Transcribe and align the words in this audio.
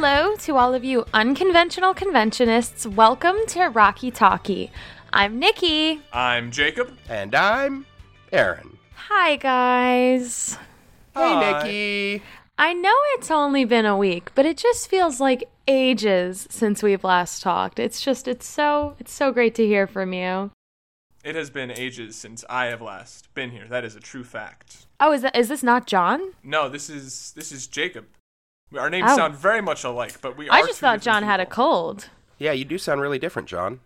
Hello 0.00 0.36
to 0.36 0.56
all 0.56 0.74
of 0.74 0.84
you 0.84 1.04
unconventional 1.12 1.92
conventionists. 1.92 2.86
Welcome 2.86 3.34
to 3.48 3.64
Rocky 3.64 4.12
Talkie. 4.12 4.70
I'm 5.12 5.40
Nikki. 5.40 6.00
I'm 6.12 6.52
Jacob. 6.52 6.96
And 7.08 7.34
I'm 7.34 7.84
Aaron. 8.30 8.78
Hi, 8.94 9.34
guys. 9.34 10.56
Hey, 11.16 11.40
Nikki. 11.40 12.22
I 12.56 12.74
know 12.74 12.94
it's 13.14 13.32
only 13.32 13.64
been 13.64 13.86
a 13.86 13.96
week, 13.96 14.30
but 14.36 14.46
it 14.46 14.56
just 14.56 14.88
feels 14.88 15.18
like 15.18 15.50
ages 15.66 16.46
since 16.48 16.80
we've 16.80 17.02
last 17.02 17.42
talked. 17.42 17.80
It's 17.80 18.00
just 18.00 18.28
it's 18.28 18.46
so 18.46 18.94
it's 19.00 19.12
so 19.12 19.32
great 19.32 19.56
to 19.56 19.66
hear 19.66 19.88
from 19.88 20.12
you. 20.12 20.52
It 21.24 21.34
has 21.34 21.50
been 21.50 21.72
ages 21.72 22.14
since 22.14 22.44
I 22.48 22.66
have 22.66 22.80
last 22.80 23.34
been 23.34 23.50
here. 23.50 23.66
That 23.66 23.84
is 23.84 23.96
a 23.96 24.00
true 24.00 24.22
fact. 24.22 24.86
Oh, 25.00 25.10
is 25.10 25.22
that 25.22 25.36
is 25.36 25.48
this 25.48 25.64
not 25.64 25.88
John? 25.88 26.34
No, 26.44 26.68
this 26.68 26.88
is 26.88 27.32
this 27.34 27.50
is 27.50 27.66
Jacob. 27.66 28.06
Our 28.76 28.90
names 28.90 29.10
Oh. 29.12 29.16
sound 29.16 29.34
very 29.34 29.60
much 29.62 29.84
alike, 29.84 30.20
but 30.20 30.36
we 30.36 30.48
are 30.48 30.52
I 30.54 30.60
just 30.60 30.78
two 30.80 30.86
thought 30.86 31.00
different 31.00 31.02
John 31.04 31.22
had 31.22 31.40
a 31.40 31.46
cold. 31.46 32.08
Yeah, 32.38 32.52
you 32.52 32.64
do 32.64 32.78
sound 32.78 33.00
really 33.00 33.18
different, 33.18 33.48
John. 33.48 33.80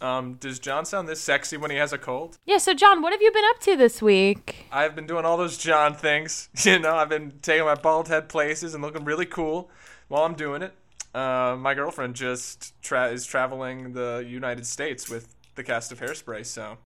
Um, 0.00 0.34
does 0.34 0.60
John 0.60 0.84
sound 0.84 1.08
this 1.08 1.20
sexy 1.20 1.56
when 1.56 1.72
he 1.72 1.76
has 1.76 1.92
a 1.92 1.98
cold? 1.98 2.38
Yeah, 2.46 2.58
so 2.58 2.72
John, 2.72 3.02
what 3.02 3.12
have 3.12 3.20
you 3.20 3.32
been 3.32 3.44
up 3.50 3.58
to 3.62 3.76
this 3.76 4.00
week? 4.00 4.66
I've 4.70 4.94
been 4.94 5.08
doing 5.08 5.24
all 5.24 5.36
those 5.36 5.58
John 5.58 5.94
things. 5.94 6.48
You 6.64 6.78
know, 6.78 6.94
I've 6.94 7.08
been 7.08 7.32
taking 7.42 7.64
my 7.64 7.74
bald 7.74 8.06
head 8.08 8.28
places 8.28 8.74
and 8.74 8.82
looking 8.82 9.04
really 9.04 9.26
cool 9.26 9.70
while 10.06 10.22
I'm 10.22 10.34
doing 10.34 10.62
it. 10.62 10.72
Uh, 11.14 11.56
my 11.58 11.74
girlfriend 11.74 12.14
just 12.14 12.80
tra- 12.80 13.08
is 13.10 13.26
traveling 13.26 13.92
the 13.94 14.24
United 14.28 14.66
States 14.66 15.08
with 15.08 15.34
the 15.56 15.64
cast 15.64 15.90
of 15.90 15.98
Hairspray, 15.98 16.46
so 16.46 16.78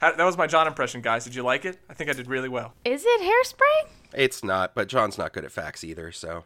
How- 0.00 0.12
that 0.16 0.24
was 0.24 0.36
my 0.36 0.48
John 0.48 0.66
impression, 0.66 1.02
guys. 1.02 1.22
Did 1.24 1.36
you 1.36 1.44
like 1.44 1.64
it? 1.64 1.78
I 1.88 1.94
think 1.94 2.10
I 2.10 2.14
did 2.14 2.26
really 2.26 2.48
well. 2.48 2.72
Is 2.84 3.04
it 3.06 3.20
hairspray? 3.20 3.90
It's 4.12 4.42
not, 4.42 4.74
but 4.74 4.88
John's 4.88 5.18
not 5.18 5.32
good 5.32 5.44
at 5.44 5.52
facts 5.52 5.84
either, 5.84 6.10
so 6.10 6.44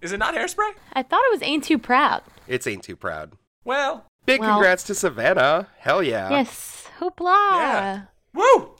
Is 0.00 0.12
it 0.12 0.18
not 0.18 0.34
Hairspray? 0.34 0.72
I 0.92 1.02
thought 1.02 1.22
it 1.24 1.32
was 1.32 1.42
Ain't 1.42 1.64
Too 1.64 1.78
Proud. 1.78 2.22
it's 2.46 2.66
ain't 2.66 2.82
too 2.82 2.96
proud. 2.96 3.32
Well, 3.64 4.06
Big 4.26 4.40
Well- 4.40 4.54
congrats 4.54 4.84
to 4.84 4.94
Savannah. 4.94 5.68
Hell 5.78 6.02
yeah. 6.02 6.30
Yes, 6.30 6.88
hoopla. 6.98 7.36
Yeah. 7.52 8.02
woo! 8.34 8.76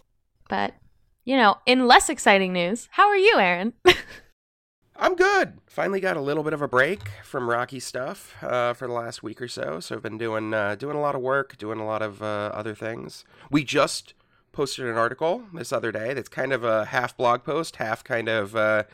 But 0.49 0.75
you 1.25 1.37
know, 1.37 1.57
in 1.65 1.87
less 1.87 2.09
exciting 2.11 2.53
news, 2.53 2.89
how 2.93 3.09
are 3.09 3.17
you, 3.17 3.39
Aaron? 3.39 3.73
I'm 4.97 5.17
good. 5.17 5.55
Finally 5.67 6.01
got 6.01 6.17
a 6.17 6.21
little 6.21 6.45
bit 6.45 6.53
of 6.53 6.63
a 6.63 6.69
break 6.69 7.01
from 7.25 7.49
Rocky 7.51 7.81
stuff 7.81 8.35
uh, 8.43 8.75
for 8.75 8.87
the 8.87 8.93
last 8.93 9.23
week 9.23 9.43
or 9.43 9.49
so. 9.49 9.81
So 9.81 9.97
I've 9.97 10.03
been 10.03 10.19
doing 10.19 10.53
uh, 10.55 10.75
doing 10.77 10.97
a 10.97 11.01
lot 11.01 11.15
of 11.15 11.21
work, 11.23 11.57
doing 11.59 11.81
a 11.81 11.87
lot 11.87 12.03
of 12.03 12.23
uh, 12.23 12.51
other 12.55 12.75
things. 12.75 13.25
We 13.51 13.65
just 13.65 14.15
posted 14.53 14.87
an 14.87 14.97
article 14.97 15.45
this 15.53 15.73
other 15.73 15.91
day 15.91 16.15
that's 16.15 16.29
kind 16.29 16.53
of 16.53 16.63
a 16.63 16.85
half 16.87 17.17
blog 17.17 17.43
post, 17.43 17.77
half 17.77 18.05
kind 18.05 18.29
of 18.29 18.55
uh, 18.55 18.85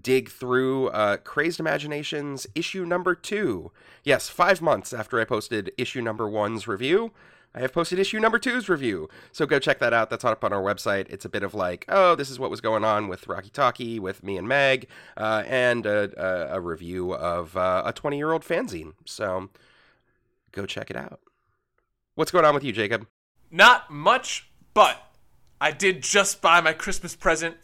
dig 0.00 0.30
through 0.30 0.88
uh, 0.88 1.18
Crazed 1.18 1.60
Imaginations 1.60 2.46
issue 2.54 2.84
number 2.84 3.14
two. 3.14 3.70
Yes, 4.02 4.28
five 4.28 4.60
months 4.60 4.92
after 4.92 5.20
I 5.20 5.24
posted 5.24 5.72
issue 5.78 6.00
number 6.00 6.28
one's 6.28 6.66
review. 6.66 7.12
I 7.54 7.60
have 7.60 7.72
posted 7.72 8.00
issue 8.00 8.18
number 8.18 8.40
two's 8.40 8.68
review. 8.68 9.08
So 9.30 9.46
go 9.46 9.60
check 9.60 9.78
that 9.78 9.92
out. 9.92 10.10
That's 10.10 10.24
up 10.24 10.42
on 10.42 10.52
our 10.52 10.62
website. 10.62 11.08
It's 11.08 11.24
a 11.24 11.28
bit 11.28 11.44
of 11.44 11.54
like, 11.54 11.84
oh, 11.88 12.16
this 12.16 12.28
is 12.28 12.38
what 12.38 12.50
was 12.50 12.60
going 12.60 12.84
on 12.84 13.06
with 13.06 13.28
Rocky 13.28 13.50
Talkie, 13.50 14.00
with 14.00 14.24
me 14.24 14.36
and 14.36 14.48
Meg, 14.48 14.88
uh, 15.16 15.44
and 15.46 15.86
a, 15.86 16.10
a, 16.16 16.56
a 16.56 16.60
review 16.60 17.14
of 17.14 17.56
uh, 17.56 17.82
a 17.86 17.92
20 17.92 18.16
year 18.16 18.32
old 18.32 18.42
fanzine. 18.42 18.94
So 19.04 19.50
go 20.50 20.66
check 20.66 20.90
it 20.90 20.96
out. 20.96 21.20
What's 22.16 22.32
going 22.32 22.44
on 22.44 22.54
with 22.54 22.64
you, 22.64 22.72
Jacob? 22.72 23.06
Not 23.52 23.88
much, 23.88 24.50
but 24.72 25.12
I 25.60 25.70
did 25.70 26.02
just 26.02 26.42
buy 26.42 26.60
my 26.60 26.72
Christmas 26.72 27.14
present 27.14 27.56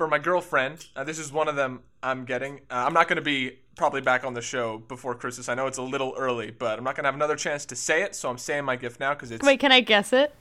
for 0.00 0.08
my 0.08 0.18
girlfriend. 0.18 0.86
Uh, 0.96 1.04
this 1.04 1.18
is 1.18 1.30
one 1.30 1.46
of 1.46 1.56
them 1.56 1.80
I'm 2.02 2.24
getting. 2.24 2.60
Uh, 2.70 2.84
I'm 2.86 2.94
not 2.94 3.06
going 3.06 3.16
to 3.16 3.22
be 3.22 3.58
probably 3.76 4.00
back 4.00 4.24
on 4.24 4.32
the 4.32 4.40
show 4.40 4.78
before 4.78 5.14
Christmas. 5.14 5.46
I 5.50 5.54
know 5.54 5.66
it's 5.66 5.76
a 5.76 5.82
little 5.82 6.14
early, 6.16 6.50
but 6.50 6.78
I'm 6.78 6.84
not 6.84 6.96
going 6.96 7.04
to 7.04 7.08
have 7.08 7.14
another 7.14 7.36
chance 7.36 7.66
to 7.66 7.76
say 7.76 8.00
it, 8.02 8.14
so 8.14 8.30
I'm 8.30 8.38
saying 8.38 8.64
my 8.64 8.76
gift 8.76 8.98
now 8.98 9.12
because 9.12 9.30
it's. 9.30 9.44
Wait, 9.44 9.60
can 9.60 9.72
I 9.72 9.80
guess 9.80 10.14
it? 10.14 10.34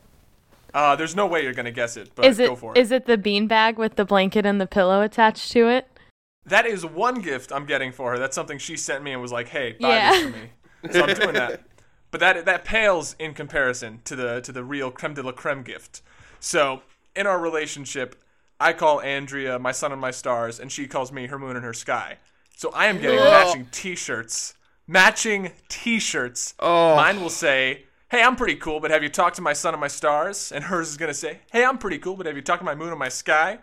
Uh, 0.73 0.95
there's 0.95 1.13
no 1.13 1.27
way 1.27 1.43
you're 1.43 1.51
going 1.53 1.65
to 1.65 1.71
guess 1.73 1.97
it, 1.97 2.09
but 2.15 2.23
Is 2.23 2.39
it 2.39 2.47
go 2.47 2.55
for 2.55 2.71
it. 2.73 2.77
is 2.79 2.89
it 2.93 3.05
the 3.05 3.17
beanbag 3.17 3.75
with 3.75 3.97
the 3.97 4.05
blanket 4.05 4.45
and 4.45 4.61
the 4.61 4.65
pillow 4.67 5.01
attached 5.01 5.51
to 5.51 5.67
it? 5.67 5.89
That 6.45 6.65
is 6.65 6.85
one 6.85 7.15
gift 7.19 7.51
I'm 7.51 7.65
getting 7.65 7.91
for 7.91 8.11
her. 8.11 8.17
That's 8.17 8.35
something 8.35 8.59
she 8.59 8.77
sent 8.77 9.03
me 9.03 9.11
and 9.11 9.21
was 9.21 9.33
like, 9.33 9.49
"Hey, 9.49 9.75
buy 9.81 9.89
Yeah. 9.89 10.11
this 10.11 10.23
for 10.23 10.29
me." 10.29 10.93
So 10.93 11.03
I'm 11.03 11.13
doing 11.15 11.33
that. 11.33 11.63
But 12.11 12.21
that 12.21 12.45
that 12.45 12.63
pales 12.63 13.15
in 13.19 13.33
comparison 13.35 13.99
to 14.05 14.15
the 14.15 14.39
to 14.41 14.51
the 14.53 14.63
real 14.63 14.89
creme 14.89 15.13
de 15.15 15.21
la 15.21 15.31
creme 15.33 15.63
gift. 15.63 16.01
So 16.39 16.81
in 17.15 17.27
our 17.27 17.39
relationship, 17.39 18.15
I 18.59 18.73
call 18.73 19.01
Andrea 19.01 19.57
my 19.59 19.71
sun 19.71 19.91
and 19.91 20.01
my 20.01 20.11
stars, 20.11 20.59
and 20.59 20.71
she 20.71 20.87
calls 20.87 21.11
me 21.11 21.27
her 21.27 21.39
moon 21.39 21.55
and 21.55 21.63
her 21.65 21.73
sky. 21.73 22.17
So 22.57 22.71
I 22.71 22.87
am 22.87 22.99
getting 22.99 23.19
Ugh. 23.19 23.31
matching 23.31 23.67
T-shirts. 23.71 24.53
Matching 24.87 25.51
T-shirts. 25.69 26.55
Oh. 26.59 26.95
Mine 26.95 27.21
will 27.21 27.29
say. 27.29 27.85
Hey, 28.09 28.23
I'm 28.23 28.35
pretty 28.35 28.55
cool, 28.55 28.79
but 28.79 28.89
have 28.89 29.03
you 29.03 29.09
talked 29.09 29.35
to 29.35 29.41
my 29.43 29.53
sun 29.53 29.75
and 29.75 29.79
my 29.79 29.87
stars? 29.87 30.51
And 30.51 30.63
hers 30.63 30.89
is 30.89 30.97
gonna 30.97 31.13
say, 31.13 31.39
Hey, 31.51 31.63
I'm 31.63 31.77
pretty 31.77 31.99
cool, 31.99 32.15
but 32.15 32.25
have 32.25 32.35
you 32.35 32.41
talked 32.41 32.59
to 32.61 32.65
my 32.65 32.73
moon 32.73 32.89
and 32.89 32.97
my 32.97 33.07
sky? 33.09 33.59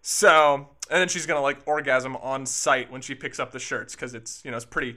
So, 0.00 0.54
and 0.90 1.00
then 1.00 1.08
she's 1.08 1.26
gonna 1.26 1.42
like 1.42 1.58
orgasm 1.66 2.16
on 2.16 2.46
site 2.46 2.90
when 2.90 3.02
she 3.02 3.14
picks 3.14 3.38
up 3.38 3.52
the 3.52 3.58
shirts 3.58 3.94
because 3.94 4.14
it's 4.14 4.42
you 4.42 4.50
know 4.50 4.56
it's 4.56 4.64
pretty 4.64 4.96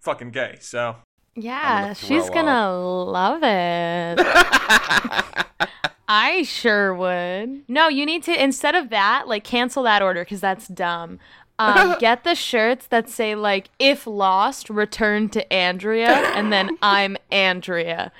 fucking 0.00 0.32
gay. 0.32 0.58
So 0.60 0.96
Yeah, 1.34 1.80
gonna 1.82 1.94
she's 1.94 2.28
gonna 2.28 2.70
love 2.78 3.40
it. 3.42 4.18
I 6.14 6.42
sure 6.42 6.92
would. 6.94 7.62
No, 7.68 7.88
you 7.88 8.04
need 8.04 8.22
to 8.24 8.42
instead 8.42 8.74
of 8.74 8.90
that, 8.90 9.26
like 9.28 9.44
cancel 9.44 9.82
that 9.84 10.02
order 10.02 10.20
because 10.20 10.42
that's 10.42 10.68
dumb. 10.68 11.18
Um, 11.58 11.96
get 12.00 12.22
the 12.22 12.34
shirts 12.34 12.86
that 12.88 13.08
say 13.08 13.34
like 13.34 13.70
"If 13.78 14.06
lost, 14.06 14.68
return 14.68 15.30
to 15.30 15.50
Andrea," 15.50 16.10
and 16.34 16.52
then 16.52 16.76
I'm 16.82 17.16
Andrea. 17.30 18.12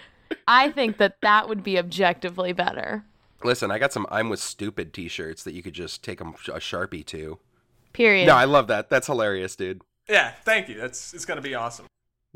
I 0.48 0.70
think 0.70 0.96
that 0.96 1.18
that 1.20 1.50
would 1.50 1.62
be 1.62 1.78
objectively 1.78 2.54
better. 2.54 3.04
Listen, 3.44 3.70
I 3.70 3.78
got 3.78 3.92
some 3.92 4.06
I'm 4.10 4.30
with 4.30 4.40
stupid 4.40 4.94
t 4.94 5.06
shirts 5.06 5.42
that 5.42 5.52
you 5.52 5.62
could 5.62 5.74
just 5.74 6.02
take 6.02 6.18
'em 6.18 6.28
a 6.48 6.60
Sharpie 6.60 7.04
to. 7.08 7.40
Period. 7.92 8.26
No, 8.26 8.34
I 8.34 8.46
love 8.46 8.68
that. 8.68 8.88
That's 8.88 9.06
hilarious, 9.06 9.54
dude. 9.54 9.82
yeah, 10.08 10.30
thank 10.46 10.70
you. 10.70 10.80
That's 10.80 11.12
it's 11.12 11.26
gonna 11.26 11.42
be 11.42 11.54
awesome. 11.54 11.84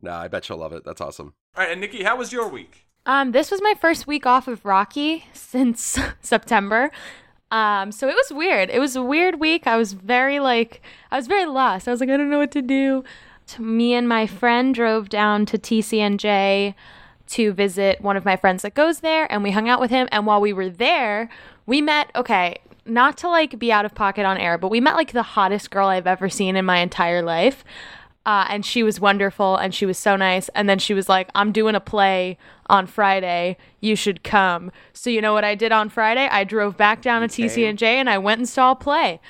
No, 0.02 0.12
I 0.12 0.28
bet 0.28 0.50
you'll 0.50 0.58
love 0.58 0.74
it. 0.74 0.84
That's 0.84 1.00
awesome. 1.00 1.32
All 1.56 1.64
right, 1.64 1.72
and 1.72 1.80
Nikki, 1.80 2.02
how 2.02 2.16
was 2.16 2.30
your 2.30 2.46
week? 2.46 2.85
Um, 3.06 3.30
this 3.30 3.52
was 3.52 3.62
my 3.62 3.74
first 3.80 4.08
week 4.08 4.26
off 4.26 4.48
of 4.48 4.64
Rocky 4.64 5.26
since 5.32 5.98
September. 6.20 6.90
Um, 7.52 7.92
so 7.92 8.08
it 8.08 8.14
was 8.14 8.32
weird. 8.32 8.68
It 8.68 8.80
was 8.80 8.96
a 8.96 9.02
weird 9.02 9.38
week. 9.38 9.68
I 9.68 9.76
was 9.76 9.92
very 9.92 10.40
like, 10.40 10.82
I 11.12 11.16
was 11.16 11.28
very 11.28 11.46
lost. 11.46 11.86
I 11.86 11.92
was 11.92 12.00
like, 12.00 12.10
I 12.10 12.16
don't 12.16 12.28
know 12.28 12.38
what 12.38 12.50
to 12.50 12.62
do. 12.62 13.04
Me 13.60 13.94
and 13.94 14.08
my 14.08 14.26
friend 14.26 14.74
drove 14.74 15.08
down 15.08 15.46
to 15.46 15.56
TCNJ 15.56 16.74
to 17.28 17.52
visit 17.52 18.00
one 18.00 18.16
of 18.16 18.24
my 18.24 18.36
friends 18.36 18.62
that 18.62 18.74
goes 18.74 19.00
there, 19.00 19.30
and 19.32 19.44
we 19.44 19.52
hung 19.52 19.68
out 19.68 19.80
with 19.80 19.90
him. 19.90 20.08
And 20.10 20.26
while 20.26 20.40
we 20.40 20.52
were 20.52 20.68
there, 20.68 21.28
we 21.64 21.80
met. 21.80 22.10
Okay, 22.16 22.56
not 22.84 23.16
to 23.18 23.28
like 23.28 23.58
be 23.58 23.70
out 23.70 23.84
of 23.84 23.94
pocket 23.94 24.24
on 24.24 24.36
air, 24.38 24.58
but 24.58 24.70
we 24.70 24.80
met 24.80 24.96
like 24.96 25.12
the 25.12 25.22
hottest 25.22 25.70
girl 25.70 25.88
I've 25.88 26.06
ever 26.06 26.28
seen 26.28 26.56
in 26.56 26.64
my 26.64 26.78
entire 26.78 27.22
life. 27.22 27.64
Uh, 28.26 28.44
and 28.50 28.66
she 28.66 28.82
was 28.82 28.98
wonderful 28.98 29.56
and 29.56 29.72
she 29.72 29.86
was 29.86 29.96
so 29.96 30.16
nice. 30.16 30.48
And 30.48 30.68
then 30.68 30.80
she 30.80 30.92
was 30.92 31.08
like, 31.08 31.30
I'm 31.36 31.52
doing 31.52 31.76
a 31.76 31.80
play 31.80 32.38
on 32.68 32.88
Friday. 32.88 33.56
You 33.80 33.94
should 33.94 34.24
come. 34.24 34.72
So, 34.92 35.10
you 35.10 35.20
know 35.20 35.32
what 35.32 35.44
I 35.44 35.54
did 35.54 35.70
on 35.70 35.88
Friday? 35.88 36.26
I 36.28 36.42
drove 36.42 36.76
back 36.76 37.02
down 37.02 37.22
to 37.22 37.28
TCNJ 37.28 37.82
and 37.82 38.10
I 38.10 38.18
went 38.18 38.40
and 38.40 38.48
saw 38.48 38.72
a 38.72 38.74
play. 38.74 39.20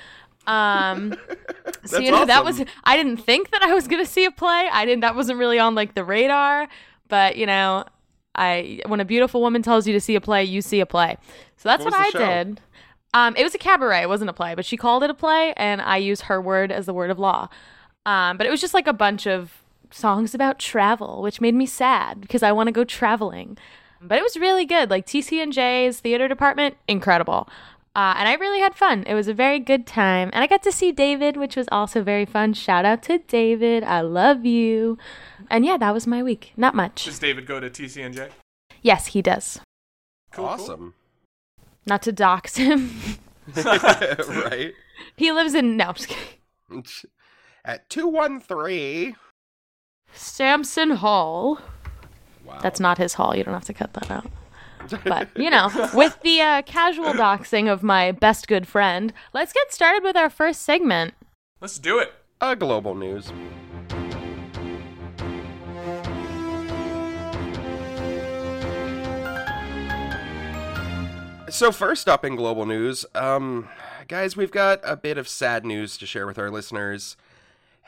Um, 0.46 1.14
so, 1.84 1.98
you 1.98 2.10
know, 2.10 2.24
that 2.24 2.42
was, 2.42 2.62
I 2.84 2.96
didn't 2.96 3.18
think 3.18 3.50
that 3.50 3.62
I 3.62 3.74
was 3.74 3.86
going 3.86 4.02
to 4.02 4.10
see 4.10 4.24
a 4.24 4.30
play. 4.30 4.66
I 4.72 4.86
didn't, 4.86 5.02
that 5.02 5.14
wasn't 5.14 5.38
really 5.38 5.58
on 5.58 5.74
like 5.74 5.94
the 5.94 6.02
radar. 6.02 6.66
But, 7.08 7.36
you 7.36 7.44
know, 7.44 7.84
I, 8.34 8.80
when 8.86 9.00
a 9.00 9.04
beautiful 9.04 9.42
woman 9.42 9.60
tells 9.60 9.86
you 9.86 9.92
to 9.92 10.00
see 10.00 10.14
a 10.14 10.22
play, 10.22 10.42
you 10.44 10.62
see 10.62 10.80
a 10.80 10.86
play. 10.86 11.18
So 11.58 11.68
that's 11.68 11.84
What 11.84 11.92
what, 11.92 12.00
I 12.00 12.08
show? 12.08 12.18
did. 12.18 12.60
Um, 13.12 13.36
it 13.36 13.42
was 13.44 13.54
a 13.54 13.58
cabaret. 13.58 14.02
It 14.02 14.08
wasn't 14.08 14.30
a 14.30 14.34
play, 14.34 14.54
but 14.54 14.64
she 14.64 14.78
called 14.78 15.02
it 15.02 15.10
a 15.10 15.14
play, 15.14 15.54
and 15.56 15.80
I 15.80 15.98
use 15.98 16.22
her 16.22 16.40
word 16.40 16.70
as 16.72 16.86
the 16.86 16.92
word 16.92 17.10
of 17.10 17.18
law. 17.18 17.48
Um, 18.06 18.38
but 18.38 18.46
it 18.46 18.50
was 18.50 18.60
just 18.60 18.72
like 18.72 18.86
a 18.86 18.92
bunch 18.92 19.26
of 19.26 19.62
songs 19.90 20.34
about 20.34 20.58
travel, 20.58 21.20
which 21.22 21.40
made 21.40 21.54
me 21.54 21.66
sad 21.66 22.20
because 22.20 22.42
I 22.42 22.52
want 22.52 22.68
to 22.68 22.72
go 22.72 22.84
traveling. 22.84 23.58
But 24.00 24.18
it 24.18 24.22
was 24.22 24.36
really 24.36 24.64
good. 24.64 24.88
Like 24.88 25.06
TCNJ's 25.06 26.00
theater 26.00 26.28
department, 26.28 26.76
incredible. 26.86 27.48
Uh, 27.96 28.14
and 28.18 28.28
I 28.28 28.34
really 28.34 28.60
had 28.60 28.74
fun. 28.74 29.04
It 29.06 29.14
was 29.14 29.26
a 29.26 29.34
very 29.34 29.58
good 29.58 29.86
time. 29.86 30.30
And 30.32 30.44
I 30.44 30.46
got 30.46 30.62
to 30.64 30.72
see 30.72 30.92
David, 30.92 31.36
which 31.36 31.56
was 31.56 31.66
also 31.72 32.02
very 32.02 32.26
fun. 32.26 32.52
Shout 32.52 32.84
out 32.84 33.02
to 33.04 33.18
David. 33.18 33.82
I 33.84 34.02
love 34.02 34.44
you. 34.44 34.98
And 35.50 35.64
yeah, 35.64 35.78
that 35.78 35.94
was 35.94 36.06
my 36.06 36.22
week. 36.22 36.52
Not 36.56 36.74
much. 36.74 37.06
Does 37.06 37.18
David 37.18 37.46
go 37.46 37.58
to 37.58 37.70
TCNJ? 37.70 38.30
Yes, 38.82 39.08
he 39.08 39.22
does. 39.22 39.60
Cool, 40.30 40.44
cool. 40.44 40.54
awesome. 40.54 40.94
Not 41.86 42.02
to 42.02 42.12
dox 42.12 42.56
him. 42.56 42.90
right? 43.56 44.74
he 45.16 45.32
lives 45.32 45.54
in, 45.54 45.76
no, 45.76 45.86
I'm 45.86 45.94
just 45.94 46.08
kidding. 46.08 46.84
at 47.66 47.90
213 47.90 49.16
Samson 50.14 50.90
Hall. 50.92 51.60
Wow. 52.44 52.60
That's 52.62 52.80
not 52.80 52.96
his 52.96 53.14
hall. 53.14 53.36
You 53.36 53.42
don't 53.44 53.52
have 53.52 53.64
to 53.64 53.74
cut 53.74 53.92
that 53.94 54.10
out. 54.10 54.30
But, 55.04 55.28
you 55.36 55.50
know, 55.50 55.68
with 55.94 56.16
the 56.22 56.40
uh, 56.40 56.62
casual 56.62 57.12
doxing 57.12 57.68
of 57.68 57.82
my 57.82 58.12
best 58.12 58.46
good 58.46 58.68
friend, 58.68 59.12
let's 59.34 59.52
get 59.52 59.74
started 59.74 60.04
with 60.04 60.16
our 60.16 60.30
first 60.30 60.62
segment. 60.62 61.14
Let's 61.60 61.80
do 61.80 61.98
it. 61.98 62.14
Uh, 62.40 62.54
global 62.54 62.94
news. 62.94 63.32
So, 71.50 71.72
first 71.72 72.08
up 72.08 72.24
in 72.24 72.36
global 72.36 72.64
news, 72.64 73.04
um, 73.16 73.68
guys, 74.06 74.36
we've 74.36 74.52
got 74.52 74.78
a 74.84 74.96
bit 74.96 75.18
of 75.18 75.26
sad 75.26 75.64
news 75.64 75.96
to 75.98 76.06
share 76.06 76.28
with 76.28 76.38
our 76.38 76.50
listeners. 76.50 77.16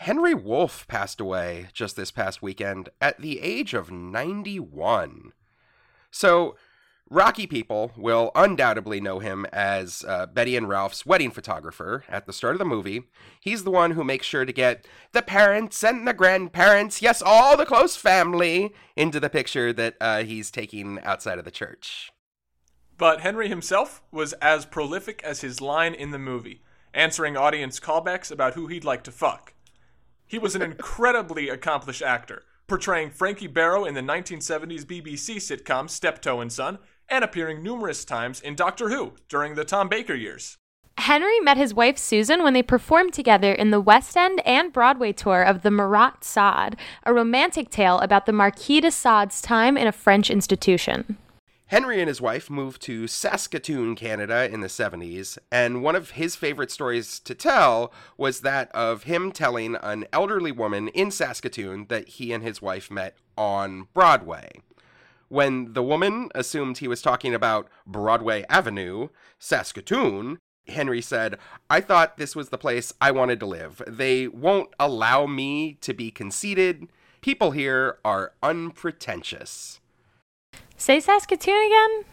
Henry 0.02 0.32
Woolf 0.32 0.86
passed 0.86 1.20
away 1.20 1.66
just 1.72 1.96
this 1.96 2.12
past 2.12 2.40
weekend 2.40 2.88
at 3.00 3.20
the 3.20 3.40
age 3.40 3.74
of 3.74 3.90
91. 3.90 5.32
So, 6.12 6.54
Rocky 7.10 7.48
people 7.48 7.90
will 7.96 8.30
undoubtedly 8.36 9.00
know 9.00 9.18
him 9.18 9.44
as 9.52 10.04
uh, 10.06 10.26
Betty 10.26 10.56
and 10.56 10.68
Ralph's 10.68 11.04
wedding 11.04 11.32
photographer 11.32 12.04
at 12.08 12.26
the 12.26 12.32
start 12.32 12.54
of 12.54 12.60
the 12.60 12.64
movie. 12.64 13.08
He's 13.40 13.64
the 13.64 13.72
one 13.72 13.90
who 13.90 14.04
makes 14.04 14.24
sure 14.24 14.44
to 14.44 14.52
get 14.52 14.86
the 15.10 15.20
parents 15.20 15.82
and 15.82 16.06
the 16.06 16.14
grandparents, 16.14 17.02
yes, 17.02 17.20
all 17.20 17.56
the 17.56 17.66
close 17.66 17.96
family, 17.96 18.72
into 18.94 19.18
the 19.18 19.28
picture 19.28 19.72
that 19.72 19.96
uh, 20.00 20.22
he's 20.22 20.52
taking 20.52 21.00
outside 21.02 21.40
of 21.40 21.44
the 21.44 21.50
church. 21.50 22.12
But 22.96 23.22
Henry 23.22 23.48
himself 23.48 24.00
was 24.12 24.32
as 24.34 24.64
prolific 24.64 25.24
as 25.24 25.40
his 25.40 25.60
line 25.60 25.92
in 25.92 26.12
the 26.12 26.20
movie, 26.20 26.62
answering 26.94 27.36
audience 27.36 27.80
callbacks 27.80 28.30
about 28.30 28.54
who 28.54 28.68
he'd 28.68 28.84
like 28.84 29.02
to 29.02 29.10
fuck. 29.10 29.54
He 30.28 30.38
was 30.38 30.54
an 30.54 30.60
incredibly 30.60 31.48
accomplished 31.48 32.02
actor, 32.02 32.44
portraying 32.66 33.10
Frankie 33.10 33.46
Barrow 33.46 33.86
in 33.86 33.94
the 33.94 34.02
1970s 34.02 34.84
BBC 34.84 35.36
sitcom 35.36 35.88
Steptoe 35.88 36.40
and 36.40 36.52
Son, 36.52 36.78
and 37.08 37.24
appearing 37.24 37.62
numerous 37.62 38.04
times 38.04 38.38
in 38.38 38.54
Doctor 38.54 38.90
Who 38.90 39.14
during 39.30 39.54
the 39.54 39.64
Tom 39.64 39.88
Baker 39.88 40.14
years. 40.14 40.58
Henry 40.98 41.40
met 41.40 41.56
his 41.56 41.72
wife 41.72 41.96
Susan 41.96 42.42
when 42.42 42.52
they 42.52 42.62
performed 42.62 43.14
together 43.14 43.52
in 43.52 43.70
the 43.70 43.80
West 43.80 44.18
End 44.18 44.42
and 44.44 44.70
Broadway 44.70 45.12
tour 45.12 45.42
of 45.42 45.62
The 45.62 45.70
Marat 45.70 46.22
Sade, 46.22 46.76
a 47.04 47.14
romantic 47.14 47.70
tale 47.70 47.98
about 48.00 48.26
the 48.26 48.32
Marquis 48.32 48.82
de 48.82 48.90
Sade's 48.90 49.40
time 49.40 49.78
in 49.78 49.86
a 49.86 49.92
French 49.92 50.28
institution. 50.28 51.16
Henry 51.68 52.00
and 52.00 52.08
his 52.08 52.20
wife 52.20 52.48
moved 52.48 52.80
to 52.80 53.06
Saskatoon, 53.06 53.94
Canada 53.94 54.48
in 54.50 54.62
the 54.62 54.68
70s, 54.68 55.36
and 55.52 55.82
one 55.82 55.94
of 55.94 56.12
his 56.12 56.34
favorite 56.34 56.70
stories 56.70 57.20
to 57.20 57.34
tell 57.34 57.92
was 58.16 58.40
that 58.40 58.70
of 58.74 59.02
him 59.02 59.30
telling 59.30 59.76
an 59.82 60.06
elderly 60.10 60.50
woman 60.50 60.88
in 60.88 61.10
Saskatoon 61.10 61.84
that 61.88 62.08
he 62.08 62.32
and 62.32 62.42
his 62.42 62.62
wife 62.62 62.90
met 62.90 63.18
on 63.36 63.86
Broadway. 63.92 64.62
When 65.28 65.74
the 65.74 65.82
woman 65.82 66.30
assumed 66.34 66.78
he 66.78 66.88
was 66.88 67.02
talking 67.02 67.34
about 67.34 67.68
Broadway 67.86 68.46
Avenue, 68.48 69.08
Saskatoon, 69.38 70.38
Henry 70.68 71.02
said, 71.02 71.36
I 71.68 71.82
thought 71.82 72.16
this 72.16 72.34
was 72.34 72.48
the 72.48 72.56
place 72.56 72.94
I 72.98 73.10
wanted 73.10 73.40
to 73.40 73.46
live. 73.46 73.82
They 73.86 74.26
won't 74.26 74.70
allow 74.80 75.26
me 75.26 75.74
to 75.82 75.92
be 75.92 76.10
conceited. 76.10 76.88
People 77.20 77.50
here 77.50 77.98
are 78.06 78.32
unpretentious. 78.42 79.80
Say 80.80 81.00
Saskatoon 81.00 81.66
again? 81.66 82.04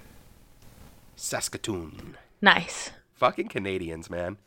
Saskatoon. 1.16 2.18
Nice. 2.42 2.90
Fucking 3.14 3.48
Canadians, 3.48 4.10
man. 4.10 4.38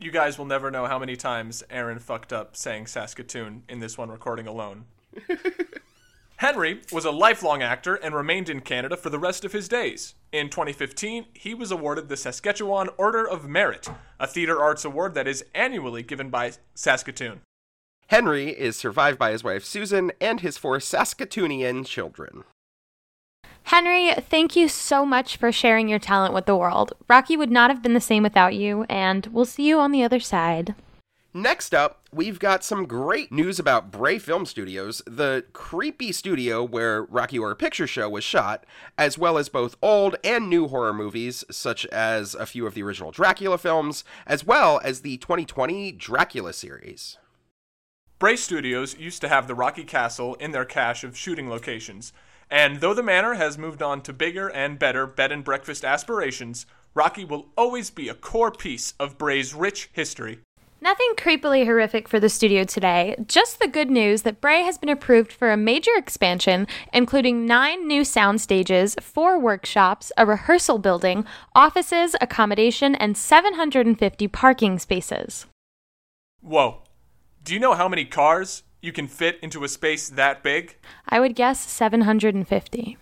You 0.00 0.10
guys 0.10 0.38
will 0.38 0.46
never 0.46 0.70
know 0.70 0.86
how 0.86 0.98
many 0.98 1.14
times 1.14 1.62
Aaron 1.68 1.98
fucked 1.98 2.32
up 2.32 2.56
saying 2.56 2.86
Saskatoon 2.86 3.62
in 3.68 3.80
this 3.80 3.98
one 3.98 4.08
recording 4.08 4.46
alone. 4.46 4.86
Henry 6.36 6.80
was 6.90 7.04
a 7.04 7.10
lifelong 7.10 7.62
actor 7.62 7.94
and 7.94 8.14
remained 8.14 8.48
in 8.48 8.60
Canada 8.60 8.96
for 8.96 9.10
the 9.10 9.18
rest 9.18 9.44
of 9.44 9.52
his 9.52 9.68
days. 9.68 10.14
In 10.32 10.48
2015, 10.48 11.26
he 11.34 11.52
was 11.52 11.70
awarded 11.70 12.08
the 12.08 12.16
Saskatchewan 12.16 12.88
Order 12.96 13.28
of 13.28 13.46
Merit, 13.46 13.86
a 14.18 14.26
theater 14.26 14.60
arts 14.60 14.84
award 14.84 15.12
that 15.14 15.28
is 15.28 15.44
annually 15.54 16.02
given 16.02 16.30
by 16.30 16.52
Saskatoon. 16.74 17.42
Henry 18.06 18.48
is 18.48 18.76
survived 18.76 19.18
by 19.18 19.30
his 19.30 19.44
wife 19.44 19.62
Susan 19.62 20.10
and 20.22 20.40
his 20.40 20.56
four 20.56 20.78
Saskatoonian 20.78 21.84
children. 21.84 22.44
Henry, 23.64 24.12
thank 24.14 24.56
you 24.56 24.68
so 24.68 25.06
much 25.06 25.36
for 25.36 25.50
sharing 25.50 25.88
your 25.88 25.98
talent 25.98 26.34
with 26.34 26.44
the 26.46 26.56
world. 26.56 26.92
Rocky 27.08 27.36
would 27.36 27.50
not 27.50 27.70
have 27.70 27.82
been 27.82 27.94
the 27.94 28.00
same 28.00 28.22
without 28.22 28.54
you, 28.54 28.84
and 28.90 29.26
we'll 29.28 29.46
see 29.46 29.66
you 29.66 29.80
on 29.80 29.90
the 29.90 30.02
other 30.02 30.20
side. 30.20 30.74
Next 31.32 31.74
up, 31.74 32.06
we've 32.12 32.38
got 32.38 32.62
some 32.62 32.86
great 32.86 33.32
news 33.32 33.58
about 33.58 33.90
Bray 33.90 34.18
Film 34.18 34.46
Studios, 34.46 35.02
the 35.04 35.44
creepy 35.52 36.12
studio 36.12 36.62
where 36.62 37.02
Rocky 37.04 37.38
Horror 37.38 37.56
Picture 37.56 37.88
Show 37.88 38.08
was 38.08 38.22
shot, 38.22 38.64
as 38.96 39.18
well 39.18 39.38
as 39.38 39.48
both 39.48 39.76
old 39.82 40.14
and 40.22 40.48
new 40.48 40.68
horror 40.68 40.92
movies, 40.92 41.42
such 41.50 41.86
as 41.86 42.36
a 42.36 42.46
few 42.46 42.66
of 42.66 42.74
the 42.74 42.84
original 42.84 43.10
Dracula 43.10 43.58
films, 43.58 44.04
as 44.26 44.44
well 44.44 44.80
as 44.84 45.00
the 45.00 45.16
2020 45.16 45.90
Dracula 45.90 46.52
series. 46.52 47.18
Bray 48.20 48.36
Studios 48.36 48.96
used 48.96 49.20
to 49.22 49.28
have 49.28 49.48
the 49.48 49.56
Rocky 49.56 49.84
Castle 49.84 50.34
in 50.34 50.52
their 50.52 50.64
cache 50.64 51.02
of 51.02 51.16
shooting 51.16 51.50
locations, 51.50 52.12
and 52.50 52.80
though 52.80 52.94
the 52.94 53.02
manor 53.02 53.34
has 53.34 53.58
moved 53.58 53.82
on 53.82 54.00
to 54.02 54.12
bigger 54.12 54.48
and 54.48 54.78
better 54.78 55.06
bed 55.06 55.32
and 55.32 55.44
breakfast 55.44 55.84
aspirations, 55.84 56.66
Rocky 56.94 57.24
will 57.24 57.48
always 57.56 57.90
be 57.90 58.08
a 58.08 58.14
core 58.14 58.52
piece 58.52 58.94
of 59.00 59.18
Bray's 59.18 59.54
rich 59.54 59.90
history. 59.92 60.40
Nothing 60.84 61.14
creepily 61.16 61.64
horrific 61.64 62.08
for 62.08 62.20
the 62.20 62.28
studio 62.28 62.62
today, 62.64 63.16
just 63.26 63.58
the 63.58 63.68
good 63.68 63.90
news 63.90 64.20
that 64.20 64.42
Bray 64.42 64.62
has 64.64 64.76
been 64.76 64.90
approved 64.90 65.32
for 65.32 65.50
a 65.50 65.56
major 65.56 65.92
expansion, 65.96 66.66
including 66.92 67.46
nine 67.46 67.88
new 67.88 68.04
sound 68.04 68.42
stages, 68.42 68.94
four 69.00 69.38
workshops, 69.38 70.12
a 70.18 70.26
rehearsal 70.26 70.76
building, 70.76 71.24
offices, 71.54 72.14
accommodation, 72.20 72.94
and 72.96 73.16
750 73.16 74.28
parking 74.28 74.78
spaces. 74.78 75.46
Whoa. 76.42 76.82
Do 77.42 77.54
you 77.54 77.60
know 77.60 77.72
how 77.72 77.88
many 77.88 78.04
cars 78.04 78.63
you 78.84 78.92
can 78.92 79.08
fit 79.08 79.38
into 79.40 79.64
a 79.64 79.68
space 79.68 80.10
that 80.10 80.42
big? 80.42 80.76
I 81.08 81.18
would 81.18 81.34
guess 81.34 81.58
750. 81.58 82.98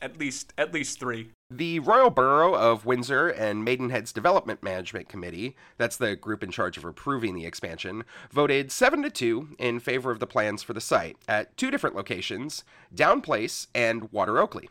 At 0.00 0.18
least 0.18 0.54
at 0.56 0.72
least 0.72 1.00
3. 1.00 1.30
The 1.50 1.80
Royal 1.80 2.08
Borough 2.08 2.54
of 2.54 2.86
Windsor 2.86 3.28
and 3.28 3.64
Maidenhead's 3.64 4.12
Development 4.12 4.62
Management 4.62 5.08
Committee, 5.08 5.56
that's 5.76 5.96
the 5.96 6.14
group 6.14 6.42
in 6.42 6.50
charge 6.50 6.78
of 6.78 6.84
approving 6.84 7.34
the 7.34 7.46
expansion, 7.46 8.04
voted 8.30 8.70
7 8.70 9.02
to 9.02 9.10
2 9.10 9.56
in 9.58 9.80
favor 9.80 10.10
of 10.10 10.20
the 10.20 10.26
plans 10.26 10.62
for 10.62 10.72
the 10.72 10.80
site 10.80 11.16
at 11.26 11.56
two 11.56 11.70
different 11.70 11.96
locations, 11.96 12.64
Down 12.94 13.20
Place 13.20 13.66
and 13.74 14.10
Water 14.12 14.38
Oakley. 14.38 14.68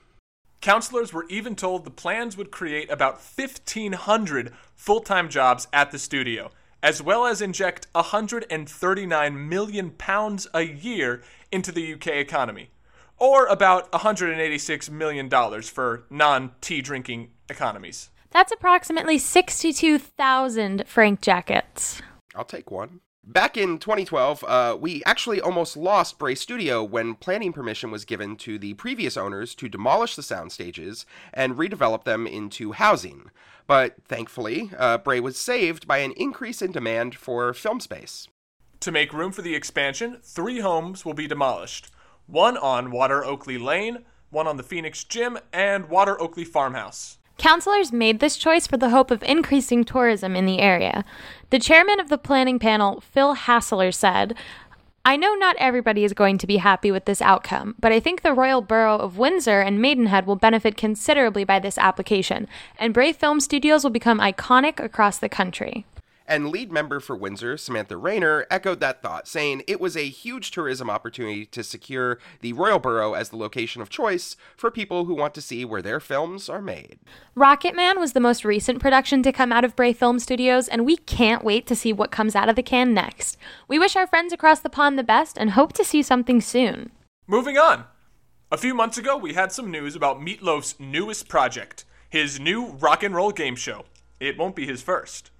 Councilors 0.61 1.13
were 1.13 1.25
even 1.29 1.55
told 1.55 1.83
the 1.83 1.91
plans 1.91 2.37
would 2.37 2.49
create 2.49 2.89
about 2.89 3.15
1,500 3.15 4.53
full 4.75 5.01
time 5.01 5.29
jobs 5.29 5.67
at 5.73 5.91
the 5.91 5.99
studio, 5.99 6.51
as 6.81 7.01
well 7.01 7.25
as 7.25 7.41
inject 7.41 7.87
139 7.93 9.49
million 9.49 9.91
pounds 9.91 10.47
a 10.53 10.61
year 10.61 11.21
into 11.51 11.71
the 11.71 11.93
UK 11.93 12.07
economy, 12.07 12.69
or 13.17 13.47
about 13.47 13.91
186 13.91 14.89
million 14.89 15.27
dollars 15.29 15.69
for 15.69 16.05
non-tea 16.09 16.81
drinking 16.81 17.31
economies. 17.49 18.09
That's 18.31 18.51
approximately 18.51 19.17
62,000 19.17 20.83
Frank 20.85 21.21
jackets. 21.21 22.01
I'll 22.35 22.45
take 22.45 22.69
one. 22.69 22.99
Back 23.29 23.57
in 23.57 23.77
2012, 23.77 24.45
uh, 24.47 24.77
we 24.79 25.03
actually 25.05 25.41
almost 25.41 25.75
lost 25.75 26.17
Bray 26.17 26.33
Studio 26.33 26.81
when 26.81 27.13
planning 27.13 27.51
permission 27.51 27.91
was 27.91 28.05
given 28.05 28.37
to 28.37 28.57
the 28.57 28.73
previous 28.75 29.17
owners 29.17 29.53
to 29.55 29.67
demolish 29.67 30.15
the 30.15 30.23
sound 30.23 30.53
stages 30.53 31.05
and 31.33 31.57
redevelop 31.57 32.05
them 32.05 32.25
into 32.25 32.71
housing. 32.71 33.29
But 33.67 33.95
thankfully, 34.07 34.71
uh, 34.77 34.97
Bray 34.97 35.19
was 35.19 35.37
saved 35.37 35.87
by 35.87 35.97
an 35.99 36.13
increase 36.13 36.61
in 36.61 36.71
demand 36.71 37.15
for 37.15 37.53
film 37.53 37.81
space. 37.81 38.27
To 38.79 38.91
make 38.91 39.13
room 39.13 39.31
for 39.31 39.41
the 39.41 39.55
expansion, 39.55 40.19
three 40.23 40.61
homes 40.61 41.03
will 41.05 41.13
be 41.13 41.27
demolished 41.27 41.91
one 42.27 42.57
on 42.57 42.91
Water 42.91 43.23
Oakley 43.23 43.57
Lane, 43.57 43.99
one 44.29 44.47
on 44.47 44.57
the 44.57 44.63
Phoenix 44.63 45.05
Gym, 45.05 45.37
and 45.53 45.87
Water 45.87 46.19
Oakley 46.21 46.43
Farmhouse. 46.43 47.17
Councilors 47.37 47.93
made 47.93 48.19
this 48.19 48.35
choice 48.35 48.67
for 48.67 48.77
the 48.77 48.89
hope 48.89 49.11
of 49.11 49.23
increasing 49.23 49.83
tourism 49.85 50.35
in 50.35 50.45
the 50.45 50.59
area. 50.59 51.05
The 51.51 51.59
chairman 51.59 51.99
of 51.99 52.09
the 52.09 52.17
planning 52.17 52.59
panel, 52.59 52.99
Phil 52.99 53.35
Haseler, 53.35 53.93
said, 53.93 54.35
I 55.07 55.15
know 55.15 55.35
not 55.35 55.55
everybody 55.57 56.03
is 56.03 56.11
going 56.11 56.37
to 56.39 56.45
be 56.45 56.57
happy 56.57 56.91
with 56.91 57.05
this 57.05 57.21
outcome, 57.21 57.75
but 57.79 57.93
I 57.93 57.99
think 58.01 58.23
the 58.23 58.33
Royal 58.33 58.59
Borough 58.59 58.97
of 58.97 59.17
Windsor 59.17 59.61
and 59.61 59.81
Maidenhead 59.81 60.27
will 60.27 60.35
benefit 60.35 60.75
considerably 60.75 61.45
by 61.45 61.59
this 61.59 61.77
application, 61.77 62.45
and 62.77 62.93
Bray 62.93 63.13
Film 63.13 63.39
Studios 63.39 63.85
will 63.85 63.89
become 63.89 64.19
iconic 64.19 64.83
across 64.83 65.17
the 65.17 65.29
country. 65.29 65.85
And 66.27 66.49
lead 66.49 66.71
member 66.71 66.99
for 66.99 67.15
Windsor, 67.15 67.57
Samantha 67.57 67.95
Rayner, 67.95 68.45
echoed 68.51 68.81
that 68.81 69.01
thought, 69.01 69.29
saying 69.29 69.63
it 69.65 69.79
was 69.79 69.95
a 69.95 70.09
huge 70.09 70.51
tourism 70.51 70.89
opportunity 70.89 71.45
to 71.45 71.63
secure 71.63 72.19
the 72.41 72.51
Royal 72.51 72.79
Borough 72.79 73.13
as 73.13 73.29
the 73.29 73.37
location 73.37 73.81
of 73.81 73.89
choice 73.89 74.35
for 74.57 74.69
people 74.69 75.05
who 75.05 75.15
want 75.15 75.33
to 75.35 75.41
see 75.41 75.63
where 75.63 75.81
their 75.81 76.01
films 76.01 76.49
are 76.49 76.61
made. 76.61 76.99
Rocketman 77.35 77.97
was 77.97 78.11
the 78.11 78.19
most 78.19 78.43
recent 78.43 78.79
production 78.79 79.23
to 79.23 79.31
come 79.31 79.53
out 79.53 79.63
of 79.63 79.75
Bray 79.75 79.93
Film 79.93 80.19
Studios, 80.19 80.67
and 80.67 80.85
we 80.85 80.97
can't 80.97 81.45
wait 81.45 81.65
to 81.67 81.75
see 81.75 81.93
what 81.93 82.11
comes 82.11 82.35
out 82.35 82.49
of 82.49 82.57
the 82.57 82.63
can 82.63 82.93
next. 82.93 83.37
We 83.69 83.79
wish 83.79 83.95
our 83.95 84.07
friends 84.07 84.33
across 84.33 84.59
the 84.59 84.69
pond 84.69 84.99
the 84.99 85.03
best 85.03 85.37
and 85.37 85.51
hope 85.51 85.71
to 85.73 85.85
see 85.85 86.03
something 86.03 86.41
soon. 86.41 86.91
Moving 87.25 87.57
on. 87.57 87.85
A 88.51 88.57
few 88.57 88.73
months 88.73 88.97
ago, 88.97 89.15
we 89.15 89.33
had 89.33 89.53
some 89.53 89.71
news 89.71 89.95
about 89.95 90.21
Meatloaf's 90.21 90.79
newest 90.79 91.29
project, 91.29 91.85
his 92.09 92.39
new 92.39 92.67
rock 92.79 93.03
and 93.03 93.15
roll 93.15 93.31
game 93.31 93.55
show. 93.55 93.85
It 94.19 94.37
won't 94.37 94.55
be 94.55 94.65
his 94.65 94.81
first. 94.81 95.31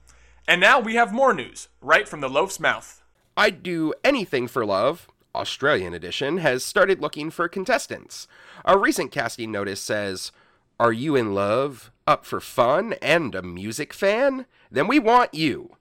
And 0.48 0.62
now 0.62 0.80
we 0.80 0.96
have 0.96 1.12
more 1.12 1.34
news, 1.34 1.68
right 1.82 2.08
from 2.08 2.22
the 2.22 2.30
loaf's 2.30 2.60
mouth. 2.60 3.04
I'd 3.36 3.62
Do 3.62 3.94
Anything 4.04 4.48
for 4.48 4.66
Love, 4.66 5.08
Australian 5.36 5.94
edition, 5.94 6.38
has 6.38 6.64
started 6.64 7.02
looking 7.02 7.30
for 7.30 7.50
contestants. 7.50 8.28
A 8.64 8.78
recent 8.78 9.12
casting 9.12 9.52
notice 9.52 9.82
says, 9.82 10.32
Are 10.80 10.94
you 10.94 11.18
in 11.18 11.34
love, 11.34 11.92
up 12.08 12.26
for 12.26 12.40
fun, 12.40 12.96
and 13.02 13.36
a 13.36 13.42
music 13.42 13.94
fan? 13.94 14.46
Then 14.72 14.88
we 14.88 15.00
want 15.00 15.34
you. 15.34 15.77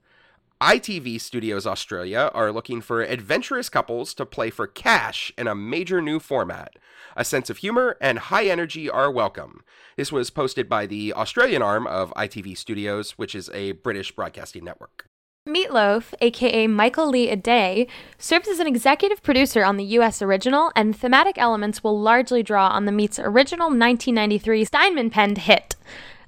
ITV 0.63 1.21
Studios 1.21 1.67
Australia 1.67 2.31
are 2.33 2.51
looking 2.51 2.81
for 2.81 3.03
adventurous 3.03 3.69
couples 3.69 4.15
to 4.15 4.25
play 4.25 4.49
for 4.49 4.67
cash 4.67 5.31
in 5.37 5.47
a 5.47 5.55
major 5.55 6.01
new 6.01 6.19
format. 6.19 6.77
A 7.15 7.27
sense 7.27 7.51
of 7.51 7.59
humor 7.59 7.99
and 8.01 8.19
high 8.19 8.47
energy 8.47 8.89
are 8.89 9.11
welcome. 9.11 9.63
This 9.99 10.11
was 10.11 10.31
posted 10.31 10.67
by 10.67 10.87
the 10.87 11.13
Australian 11.13 11.61
arm 11.61 11.87
of 11.87 12.11
ITV 12.15 12.57
Studios, 12.57 13.13
which 13.19 13.35
is 13.35 13.51
a 13.51 13.73
British 13.73 14.13
broadcasting 14.13 14.65
network. 14.65 15.11
Meatloaf, 15.47 16.15
aka 16.23 16.67
Michael 16.67 17.11
Lee 17.11 17.29
Aday, 17.29 17.87
serves 18.17 18.49
as 18.49 18.59
an 18.59 18.67
executive 18.67 19.23
producer 19.23 19.63
on 19.63 19.77
the 19.77 19.85
U.S. 19.85 20.23
original, 20.23 20.73
and 20.75 20.97
thematic 20.97 21.37
elements 21.37 21.85
will 21.85 22.01
largely 22.01 22.43
draw 22.43 22.69
on 22.69 22.87
the 22.87 22.93
Meat's 22.93 23.19
original 23.19 23.67
1993 23.67 24.65
Steinman 24.65 25.11
penned 25.11 25.39
hit. 25.39 25.77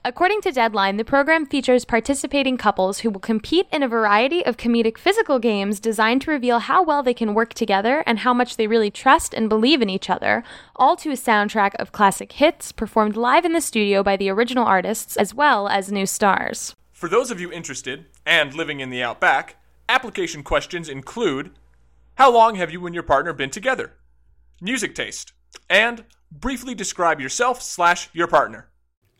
According 0.04 0.42
to 0.42 0.52
Deadline, 0.52 0.96
the 0.96 1.04
program 1.04 1.44
features 1.44 1.84
participating 1.84 2.56
couples 2.56 3.00
who 3.00 3.10
will 3.10 3.18
compete 3.18 3.66
in 3.72 3.82
a 3.82 3.88
variety 3.88 4.46
of 4.46 4.56
comedic 4.56 4.96
physical 4.96 5.40
games 5.40 5.80
designed 5.80 6.22
to 6.22 6.30
reveal 6.30 6.60
how 6.60 6.84
well 6.84 7.02
they 7.02 7.12
can 7.12 7.34
work 7.34 7.52
together 7.52 8.04
and 8.06 8.20
how 8.20 8.32
much 8.32 8.56
they 8.56 8.68
really 8.68 8.92
trust 8.92 9.34
and 9.34 9.48
believe 9.48 9.82
in 9.82 9.90
each 9.90 10.08
other, 10.08 10.44
all 10.76 10.94
to 10.96 11.10
a 11.10 11.14
soundtrack 11.14 11.74
of 11.80 11.90
classic 11.90 12.30
hits 12.32 12.70
performed 12.70 13.16
live 13.16 13.44
in 13.44 13.52
the 13.52 13.60
studio 13.60 14.04
by 14.04 14.16
the 14.16 14.30
original 14.30 14.64
artists 14.64 15.16
as 15.16 15.34
well 15.34 15.66
as 15.66 15.90
new 15.90 16.06
stars. 16.06 16.76
For 16.92 17.08
those 17.08 17.32
of 17.32 17.40
you 17.40 17.50
interested 17.50 18.06
and 18.24 18.54
living 18.54 18.78
in 18.78 18.90
the 18.90 19.02
outback, 19.02 19.56
application 19.88 20.44
questions 20.44 20.88
include 20.88 21.50
How 22.14 22.32
long 22.32 22.54
have 22.54 22.70
you 22.70 22.86
and 22.86 22.94
your 22.94 23.02
partner 23.02 23.32
been 23.32 23.50
together? 23.50 23.94
Music 24.60 24.94
taste. 24.94 25.32
And 25.68 26.04
briefly 26.30 26.76
describe 26.76 27.20
yourself 27.20 27.60
slash 27.60 28.08
your 28.12 28.28
partner. 28.28 28.68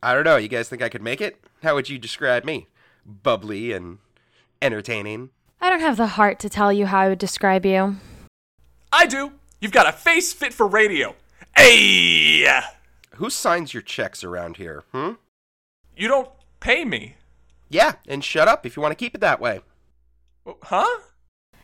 I 0.02 0.14
don't 0.14 0.24
know. 0.24 0.36
You 0.36 0.48
guys 0.48 0.68
think 0.68 0.82
I 0.82 0.88
could 0.88 1.02
make 1.02 1.20
it? 1.20 1.36
How 1.62 1.74
would 1.74 1.88
you 1.88 1.98
describe 1.98 2.44
me? 2.44 2.68
Bubbly 3.04 3.72
and 3.72 3.98
entertaining. 4.62 5.30
I 5.60 5.70
don't 5.70 5.80
have 5.80 5.96
the 5.96 6.06
heart 6.08 6.38
to 6.40 6.48
tell 6.48 6.72
you 6.72 6.86
how 6.86 7.00
I 7.00 7.08
would 7.08 7.18
describe 7.18 7.66
you. 7.66 7.96
I 8.92 9.06
do. 9.06 9.32
You've 9.60 9.72
got 9.72 9.88
a 9.88 9.92
face 9.92 10.32
fit 10.32 10.54
for 10.54 10.66
radio. 10.66 11.16
Hey! 11.56 12.48
Who 13.16 13.30
signs 13.30 13.74
your 13.74 13.82
checks 13.82 14.22
around 14.22 14.58
here? 14.58 14.84
Hmm? 14.92 15.12
You 15.96 16.06
don't 16.06 16.30
pay 16.60 16.84
me. 16.84 17.16
Yeah, 17.68 17.94
and 18.06 18.24
shut 18.24 18.46
up 18.46 18.64
if 18.64 18.76
you 18.76 18.82
want 18.82 18.92
to 18.92 19.04
keep 19.04 19.14
it 19.14 19.20
that 19.20 19.40
way. 19.40 19.60
Huh? 20.62 21.00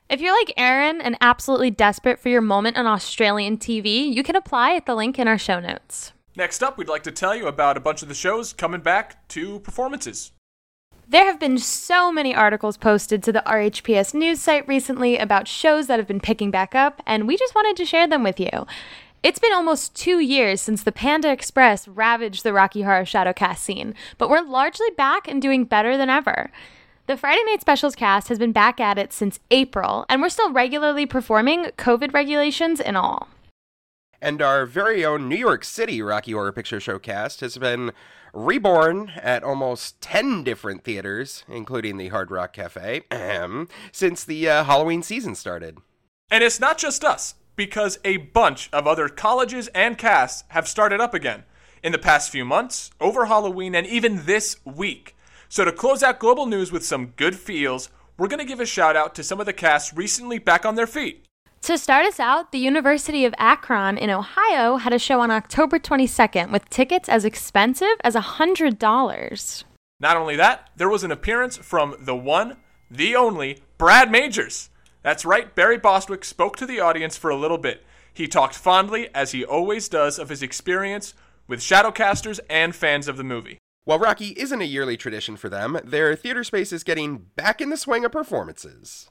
If 0.08 0.20
you're 0.20 0.36
like 0.36 0.52
Aaron 0.56 1.00
and 1.00 1.16
absolutely 1.20 1.70
desperate 1.70 2.18
for 2.18 2.28
your 2.28 2.42
moment 2.42 2.76
on 2.76 2.86
Australian 2.86 3.56
TV, 3.56 4.12
you 4.12 4.22
can 4.22 4.36
apply 4.36 4.74
at 4.74 4.84
the 4.84 4.94
link 4.94 5.18
in 5.18 5.28
our 5.28 5.38
show 5.38 5.60
notes. 5.60 6.12
Next 6.36 6.64
up, 6.64 6.76
we'd 6.76 6.88
like 6.88 7.04
to 7.04 7.12
tell 7.12 7.36
you 7.36 7.46
about 7.46 7.76
a 7.76 7.80
bunch 7.80 8.02
of 8.02 8.08
the 8.08 8.14
shows 8.14 8.52
coming 8.52 8.80
back 8.80 9.28
to 9.28 9.60
performances. 9.60 10.32
There 11.06 11.26
have 11.26 11.38
been 11.38 11.58
so 11.58 12.10
many 12.10 12.34
articles 12.34 12.76
posted 12.76 13.22
to 13.22 13.32
the 13.32 13.42
RHPS 13.46 14.14
news 14.14 14.40
site 14.40 14.66
recently 14.66 15.16
about 15.16 15.46
shows 15.46 15.86
that 15.86 16.00
have 16.00 16.08
been 16.08 16.18
picking 16.18 16.50
back 16.50 16.74
up, 16.74 17.02
and 17.06 17.28
we 17.28 17.36
just 17.36 17.54
wanted 17.54 17.76
to 17.76 17.84
share 17.84 18.08
them 18.08 18.24
with 18.24 18.40
you. 18.40 18.66
It's 19.22 19.38
been 19.38 19.52
almost 19.52 19.94
two 19.94 20.18
years 20.18 20.60
since 20.60 20.82
the 20.82 20.92
Panda 20.92 21.30
Express 21.30 21.86
ravaged 21.86 22.42
the 22.42 22.52
Rocky 22.52 22.82
Horror 22.82 23.04
Shadowcast 23.04 23.58
scene, 23.58 23.94
but 24.18 24.28
we're 24.28 24.42
largely 24.42 24.90
back 24.96 25.28
and 25.28 25.40
doing 25.40 25.64
better 25.64 25.96
than 25.96 26.10
ever. 26.10 26.50
The 27.06 27.16
Friday 27.16 27.42
Night 27.46 27.60
Specials 27.60 27.94
cast 27.94 28.28
has 28.28 28.38
been 28.38 28.52
back 28.52 28.80
at 28.80 28.98
it 28.98 29.12
since 29.12 29.38
April, 29.50 30.04
and 30.08 30.20
we're 30.20 30.30
still 30.30 30.52
regularly 30.52 31.06
performing, 31.06 31.66
COVID 31.76 32.12
regulations 32.12 32.80
and 32.80 32.96
all. 32.96 33.28
And 34.24 34.40
our 34.40 34.64
very 34.64 35.04
own 35.04 35.28
New 35.28 35.36
York 35.36 35.64
City 35.64 36.00
Rocky 36.00 36.32
Horror 36.32 36.50
Picture 36.50 36.80
Show 36.80 36.98
cast 36.98 37.40
has 37.40 37.58
been 37.58 37.92
reborn 38.32 39.12
at 39.16 39.44
almost 39.44 40.00
10 40.00 40.42
different 40.42 40.82
theaters, 40.82 41.44
including 41.46 41.98
the 41.98 42.08
Hard 42.08 42.30
Rock 42.30 42.54
Cafe, 42.54 43.02
since 43.92 44.24
the 44.24 44.48
uh, 44.48 44.64
Halloween 44.64 45.02
season 45.02 45.34
started. 45.34 45.76
And 46.30 46.42
it's 46.42 46.58
not 46.58 46.78
just 46.78 47.04
us 47.04 47.34
because 47.54 47.98
a 48.02 48.16
bunch 48.16 48.70
of 48.72 48.86
other 48.86 49.10
colleges 49.10 49.68
and 49.74 49.98
casts 49.98 50.44
have 50.48 50.66
started 50.66 51.02
up 51.02 51.12
again 51.12 51.44
in 51.82 51.92
the 51.92 51.98
past 51.98 52.30
few 52.30 52.46
months, 52.46 52.92
over 53.02 53.26
Halloween, 53.26 53.74
and 53.74 53.86
even 53.86 54.24
this 54.24 54.56
week. 54.64 55.14
So, 55.50 55.66
to 55.66 55.70
close 55.70 56.02
out 56.02 56.18
global 56.18 56.46
news 56.46 56.72
with 56.72 56.82
some 56.82 57.12
good 57.16 57.36
feels, 57.36 57.90
we're 58.16 58.28
going 58.28 58.38
to 58.38 58.46
give 58.46 58.60
a 58.60 58.64
shout 58.64 58.96
out 58.96 59.14
to 59.16 59.22
some 59.22 59.38
of 59.38 59.44
the 59.44 59.52
casts 59.52 59.92
recently 59.92 60.38
back 60.38 60.64
on 60.64 60.76
their 60.76 60.86
feet. 60.86 61.26
To 61.64 61.78
start 61.78 62.04
us 62.04 62.20
out, 62.20 62.52
the 62.52 62.58
University 62.58 63.24
of 63.24 63.34
Akron 63.38 63.96
in 63.96 64.10
Ohio 64.10 64.76
had 64.76 64.92
a 64.92 64.98
show 64.98 65.20
on 65.20 65.30
October 65.30 65.78
22nd 65.78 66.52
with 66.52 66.68
tickets 66.68 67.08
as 67.08 67.24
expensive 67.24 67.96
as 68.04 68.14
$100. 68.14 69.64
Not 69.98 70.16
only 70.18 70.36
that, 70.36 70.68
there 70.76 70.90
was 70.90 71.04
an 71.04 71.10
appearance 71.10 71.56
from 71.56 71.96
the 71.98 72.14
one, 72.14 72.58
the 72.90 73.16
only, 73.16 73.62
Brad 73.78 74.10
Majors. 74.10 74.68
That's 75.00 75.24
right, 75.24 75.54
Barry 75.54 75.78
Bostwick 75.78 76.26
spoke 76.26 76.58
to 76.58 76.66
the 76.66 76.80
audience 76.80 77.16
for 77.16 77.30
a 77.30 77.36
little 77.36 77.56
bit. 77.56 77.82
He 78.12 78.28
talked 78.28 78.56
fondly, 78.56 79.08
as 79.14 79.32
he 79.32 79.42
always 79.42 79.88
does, 79.88 80.18
of 80.18 80.28
his 80.28 80.42
experience 80.42 81.14
with 81.48 81.60
Shadowcasters 81.60 82.40
and 82.50 82.74
fans 82.74 83.08
of 83.08 83.16
the 83.16 83.24
movie. 83.24 83.56
While 83.84 84.00
Rocky 84.00 84.34
isn't 84.36 84.60
a 84.60 84.66
yearly 84.66 84.98
tradition 84.98 85.38
for 85.38 85.48
them, 85.48 85.78
their 85.82 86.14
theater 86.14 86.44
space 86.44 86.74
is 86.74 86.84
getting 86.84 87.28
back 87.36 87.62
in 87.62 87.70
the 87.70 87.78
swing 87.78 88.04
of 88.04 88.12
performances. 88.12 89.08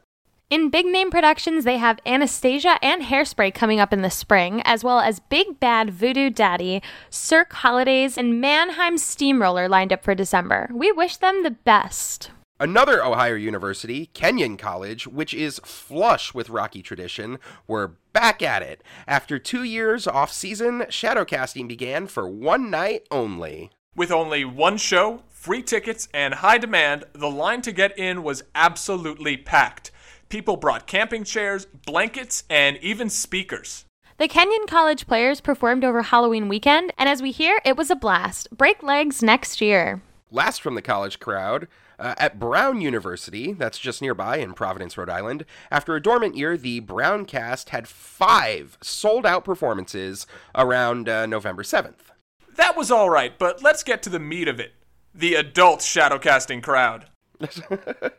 In 0.54 0.70
big 0.70 0.86
name 0.86 1.10
productions, 1.10 1.66
they 1.66 1.80
have 1.80 1.98
Anastasia 2.06 2.78
and 2.84 3.02
Hairspray 3.02 3.56
coming 3.56 3.80
up 3.80 3.92
in 3.92 4.04
the 4.04 4.12
spring, 4.12 4.62
as 4.66 4.84
well 4.84 5.00
as 5.00 5.20
Big 5.20 5.60
Bad 5.60 5.90
Voodoo 5.90 6.30
Daddy, 6.30 6.84
Cirque 7.10 7.54
Holidays, 7.54 8.20
and 8.20 8.40
Mannheim 8.40 9.00
Steamroller 9.00 9.68
lined 9.68 9.92
up 9.92 10.04
for 10.04 10.14
December. 10.14 10.70
We 10.72 10.92
wish 10.92 11.18
them 11.18 11.42
the 11.42 11.50
best. 11.50 12.30
Another 12.60 13.04
Ohio 13.04 13.34
University, 13.34 14.12
Kenyon 14.14 14.58
College, 14.58 15.08
which 15.08 15.34
is 15.34 15.60
flush 15.66 16.36
with 16.36 16.52
Rocky 16.52 16.84
tradition, 16.84 17.40
we're 17.66 17.94
back 18.14 18.44
at 18.44 18.62
it. 18.62 18.84
After 19.08 19.40
two 19.40 19.64
years 19.64 20.06
off 20.06 20.32
season, 20.32 20.82
shadowcasting 20.82 21.68
began 21.68 22.06
for 22.06 22.30
one 22.30 22.70
night 22.70 23.08
only. 23.10 23.72
With 23.96 24.12
only 24.12 24.46
one 24.46 24.78
show, 24.78 25.24
free 25.30 25.64
tickets, 25.64 26.10
and 26.14 26.36
high 26.36 26.60
demand, 26.60 27.06
the 27.14 27.32
line 27.32 27.64
to 27.64 27.72
get 27.72 27.98
in 27.98 28.22
was 28.22 28.44
absolutely 28.54 29.36
packed. 29.36 29.90
People 30.34 30.58
brought 30.58 30.88
camping 30.88 31.24
chairs, 31.24 31.68
blankets, 31.86 32.44
and 32.50 32.78
even 32.78 33.08
speakers. 33.08 33.86
The 34.18 34.28
Kenyon 34.28 34.66
College 34.66 35.06
players 35.06 35.40
performed 35.40 35.84
over 35.84 36.02
Halloween 36.02 36.50
weekend, 36.50 36.92
and 36.98 37.08
as 37.08 37.22
we 37.22 37.30
hear, 37.30 37.62
it 37.64 37.78
was 37.78 37.92
a 37.92 37.96
blast. 37.96 38.48
Break 38.50 38.82
legs 38.82 39.22
next 39.22 39.62
year. 39.62 40.02
Last 40.32 40.60
from 40.60 40.74
the 40.74 40.82
college 40.82 41.20
crowd, 41.20 41.68
uh, 42.00 42.16
at 42.18 42.40
Brown 42.40 42.82
University, 42.82 43.54
that's 43.54 43.78
just 43.78 44.02
nearby 44.02 44.38
in 44.38 44.54
Providence, 44.54 44.98
Rhode 44.98 45.08
Island, 45.08 45.46
after 45.70 45.96
a 45.96 46.02
dormant 46.02 46.36
year, 46.36 46.58
the 46.58 46.80
Brown 46.80 47.26
cast 47.26 47.70
had 47.70 47.88
five 47.88 48.80
sold 48.82 49.28
out 49.28 49.46
performances 49.46 50.26
around 50.56 51.08
uh, 51.08 51.28
November 51.28 51.62
7th. 51.62 52.10
That 52.56 52.76
was 52.76 52.90
all 52.90 53.12
right, 53.12 53.38
but 53.38 53.62
let's 53.62 53.84
get 53.84 54.02
to 54.02 54.10
the 54.10 54.18
meat 54.18 54.48
of 54.48 54.60
it 54.60 54.72
the 55.14 55.36
adult 55.36 55.82
shadowcasting 55.82 56.64
crowd. 56.64 57.06
I 57.40 58.10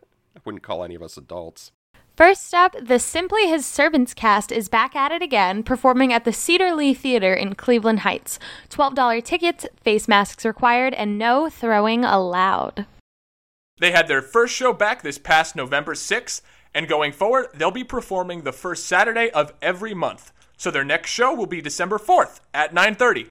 wouldn't 0.45 0.63
call 0.63 0.85
any 0.85 0.95
of 0.95 1.03
us 1.03 1.17
adults. 1.17 1.73
First 2.17 2.55
up, 2.55 2.77
the 2.81 3.01
Simply 3.01 3.49
His 3.49 3.67
Servants 3.67 4.15
cast 4.15 4.53
is 4.53 4.69
back 4.69 4.95
at 4.95 5.11
it 5.11 5.21
again, 5.21 5.65
performing 5.65 6.13
at 6.13 6.25
the 6.25 6.33
Cedar 6.33 6.73
Lee 6.73 6.95
Theater 6.95 7.35
in 7.35 7.57
Cleveland 7.57 8.01
Heights. 8.01 8.39
$12 8.71 9.25
tickets, 9.25 9.67
face 9.83 10.07
masks 10.07 10.45
required, 10.45 10.95
and 10.95 11.19
no 11.19 11.51
throwing 11.51 12.05
allowed. 12.05 12.87
They 13.79 13.91
had 13.91 14.07
their 14.07 14.23
first 14.23 14.55
show 14.55 14.73
back 14.73 15.03
this 15.03 15.19
past 15.19 15.57
November 15.57 15.95
6th, 15.95 16.41
and 16.73 16.87
going 16.87 17.11
forward, 17.11 17.49
they'll 17.53 17.73
be 17.73 17.83
performing 17.83 18.43
the 18.43 18.53
first 18.53 18.87
Saturday 18.87 19.29
of 19.33 19.53
every 19.61 19.93
month. 19.93 20.31
So 20.57 20.71
their 20.71 20.85
next 20.85 21.11
show 21.11 21.35
will 21.35 21.47
be 21.47 21.61
December 21.61 21.99
4th 21.99 22.39
at 22.55 22.73
9:30. 22.73 23.27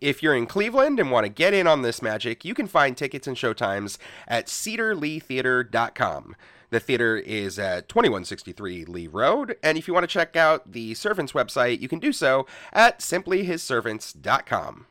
If 0.00 0.24
you're 0.24 0.34
in 0.34 0.46
Cleveland 0.46 0.98
and 0.98 1.12
want 1.12 1.24
to 1.24 1.30
get 1.30 1.54
in 1.54 1.68
on 1.68 1.82
this 1.82 2.02
magic, 2.02 2.44
you 2.44 2.52
can 2.52 2.66
find 2.66 2.96
tickets 2.96 3.28
and 3.28 3.36
showtimes 3.36 3.96
at 4.26 4.46
cedarleetheater.com. 4.46 6.34
The 6.70 6.80
theater 6.80 7.16
is 7.16 7.58
at 7.58 7.88
2163 7.88 8.84
Lee 8.86 9.06
Road, 9.06 9.56
and 9.62 9.78
if 9.78 9.86
you 9.86 9.94
want 9.94 10.04
to 10.04 10.12
check 10.12 10.36
out 10.36 10.72
the 10.72 10.94
Servants 10.94 11.32
website, 11.32 11.80
you 11.80 11.88
can 11.88 11.98
do 11.98 12.12
so 12.12 12.46
at 12.72 12.98
simplyhisservants.com. 12.98 14.86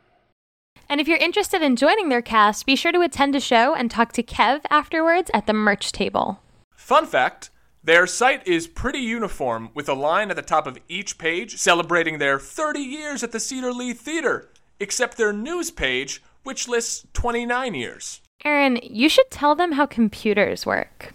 And 0.88 1.02
if 1.02 1.08
you're 1.08 1.18
interested 1.18 1.62
in 1.62 1.76
joining 1.76 2.10
their 2.10 2.22
cast, 2.22 2.66
be 2.66 2.76
sure 2.76 2.92
to 2.92 3.02
attend 3.02 3.36
a 3.36 3.40
show 3.40 3.74
and 3.74 3.90
talk 3.90 4.14
to 4.14 4.24
Kev 4.24 4.62
afterwards 4.70 5.32
at 5.34 5.48
the 5.48 5.54
merch 5.54 5.92
table. 5.92 6.40
Fun 6.76 7.06
fact 7.06 7.50
their 7.84 8.08
site 8.08 8.48
is 8.48 8.66
pretty 8.66 8.98
uniform, 8.98 9.70
with 9.76 9.88
a 9.88 9.94
line 9.94 10.32
at 10.32 10.36
the 10.36 10.42
top 10.42 10.66
of 10.66 10.80
each 10.90 11.20
page 11.20 11.58
celebrating 11.58 12.18
their 12.18 12.40
30 12.40 12.80
years 12.80 13.22
at 13.22 13.32
the 13.32 13.40
Cedar 13.40 13.72
Lee 13.72 13.94
Theater, 13.94 14.50
except 14.80 15.18
their 15.18 15.32
news 15.32 15.70
page, 15.70 16.24
which 16.42 16.68
lists 16.68 17.06
29 17.14 17.76
years. 17.76 18.22
Aaron, 18.44 18.80
you 18.82 19.08
should 19.08 19.30
tell 19.30 19.54
them 19.54 19.74
how 19.74 19.86
computers 19.86 20.66
work. 20.66 21.14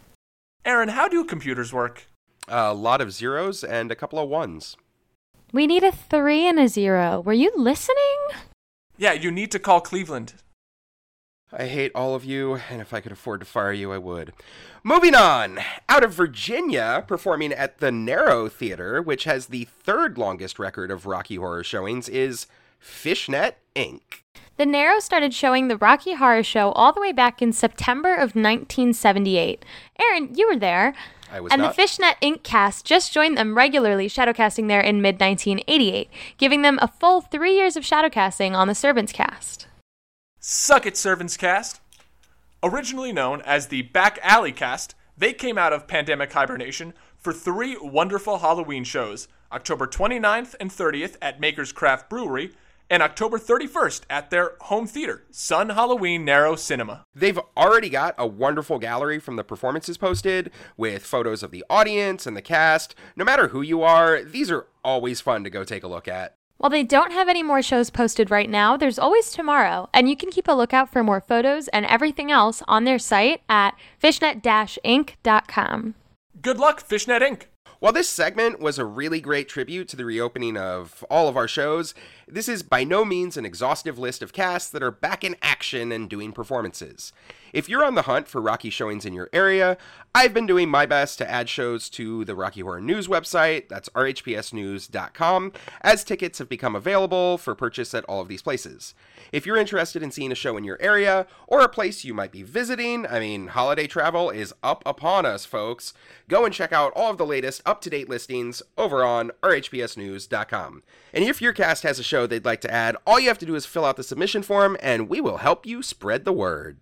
Aaron, 0.64 0.90
how 0.90 1.08
do 1.08 1.24
computers 1.24 1.72
work? 1.72 2.06
A 2.48 2.74
lot 2.74 3.00
of 3.00 3.12
zeros 3.12 3.64
and 3.64 3.90
a 3.90 3.96
couple 3.96 4.18
of 4.18 4.28
ones. 4.28 4.76
We 5.52 5.66
need 5.66 5.82
a 5.82 5.92
three 5.92 6.46
and 6.46 6.58
a 6.58 6.68
zero. 6.68 7.20
Were 7.20 7.32
you 7.32 7.50
listening? 7.56 7.96
Yeah, 8.98 9.12
you 9.12 9.30
need 9.30 9.50
to 9.52 9.58
call 9.58 9.80
Cleveland. 9.80 10.34
I 11.52 11.66
hate 11.66 11.90
all 11.94 12.14
of 12.14 12.24
you, 12.24 12.60
and 12.70 12.80
if 12.80 12.94
I 12.94 13.00
could 13.00 13.10
afford 13.10 13.40
to 13.40 13.46
fire 13.46 13.72
you, 13.72 13.92
I 13.92 13.98
would. 13.98 14.32
Moving 14.84 15.16
on, 15.16 15.58
out 15.88 16.04
of 16.04 16.14
Virginia, 16.14 17.04
performing 17.08 17.52
at 17.52 17.78
the 17.78 17.90
Naro 17.90 18.48
Theater, 18.48 19.02
which 19.02 19.24
has 19.24 19.46
the 19.46 19.64
third 19.64 20.16
longest 20.16 20.60
record 20.60 20.92
of 20.92 21.06
Rocky 21.06 21.36
Horror 21.36 21.64
showings, 21.64 22.08
is 22.08 22.46
Fishnet 22.80 23.58
Inc. 23.76 24.00
The 24.56 24.66
Naro 24.66 24.98
started 24.98 25.32
showing 25.32 25.68
the 25.68 25.76
Rocky 25.76 26.14
Horror 26.14 26.42
Show 26.42 26.72
all 26.72 26.92
the 26.92 27.00
way 27.00 27.12
back 27.12 27.40
in 27.40 27.52
September 27.52 28.14
of 28.14 28.34
1978. 28.34 29.64
Aaron, 30.00 30.34
you 30.34 30.48
were 30.48 30.56
there. 30.56 30.94
I 31.32 31.40
was 31.40 31.52
and 31.52 31.62
not. 31.62 31.68
the 31.68 31.74
Fishnet 31.74 32.16
Inc. 32.20 32.42
cast 32.42 32.84
just 32.84 33.12
joined 33.12 33.38
them 33.38 33.56
regularly 33.56 34.08
shadowcasting 34.08 34.68
there 34.68 34.80
in 34.80 35.00
mid 35.00 35.20
1988, 35.20 36.10
giving 36.36 36.62
them 36.62 36.78
a 36.82 36.88
full 36.88 37.20
three 37.20 37.54
years 37.54 37.76
of 37.76 37.84
shadowcasting 37.84 38.52
on 38.52 38.66
the 38.66 38.74
Servants 38.74 39.12
cast. 39.12 39.66
Suck 40.40 40.86
It 40.86 40.96
Servants 40.96 41.36
Cast. 41.36 41.80
Originally 42.62 43.12
known 43.12 43.42
as 43.42 43.68
the 43.68 43.82
Back 43.82 44.18
Alley 44.22 44.52
Cast, 44.52 44.94
they 45.16 45.32
came 45.32 45.56
out 45.56 45.72
of 45.72 45.86
pandemic 45.86 46.32
hibernation 46.32 46.94
for 47.16 47.32
three 47.32 47.76
wonderful 47.80 48.38
Halloween 48.38 48.84
shows 48.84 49.28
October 49.52 49.86
29th 49.86 50.54
and 50.60 50.70
30th 50.70 51.16
at 51.20 51.40
Maker's 51.40 51.72
Craft 51.72 52.08
Brewery, 52.08 52.52
and 52.90 53.02
October 53.02 53.38
31st 53.38 54.02
at 54.10 54.30
their 54.30 54.56
home 54.62 54.86
theater, 54.86 55.24
Sun 55.30 55.70
Halloween 55.70 56.24
Naro 56.24 56.56
Cinema. 56.56 57.06
They've 57.14 57.40
already 57.56 57.88
got 57.88 58.14
a 58.18 58.26
wonderful 58.26 58.78
gallery 58.78 59.20
from 59.20 59.36
the 59.36 59.44
performances 59.44 59.96
posted 59.96 60.50
with 60.76 61.06
photos 61.06 61.42
of 61.42 61.52
the 61.52 61.64
audience 61.70 62.26
and 62.26 62.36
the 62.36 62.42
cast. 62.42 62.94
No 63.14 63.24
matter 63.24 63.48
who 63.48 63.62
you 63.62 63.82
are, 63.82 64.22
these 64.22 64.50
are 64.50 64.66
always 64.84 65.20
fun 65.20 65.44
to 65.44 65.50
go 65.50 65.64
take 65.64 65.84
a 65.84 65.88
look 65.88 66.08
at. 66.08 66.34
While 66.58 66.70
they 66.70 66.82
don't 66.82 67.12
have 67.12 67.28
any 67.28 67.42
more 67.42 67.62
shows 67.62 67.88
posted 67.88 68.30
right 68.30 68.50
now, 68.50 68.76
there's 68.76 68.98
always 68.98 69.30
tomorrow, 69.30 69.88
and 69.94 70.10
you 70.10 70.16
can 70.16 70.30
keep 70.30 70.46
a 70.46 70.52
lookout 70.52 70.92
for 70.92 71.02
more 71.02 71.22
photos 71.22 71.68
and 71.68 71.86
everything 71.86 72.30
else 72.30 72.62
on 72.68 72.84
their 72.84 72.98
site 72.98 73.40
at 73.48 73.74
fishnet-inc.com. 73.98 75.94
Good 76.42 76.58
luck, 76.58 76.80
Fishnet 76.80 77.22
Inc. 77.22 77.44
While 77.80 77.94
this 77.94 78.10
segment 78.10 78.60
was 78.60 78.78
a 78.78 78.84
really 78.84 79.22
great 79.22 79.48
tribute 79.48 79.88
to 79.88 79.96
the 79.96 80.04
reopening 80.04 80.54
of 80.58 81.02
all 81.08 81.28
of 81.28 81.36
our 81.38 81.48
shows, 81.48 81.94
this 82.28 82.46
is 82.46 82.62
by 82.62 82.84
no 82.84 83.06
means 83.06 83.38
an 83.38 83.46
exhaustive 83.46 83.98
list 83.98 84.20
of 84.22 84.34
casts 84.34 84.68
that 84.72 84.82
are 84.82 84.90
back 84.90 85.24
in 85.24 85.34
action 85.40 85.90
and 85.90 86.06
doing 86.06 86.32
performances. 86.32 87.14
If 87.52 87.68
you're 87.68 87.84
on 87.84 87.94
the 87.94 88.02
hunt 88.02 88.28
for 88.28 88.40
Rocky 88.40 88.70
showings 88.70 89.04
in 89.04 89.12
your 89.12 89.28
area, 89.32 89.76
I've 90.14 90.34
been 90.34 90.46
doing 90.46 90.68
my 90.68 90.86
best 90.86 91.18
to 91.18 91.30
add 91.30 91.48
shows 91.48 91.88
to 91.90 92.24
the 92.24 92.34
Rocky 92.34 92.60
Horror 92.60 92.80
News 92.80 93.06
website, 93.06 93.68
that's 93.68 93.88
rhpsnews.com, 93.90 95.52
as 95.82 96.04
tickets 96.04 96.38
have 96.38 96.48
become 96.48 96.74
available 96.74 97.38
for 97.38 97.54
purchase 97.54 97.94
at 97.94 98.04
all 98.04 98.20
of 98.20 98.28
these 98.28 98.42
places. 98.42 98.94
If 99.32 99.46
you're 99.46 99.56
interested 99.56 100.02
in 100.02 100.10
seeing 100.10 100.32
a 100.32 100.36
show 100.36 100.56
in 100.56 100.64
your 100.64 100.80
area 100.80 101.26
or 101.46 101.60
a 101.60 101.68
place 101.68 102.04
you 102.04 102.12
might 102.12 102.32
be 102.32 102.42
visiting, 102.42 103.06
I 103.06 103.20
mean, 103.20 103.48
holiday 103.48 103.86
travel 103.86 104.30
is 104.30 104.52
up 104.62 104.82
upon 104.84 105.26
us, 105.26 105.44
folks. 105.44 105.94
Go 106.28 106.44
and 106.44 106.52
check 106.52 106.72
out 106.72 106.92
all 106.96 107.10
of 107.10 107.18
the 107.18 107.26
latest 107.26 107.62
up 107.64 107.80
to 107.82 107.90
date 107.90 108.08
listings 108.08 108.62
over 108.76 109.04
on 109.04 109.30
rhpsnews.com. 109.42 110.82
And 111.12 111.24
if 111.24 111.40
your 111.40 111.52
cast 111.52 111.84
has 111.84 111.98
a 111.98 112.04
show 112.04 112.26
they'd 112.26 112.44
like 112.44 112.60
to 112.62 112.72
add, 112.72 112.96
all 113.06 113.20
you 113.20 113.28
have 113.28 113.38
to 113.38 113.46
do 113.46 113.54
is 113.54 113.66
fill 113.66 113.84
out 113.84 113.96
the 113.96 114.02
submission 114.02 114.42
form 114.42 114.76
and 114.80 115.08
we 115.08 115.20
will 115.20 115.38
help 115.38 115.66
you 115.66 115.82
spread 115.82 116.24
the 116.24 116.32
word. 116.32 116.78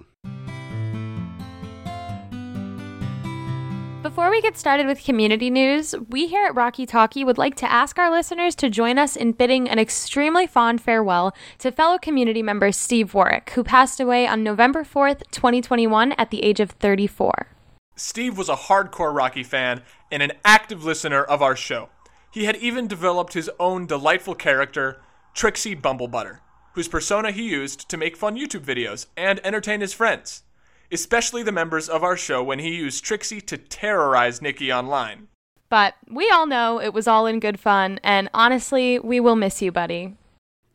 Before 4.00 4.30
we 4.30 4.40
get 4.40 4.56
started 4.56 4.86
with 4.86 5.02
community 5.02 5.50
news, 5.50 5.92
we 6.08 6.28
here 6.28 6.46
at 6.46 6.54
Rocky 6.54 6.86
Talkie 6.86 7.24
would 7.24 7.36
like 7.36 7.56
to 7.56 7.70
ask 7.70 7.98
our 7.98 8.12
listeners 8.12 8.54
to 8.54 8.70
join 8.70 8.96
us 8.96 9.16
in 9.16 9.32
bidding 9.32 9.68
an 9.68 9.80
extremely 9.80 10.46
fond 10.46 10.80
farewell 10.80 11.34
to 11.58 11.72
fellow 11.72 11.98
community 11.98 12.40
member 12.40 12.70
Steve 12.70 13.12
Warwick, 13.12 13.50
who 13.50 13.64
passed 13.64 13.98
away 13.98 14.24
on 14.24 14.44
November 14.44 14.84
4th, 14.84 15.28
2021, 15.32 16.12
at 16.12 16.30
the 16.30 16.44
age 16.44 16.60
of 16.60 16.70
34. 16.70 17.48
Steve 17.96 18.38
was 18.38 18.48
a 18.48 18.54
hardcore 18.54 19.12
Rocky 19.12 19.42
fan 19.42 19.82
and 20.12 20.22
an 20.22 20.32
active 20.44 20.84
listener 20.84 21.24
of 21.24 21.42
our 21.42 21.56
show. 21.56 21.88
He 22.30 22.44
had 22.44 22.54
even 22.56 22.86
developed 22.86 23.32
his 23.32 23.50
own 23.58 23.86
delightful 23.86 24.36
character, 24.36 25.00
Trixie 25.34 25.74
Bumblebutter, 25.74 26.38
whose 26.74 26.86
persona 26.86 27.32
he 27.32 27.48
used 27.48 27.88
to 27.88 27.96
make 27.96 28.16
fun 28.16 28.36
YouTube 28.36 28.64
videos 28.64 29.06
and 29.16 29.44
entertain 29.44 29.80
his 29.80 29.92
friends, 29.92 30.44
especially 30.90 31.42
the 31.42 31.52
members 31.52 31.88
of 31.88 32.02
our 32.02 32.16
show 32.16 32.42
when 32.42 32.58
he 32.58 32.76
used 32.76 33.04
Trixie 33.04 33.40
to 33.42 33.56
terrorize 33.56 34.42
Nikki 34.42 34.72
online. 34.72 35.28
But 35.68 35.94
we 36.08 36.30
all 36.30 36.46
know 36.46 36.80
it 36.80 36.94
was 36.94 37.06
all 37.06 37.26
in 37.26 37.40
good 37.40 37.60
fun, 37.60 38.00
and 38.02 38.30
honestly, 38.32 38.98
we 38.98 39.20
will 39.20 39.36
miss 39.36 39.60
you, 39.60 39.70
buddy. 39.70 40.16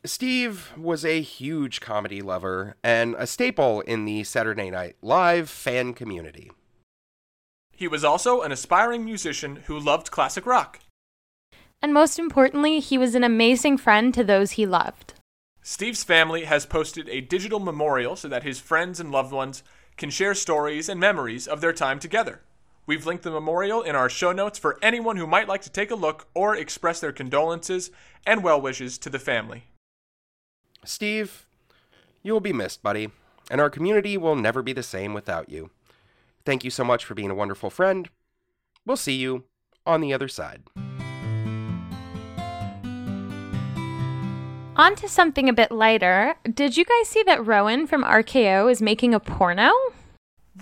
Steve 0.04 0.72
was 0.76 1.04
a 1.04 1.22
huge 1.22 1.80
comedy 1.80 2.20
lover 2.20 2.76
and 2.84 3.16
a 3.18 3.26
staple 3.26 3.80
in 3.80 4.04
the 4.04 4.22
Saturday 4.22 4.70
Night 4.70 4.96
Live 5.00 5.48
fan 5.48 5.94
community. 5.94 6.52
He 7.72 7.88
was 7.88 8.04
also 8.04 8.42
an 8.42 8.52
aspiring 8.52 9.04
musician 9.04 9.62
who 9.64 9.78
loved 9.78 10.10
classic 10.10 10.46
rock. 10.46 10.80
And 11.82 11.92
most 11.92 12.18
importantly, 12.18 12.80
he 12.80 12.96
was 12.96 13.14
an 13.14 13.24
amazing 13.24 13.78
friend 13.78 14.14
to 14.14 14.22
those 14.22 14.52
he 14.52 14.66
loved. 14.66 15.14
Steve's 15.62 16.04
family 16.04 16.44
has 16.44 16.66
posted 16.66 17.08
a 17.08 17.22
digital 17.22 17.58
memorial 17.58 18.14
so 18.14 18.28
that 18.28 18.42
his 18.42 18.60
friends 18.60 19.00
and 19.00 19.10
loved 19.10 19.32
ones 19.32 19.62
can 19.96 20.10
share 20.10 20.34
stories 20.34 20.88
and 20.88 20.98
memories 20.98 21.46
of 21.46 21.60
their 21.60 21.72
time 21.72 21.98
together. 21.98 22.40
We've 22.86 23.06
linked 23.06 23.22
the 23.22 23.30
memorial 23.30 23.82
in 23.82 23.96
our 23.96 24.10
show 24.10 24.32
notes 24.32 24.58
for 24.58 24.78
anyone 24.82 25.16
who 25.16 25.26
might 25.26 25.48
like 25.48 25.62
to 25.62 25.70
take 25.70 25.90
a 25.90 25.94
look 25.94 26.28
or 26.34 26.54
express 26.54 27.00
their 27.00 27.12
condolences 27.12 27.90
and 28.26 28.44
well 28.44 28.60
wishes 28.60 28.98
to 28.98 29.10
the 29.10 29.18
family. 29.18 29.64
Steve, 30.84 31.46
you 32.22 32.32
will 32.32 32.40
be 32.40 32.52
missed, 32.52 32.82
buddy, 32.82 33.10
and 33.50 33.60
our 33.60 33.70
community 33.70 34.16
will 34.16 34.36
never 34.36 34.62
be 34.62 34.72
the 34.72 34.82
same 34.82 35.14
without 35.14 35.48
you. 35.48 35.70
Thank 36.44 36.62
you 36.62 36.70
so 36.70 36.84
much 36.84 37.04
for 37.04 37.14
being 37.14 37.30
a 37.30 37.34
wonderful 37.34 37.70
friend. 37.70 38.08
We'll 38.84 38.98
see 38.98 39.16
you 39.16 39.44
on 39.86 40.02
the 40.02 40.12
other 40.12 40.28
side. 40.28 40.62
On 44.76 44.96
to 44.96 45.08
something 45.08 45.48
a 45.48 45.52
bit 45.52 45.70
lighter. 45.70 46.34
Did 46.52 46.76
you 46.76 46.84
guys 46.84 47.08
see 47.08 47.22
that 47.24 47.46
Rowan 47.46 47.86
from 47.86 48.02
RKO 48.02 48.68
is 48.70 48.82
making 48.82 49.14
a 49.14 49.20
porno? 49.20 49.70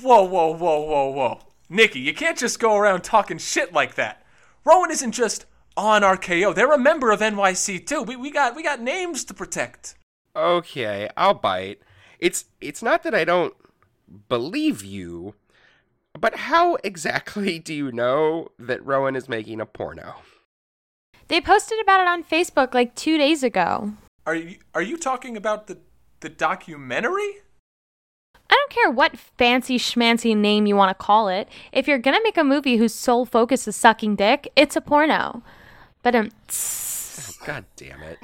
Whoa, 0.00 0.22
whoa, 0.24 0.54
whoa, 0.54 0.80
whoa, 0.80 1.08
whoa. 1.08 1.40
Nikki, 1.70 2.00
you 2.00 2.12
can't 2.12 2.36
just 2.36 2.60
go 2.60 2.76
around 2.76 3.04
talking 3.04 3.38
shit 3.38 3.72
like 3.72 3.94
that. 3.94 4.22
Rowan 4.66 4.90
isn't 4.90 5.12
just 5.12 5.46
on 5.78 6.02
RKO. 6.02 6.54
They're 6.54 6.70
a 6.70 6.78
member 6.78 7.10
of 7.10 7.20
NYC 7.20 7.86
too. 7.86 8.02
We, 8.02 8.16
we 8.16 8.30
got 8.30 8.54
we 8.54 8.62
got 8.62 8.82
names 8.82 9.24
to 9.24 9.34
protect. 9.34 9.94
Okay, 10.36 11.08
I'll 11.16 11.32
bite. 11.32 11.80
It's 12.18 12.44
it's 12.60 12.82
not 12.82 13.04
that 13.04 13.14
I 13.14 13.24
don't 13.24 13.54
believe 14.28 14.84
you, 14.84 15.34
but 16.18 16.36
how 16.36 16.76
exactly 16.84 17.58
do 17.58 17.72
you 17.72 17.90
know 17.90 18.50
that 18.58 18.84
Rowan 18.84 19.16
is 19.16 19.26
making 19.26 19.58
a 19.58 19.66
porno? 19.66 20.16
They 21.28 21.40
posted 21.40 21.78
about 21.80 22.00
it 22.00 22.06
on 22.08 22.24
Facebook 22.24 22.74
like 22.74 22.94
two 22.94 23.16
days 23.18 23.42
ago. 23.42 23.92
Are 24.26 24.34
you 24.34 24.56
are 24.74 24.82
you 24.82 24.96
talking 24.96 25.36
about 25.36 25.66
the 25.66 25.78
the 26.20 26.28
documentary? 26.28 27.42
I 28.50 28.54
don't 28.54 28.70
care 28.70 28.90
what 28.90 29.16
fancy 29.18 29.78
schmancy 29.78 30.36
name 30.36 30.66
you 30.66 30.76
want 30.76 30.90
to 30.96 31.02
call 31.04 31.28
it. 31.28 31.48
If 31.72 31.88
you're 31.88 31.98
gonna 31.98 32.20
make 32.22 32.36
a 32.36 32.44
movie 32.44 32.76
whose 32.76 32.94
sole 32.94 33.24
focus 33.24 33.66
is 33.66 33.76
sucking 33.76 34.16
dick, 34.16 34.50
it's 34.56 34.76
a 34.76 34.80
porno. 34.80 35.42
But 36.02 36.14
um, 36.14 36.30
Oh, 36.50 37.46
God 37.46 37.64
damn 37.76 38.02
it. 38.02 38.18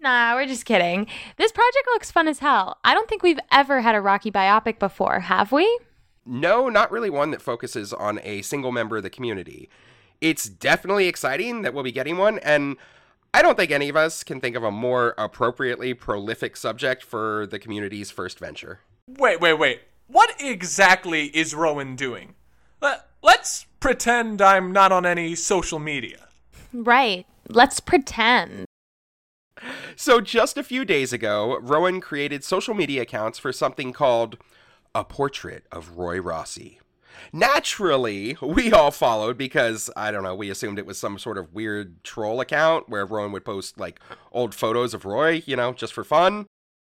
nah, 0.00 0.34
we're 0.34 0.46
just 0.46 0.64
kidding. 0.64 1.06
This 1.36 1.52
project 1.52 1.86
looks 1.92 2.10
fun 2.10 2.28
as 2.28 2.38
hell. 2.40 2.78
I 2.84 2.94
don't 2.94 3.08
think 3.08 3.22
we've 3.22 3.38
ever 3.52 3.80
had 3.80 3.94
a 3.94 4.00
Rocky 4.00 4.30
biopic 4.30 4.78
before, 4.78 5.20
have 5.20 5.52
we? 5.52 5.78
No, 6.26 6.68
not 6.68 6.90
really 6.90 7.10
one 7.10 7.30
that 7.32 7.42
focuses 7.42 7.92
on 7.92 8.20
a 8.22 8.42
single 8.42 8.72
member 8.72 8.96
of 8.96 9.02
the 9.02 9.10
community. 9.10 9.68
It's 10.20 10.48
definitely 10.48 11.06
exciting 11.06 11.62
that 11.62 11.72
we'll 11.72 11.84
be 11.84 11.92
getting 11.92 12.18
one, 12.18 12.38
and 12.40 12.76
I 13.32 13.42
don't 13.42 13.56
think 13.56 13.70
any 13.70 13.88
of 13.88 13.96
us 13.96 14.22
can 14.24 14.40
think 14.40 14.56
of 14.56 14.64
a 14.64 14.70
more 14.70 15.14
appropriately 15.16 15.94
prolific 15.94 16.56
subject 16.56 17.02
for 17.02 17.46
the 17.46 17.58
community's 17.58 18.10
first 18.10 18.38
venture. 18.38 18.80
Wait, 19.06 19.40
wait, 19.40 19.54
wait. 19.54 19.80
What 20.08 20.34
exactly 20.40 21.26
is 21.26 21.54
Rowan 21.54 21.94
doing? 21.94 22.34
Let, 22.82 23.06
let's 23.22 23.66
pretend 23.78 24.42
I'm 24.42 24.72
not 24.72 24.90
on 24.90 25.06
any 25.06 25.36
social 25.36 25.78
media. 25.78 26.28
Right. 26.72 27.26
Let's 27.48 27.80
pretend. 27.80 28.66
So, 29.94 30.20
just 30.20 30.56
a 30.56 30.62
few 30.62 30.84
days 30.84 31.12
ago, 31.12 31.58
Rowan 31.60 32.00
created 32.00 32.42
social 32.42 32.74
media 32.74 33.02
accounts 33.02 33.38
for 33.38 33.52
something 33.52 33.92
called 33.92 34.38
A 34.94 35.04
Portrait 35.04 35.66
of 35.70 35.98
Roy 35.98 36.18
Rossi. 36.18 36.80
Naturally, 37.32 38.36
we 38.42 38.72
all 38.72 38.90
followed 38.90 39.38
because, 39.38 39.90
I 39.96 40.10
don't 40.10 40.22
know, 40.22 40.34
we 40.34 40.50
assumed 40.50 40.78
it 40.78 40.86
was 40.86 40.98
some 40.98 41.18
sort 41.18 41.38
of 41.38 41.52
weird 41.54 42.02
troll 42.04 42.40
account 42.40 42.88
where 42.88 43.06
Rowan 43.06 43.32
would 43.32 43.44
post, 43.44 43.78
like, 43.78 44.00
old 44.32 44.54
photos 44.54 44.94
of 44.94 45.04
Roy, 45.04 45.42
you 45.46 45.56
know, 45.56 45.72
just 45.72 45.92
for 45.92 46.04
fun. 46.04 46.46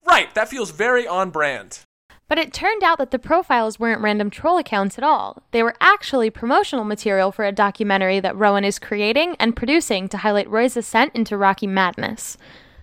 Right, 0.07 0.35
that 0.35 0.49
feels 0.49 0.71
very 0.71 1.07
on 1.07 1.31
brand. 1.31 1.81
But 2.29 2.39
it 2.39 2.53
turned 2.55 2.83
out 2.83 2.97
that 2.97 3.11
the 3.11 3.19
profiles 3.19 3.79
weren't 3.79 4.01
random 4.01 4.31
troll 4.31 4.57
accounts 4.57 4.97
at 4.97 5.05
all. 5.05 5.43
They 5.51 5.63
were 5.63 5.75
actually 5.81 6.31
promotional 6.31 6.85
material 6.85 7.31
for 7.31 7.45
a 7.45 7.53
documentary 7.53 8.21
that 8.21 8.37
Rowan 8.37 8.65
is 8.65 8.79
creating 8.79 9.37
and 9.39 9.55
producing 9.55 10.09
to 10.09 10.17
highlight 10.17 10.49
Roy's 10.49 10.77
ascent 10.77 11.15
into 11.15 11.37
Rocky 11.37 11.67
madness. 11.67 12.39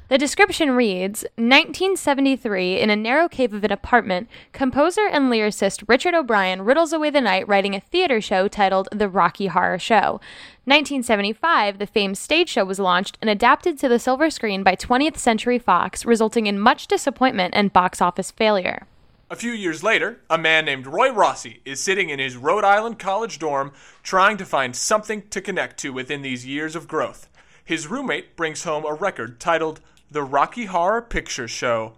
The 0.10 0.17
description 0.17 0.72
reads 0.72 1.22
1973, 1.36 2.80
in 2.80 2.89
a 2.89 2.95
narrow 2.95 3.30
cave 3.30 3.54
of 3.54 3.63
an 3.63 3.72
apartment, 3.72 4.28
composer 4.54 5.06
and 5.06 5.32
lyricist 5.32 5.84
Richard 5.88 6.15
O'Brien 6.15 6.63
riddles 6.63 6.91
away 6.91 7.12
the 7.12 7.22
night 7.22 7.48
writing 7.48 7.76
a 7.76 7.80
theater 7.80 8.19
show 8.19 8.48
titled 8.48 8.89
The 8.91 9.08
Rocky 9.08 9.45
Horror 9.45 9.78
Show. 9.78 10.19
1975, 10.65 11.78
the 11.78 11.86
famed 11.86 12.17
stage 12.17 12.50
show 12.50 12.65
was 12.65 12.80
launched 12.80 13.19
and 13.22 13.30
adapted 13.30 13.78
to 13.78 13.88
the 13.88 14.00
silver 14.00 14.32
screen 14.32 14.63
by 14.63 14.76
20th 14.76 15.17
Century 15.17 15.60
Fox, 15.60 16.04
resulting 16.06 16.48
in 16.48 16.58
much 16.60 16.88
disappointment 16.88 17.54
and 17.56 17.72
box 17.72 18.02
office 18.02 18.32
failure. 18.32 18.88
A 19.30 19.36
few 19.36 19.52
years 19.52 19.84
later, 19.84 20.22
a 20.28 20.39
man 20.39 20.65
named 20.65 20.88
Roy 20.88 21.12
Rossi 21.12 21.62
is 21.65 21.84
sitting 21.84 22.10
in 22.10 22.17
his 22.17 22.36
Rhode 22.36 22.63
Island 22.63 22.98
college 22.98 23.38
dorm 23.38 23.74
trying 24.02 24.38
to 24.38 24.45
find 24.45 24.76
something 24.76 25.28
to 25.30 25.39
connect 25.39 25.78
to 25.82 25.93
within 25.93 26.24
these 26.24 26.48
years 26.48 26.76
of 26.76 26.88
growth. 26.88 27.30
His 27.63 27.86
roommate 27.86 28.36
brings 28.36 28.63
home 28.63 28.84
a 28.84 28.95
record 28.95 29.39
titled 29.39 29.82
The 30.12 30.24
Rocky 30.24 30.65
Horror 30.65 31.04
Picture 31.04 31.48
Show. 31.48 31.93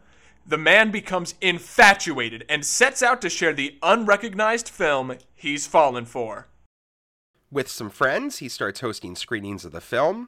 The 0.46 0.58
man 0.58 0.92
becomes 0.92 1.36
infatuated 1.40 2.44
and 2.50 2.66
sets 2.66 3.02
out 3.02 3.22
to 3.22 3.30
share 3.30 3.54
the 3.54 3.78
unrecognized 3.82 4.68
film 4.68 5.16
he's 5.34 5.66
fallen 5.66 6.04
for. 6.04 6.48
With 7.50 7.70
some 7.70 7.90
friends, 7.90 8.40
he 8.40 8.50
starts 8.50 8.82
hosting 8.82 9.16
screenings 9.16 9.64
of 9.64 9.72
the 9.72 9.80
film, 9.80 10.28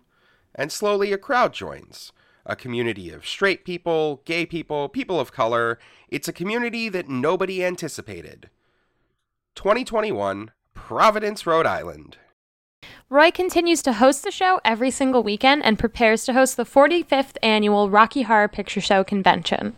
and 0.55 0.71
slowly 0.71 1.11
a 1.11 1.17
crowd 1.17 1.53
joins. 1.53 2.13
A 2.45 2.55
community 2.55 3.09
of 3.09 3.27
straight 3.27 3.65
people, 3.65 4.21
gay 4.23 4.45
people, 4.45 4.87
people 4.87 5.19
of 5.19 5.33
color. 5.33 5.77
It's 6.07 6.29
a 6.29 6.33
community 6.33 6.87
that 6.87 7.09
nobody 7.09 7.65
anticipated. 7.65 8.49
2021, 9.55 10.51
Providence, 10.73 11.45
Rhode 11.45 11.65
Island. 11.65 12.17
Roy 13.09 13.31
continues 13.31 13.81
to 13.83 13.93
host 13.93 14.23
the 14.23 14.31
show 14.31 14.59
every 14.65 14.91
single 14.91 15.23
weekend 15.23 15.63
and 15.63 15.77
prepares 15.77 16.25
to 16.25 16.33
host 16.33 16.57
the 16.57 16.65
45th 16.65 17.37
annual 17.43 17.89
Rocky 17.89 18.23
Horror 18.23 18.47
Picture 18.47 18.81
Show 18.81 19.03
convention. 19.03 19.75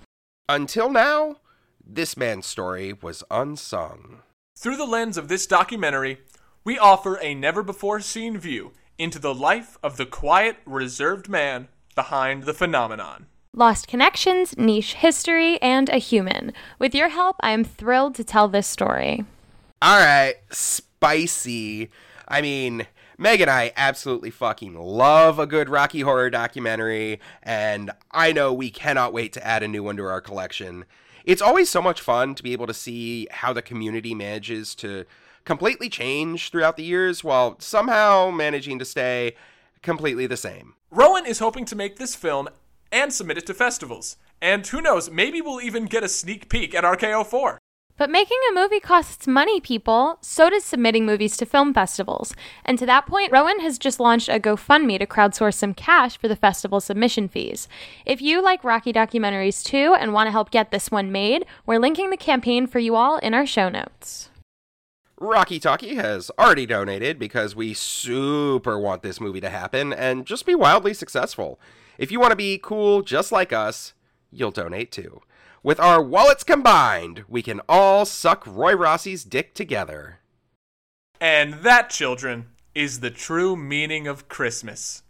Until 0.47 0.89
now, 0.89 1.37
this 1.85 2.15
man's 2.15 2.45
story 2.45 2.93
was 2.93 3.23
unsung. 3.29 4.21
Through 4.57 4.77
the 4.77 4.85
lens 4.85 5.17
of 5.17 5.27
this 5.27 5.45
documentary, 5.45 6.19
we 6.63 6.79
offer 6.79 7.19
a 7.21 7.35
never 7.35 7.61
before 7.61 7.99
seen 7.99 8.37
view 8.37 8.71
into 8.97 9.19
the 9.19 9.33
life 9.33 9.77
of 9.83 9.97
the 9.97 10.05
quiet, 10.05 10.57
reserved 10.65 11.27
man 11.27 11.67
behind 11.93 12.43
the 12.43 12.53
phenomenon. 12.53 13.27
Lost 13.53 13.87
connections, 13.87 14.57
niche 14.57 14.95
history, 14.95 15.61
and 15.61 15.89
a 15.89 15.97
human. 15.97 16.53
With 16.79 16.93
your 16.93 17.09
help, 17.09 17.37
I 17.41 17.51
am 17.51 17.63
thrilled 17.63 18.15
to 18.15 18.23
tell 18.23 18.47
this 18.47 18.67
story. 18.67 19.25
All 19.81 19.99
right, 19.99 20.35
spicy. 20.51 21.89
I 22.27 22.41
mean, 22.41 22.87
Meg 23.17 23.39
and 23.39 23.49
I 23.49 23.71
absolutely 23.77 24.29
fucking 24.29 24.75
love 24.75 25.39
a 25.39 25.47
good 25.47 25.69
Rocky 25.69 26.01
Horror 26.01 26.29
documentary, 26.29 27.21
and 27.41 27.91
I 28.11 28.33
know 28.33 28.53
we 28.53 28.69
cannot 28.69 29.13
wait 29.13 29.31
to 29.33 29.47
add 29.47 29.63
a 29.63 29.69
new 29.69 29.83
one 29.83 29.95
to 29.97 30.03
our 30.03 30.19
collection. 30.19 30.83
It's 31.23 31.41
always 31.41 31.69
so 31.69 31.81
much 31.81 32.01
fun 32.01 32.35
to 32.35 32.43
be 32.43 32.51
able 32.51 32.67
to 32.67 32.73
see 32.73 33.27
how 33.31 33.53
the 33.53 33.61
community 33.61 34.13
manages 34.13 34.75
to 34.75 35.05
completely 35.45 35.87
change 35.87 36.49
throughout 36.49 36.75
the 36.75 36.83
years 36.83 37.23
while 37.23 37.55
somehow 37.59 38.31
managing 38.31 38.79
to 38.79 38.85
stay 38.85 39.35
completely 39.81 40.27
the 40.27 40.37
same. 40.37 40.73
Rowan 40.91 41.25
is 41.25 41.39
hoping 41.39 41.63
to 41.65 41.75
make 41.75 41.95
this 41.95 42.15
film 42.15 42.49
and 42.91 43.13
submit 43.13 43.37
it 43.37 43.45
to 43.45 43.53
festivals. 43.53 44.17
And 44.41 44.67
who 44.67 44.81
knows, 44.81 45.09
maybe 45.09 45.41
we'll 45.41 45.61
even 45.61 45.85
get 45.85 46.03
a 46.03 46.09
sneak 46.09 46.49
peek 46.49 46.75
at 46.75 46.83
RKO4. 46.83 47.57
But 47.97 48.09
making 48.09 48.37
a 48.51 48.53
movie 48.53 48.81
costs 48.81 49.25
money, 49.25 49.61
people. 49.61 50.17
So 50.19 50.49
does 50.49 50.65
submitting 50.65 51.05
movies 51.05 51.37
to 51.37 51.45
film 51.45 51.73
festivals. 51.73 52.35
And 52.65 52.77
to 52.77 52.85
that 52.85 53.05
point, 53.05 53.31
Rowan 53.31 53.61
has 53.61 53.79
just 53.79 54.01
launched 54.01 54.27
a 54.27 54.37
GoFundMe 54.37 54.99
to 54.99 55.05
crowdsource 55.05 55.53
some 55.53 55.73
cash 55.73 56.17
for 56.17 56.27
the 56.27 56.35
festival 56.35 56.81
submission 56.81 57.29
fees. 57.29 57.69
If 58.05 58.21
you 58.21 58.41
like 58.41 58.65
Rocky 58.65 58.91
documentaries 58.91 59.63
too 59.63 59.95
and 59.97 60.11
want 60.11 60.27
to 60.27 60.31
help 60.31 60.51
get 60.51 60.71
this 60.71 60.91
one 60.91 61.09
made, 61.09 61.45
we're 61.65 61.79
linking 61.79 62.09
the 62.09 62.17
campaign 62.17 62.67
for 62.67 62.79
you 62.79 62.95
all 62.97 63.17
in 63.19 63.33
our 63.33 63.45
show 63.45 63.69
notes. 63.69 64.29
Rocky 65.17 65.57
Talkie 65.57 65.95
has 65.95 66.29
already 66.37 66.65
donated 66.65 67.17
because 67.17 67.55
we 67.55 67.73
super 67.73 68.77
want 68.77 69.03
this 69.03 69.21
movie 69.21 69.39
to 69.39 69.49
happen 69.49 69.93
and 69.93 70.25
just 70.25 70.45
be 70.45 70.53
wildly 70.53 70.93
successful. 70.93 71.57
If 71.97 72.11
you 72.11 72.19
want 72.19 72.31
to 72.31 72.35
be 72.35 72.59
cool 72.61 73.01
just 73.01 73.31
like 73.31 73.53
us, 73.53 73.93
you'll 74.31 74.51
donate 74.51 74.91
too. 74.91 75.21
With 75.65 75.79
our 75.79 75.99
wallets 75.99 76.43
combined, 76.43 77.23
we 77.27 77.41
can 77.41 77.59
all 77.67 78.05
suck 78.05 78.45
Roy 78.45 78.75
Rossi's 78.75 79.23
dick 79.23 79.55
together. 79.55 80.19
And 81.19 81.55
that, 81.63 81.89
children, 81.89 82.49
is 82.75 82.99
the 82.99 83.09
true 83.09 83.55
meaning 83.55 84.05
of 84.05 84.27
Christmas. 84.27 85.01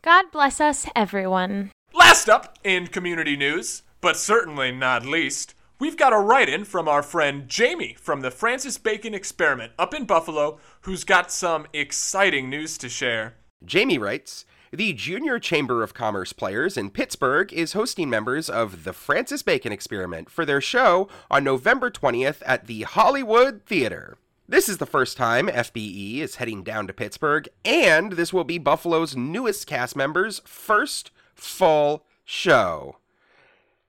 God 0.00 0.26
bless 0.30 0.60
us, 0.60 0.86
everyone. 0.94 1.72
Last 1.92 2.28
up 2.28 2.56
in 2.62 2.86
community 2.86 3.36
news, 3.36 3.82
but 4.00 4.16
certainly 4.16 4.70
not 4.70 5.04
least, 5.04 5.56
we've 5.80 5.96
got 5.96 6.12
a 6.12 6.18
write 6.18 6.48
in 6.48 6.64
from 6.66 6.86
our 6.86 7.02
friend 7.02 7.48
Jamie 7.48 7.96
from 8.00 8.20
the 8.20 8.30
Francis 8.30 8.78
Bacon 8.78 9.12
Experiment 9.12 9.72
up 9.76 9.92
in 9.92 10.04
Buffalo, 10.04 10.60
who's 10.82 11.02
got 11.02 11.32
some 11.32 11.66
exciting 11.72 12.48
news 12.48 12.78
to 12.78 12.88
share. 12.88 13.34
Jamie 13.64 13.98
writes 13.98 14.44
The 14.72 14.92
Junior 14.92 15.40
Chamber 15.40 15.82
of 15.82 15.94
Commerce 15.94 16.32
Players 16.32 16.76
in 16.76 16.90
Pittsburgh 16.90 17.52
is 17.52 17.72
hosting 17.72 18.08
members 18.08 18.48
of 18.48 18.84
the 18.84 18.92
Francis 18.92 19.42
Bacon 19.42 19.72
Experiment 19.72 20.30
for 20.30 20.46
their 20.46 20.60
show 20.60 21.08
on 21.28 21.42
November 21.42 21.90
20th 21.90 22.40
at 22.46 22.68
the 22.68 22.82
Hollywood 22.82 23.62
Theater. 23.66 24.16
This 24.48 24.68
is 24.68 24.78
the 24.78 24.86
first 24.86 25.16
time 25.16 25.48
FBE 25.48 26.18
is 26.18 26.36
heading 26.36 26.62
down 26.62 26.86
to 26.86 26.92
Pittsburgh, 26.92 27.48
and 27.64 28.12
this 28.12 28.32
will 28.32 28.44
be 28.44 28.58
Buffalo's 28.58 29.16
newest 29.16 29.66
cast 29.66 29.96
members' 29.96 30.40
first 30.44 31.10
full 31.34 32.04
show. 32.24 32.98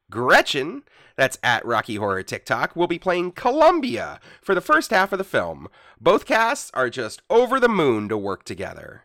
Gretchen, 0.10 0.82
that's 1.16 1.38
at 1.44 1.64
Rocky 1.64 1.98
Horror 1.98 2.24
TikTok, 2.24 2.76
will 2.76 2.88
be 2.88 2.98
playing 2.98 3.34
Columbia 3.34 4.20
for 4.42 4.56
the 4.56 4.62
first 4.62 4.90
half 4.90 5.12
of 5.12 5.20
the 5.20 5.24
film. 5.24 5.68
Both 6.00 6.26
casts 6.26 6.72
are 6.74 6.90
just 6.90 7.22
over 7.30 7.60
the 7.60 7.70
moon 7.70 8.10
to 8.10 8.18
work 8.18 8.46
together. 8.46 9.04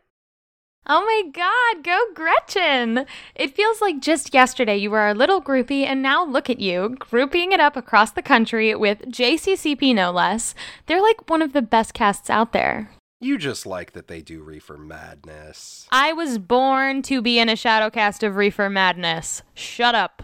Oh 0.88 1.04
my 1.04 1.28
god, 1.32 1.82
go 1.82 2.00
Gretchen! 2.14 3.06
It 3.34 3.56
feels 3.56 3.80
like 3.80 3.98
just 3.98 4.32
yesterday 4.32 4.76
you 4.76 4.88
were 4.88 5.08
a 5.08 5.14
little 5.14 5.42
groupie, 5.42 5.84
and 5.84 6.00
now 6.00 6.24
look 6.24 6.48
at 6.48 6.60
you, 6.60 6.94
grouping 7.00 7.50
it 7.50 7.58
up 7.58 7.76
across 7.76 8.12
the 8.12 8.22
country 8.22 8.72
with 8.76 9.00
JCCP 9.10 9.96
no 9.96 10.12
less. 10.12 10.54
They're 10.86 11.02
like 11.02 11.28
one 11.28 11.42
of 11.42 11.52
the 11.52 11.62
best 11.62 11.92
casts 11.92 12.30
out 12.30 12.52
there. 12.52 12.90
You 13.18 13.36
just 13.36 13.66
like 13.66 13.94
that 13.94 14.06
they 14.06 14.22
do 14.22 14.44
Reefer 14.44 14.76
Madness. 14.78 15.88
I 15.90 16.12
was 16.12 16.38
born 16.38 17.02
to 17.02 17.20
be 17.20 17.40
in 17.40 17.48
a 17.48 17.56
shadow 17.56 17.90
cast 17.90 18.22
of 18.22 18.36
Reefer 18.36 18.70
Madness. 18.70 19.42
Shut 19.54 19.96
up. 19.96 20.22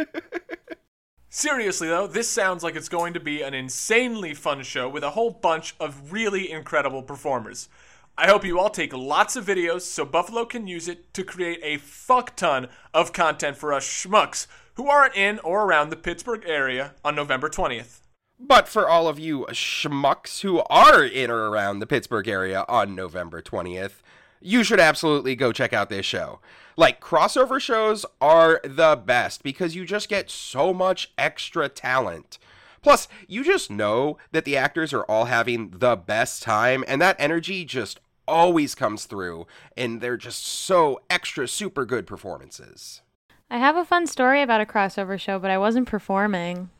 Seriously, 1.30 1.88
though, 1.88 2.06
this 2.06 2.30
sounds 2.30 2.62
like 2.62 2.76
it's 2.76 2.88
going 2.88 3.12
to 3.14 3.20
be 3.20 3.42
an 3.42 3.54
insanely 3.54 4.34
fun 4.34 4.62
show 4.62 4.88
with 4.88 5.02
a 5.02 5.10
whole 5.10 5.32
bunch 5.32 5.74
of 5.80 6.12
really 6.12 6.48
incredible 6.48 7.02
performers. 7.02 7.68
I 8.16 8.28
hope 8.28 8.44
you 8.44 8.60
all 8.60 8.70
take 8.70 8.92
lots 8.92 9.34
of 9.34 9.44
videos 9.44 9.80
so 9.80 10.04
Buffalo 10.04 10.44
can 10.44 10.68
use 10.68 10.86
it 10.86 11.12
to 11.14 11.24
create 11.24 11.58
a 11.64 11.78
fuck 11.78 12.36
ton 12.36 12.68
of 12.92 13.12
content 13.12 13.56
for 13.56 13.72
us 13.72 13.84
schmucks 13.84 14.46
who 14.74 14.88
aren't 14.88 15.16
in 15.16 15.40
or 15.40 15.64
around 15.64 15.90
the 15.90 15.96
Pittsburgh 15.96 16.44
area 16.46 16.94
on 17.04 17.16
November 17.16 17.48
20th. 17.48 18.02
But 18.38 18.68
for 18.68 18.88
all 18.88 19.08
of 19.08 19.18
you 19.18 19.46
schmucks 19.50 20.42
who 20.42 20.62
are 20.70 21.02
in 21.02 21.28
or 21.28 21.48
around 21.48 21.80
the 21.80 21.88
Pittsburgh 21.88 22.28
area 22.28 22.64
on 22.68 22.94
November 22.94 23.42
20th, 23.42 23.94
you 24.40 24.62
should 24.62 24.80
absolutely 24.80 25.34
go 25.34 25.50
check 25.50 25.72
out 25.72 25.88
this 25.88 26.06
show. 26.06 26.38
Like, 26.76 27.00
crossover 27.00 27.60
shows 27.60 28.06
are 28.20 28.60
the 28.62 28.94
best 28.94 29.42
because 29.42 29.74
you 29.74 29.84
just 29.84 30.08
get 30.08 30.30
so 30.30 30.72
much 30.72 31.12
extra 31.18 31.68
talent. 31.68 32.38
Plus, 32.84 33.08
you 33.26 33.42
just 33.42 33.70
know 33.70 34.18
that 34.30 34.44
the 34.44 34.58
actors 34.58 34.92
are 34.92 35.04
all 35.04 35.24
having 35.24 35.70
the 35.70 35.96
best 35.96 36.42
time, 36.42 36.84
and 36.86 37.00
that 37.00 37.16
energy 37.18 37.64
just 37.64 37.98
always 38.26 38.74
comes 38.74 39.04
through, 39.04 39.46
and 39.76 40.00
they're 40.00 40.16
just 40.16 40.44
so 40.44 41.00
extra 41.10 41.48
super 41.48 41.84
good 41.84 42.06
performances. 42.06 43.02
I 43.50 43.58
have 43.58 43.76
a 43.76 43.84
fun 43.84 44.06
story 44.06 44.42
about 44.42 44.60
a 44.60 44.66
crossover 44.66 45.18
show, 45.18 45.38
but 45.38 45.50
I 45.50 45.58
wasn't 45.58 45.86
performing. 45.88 46.70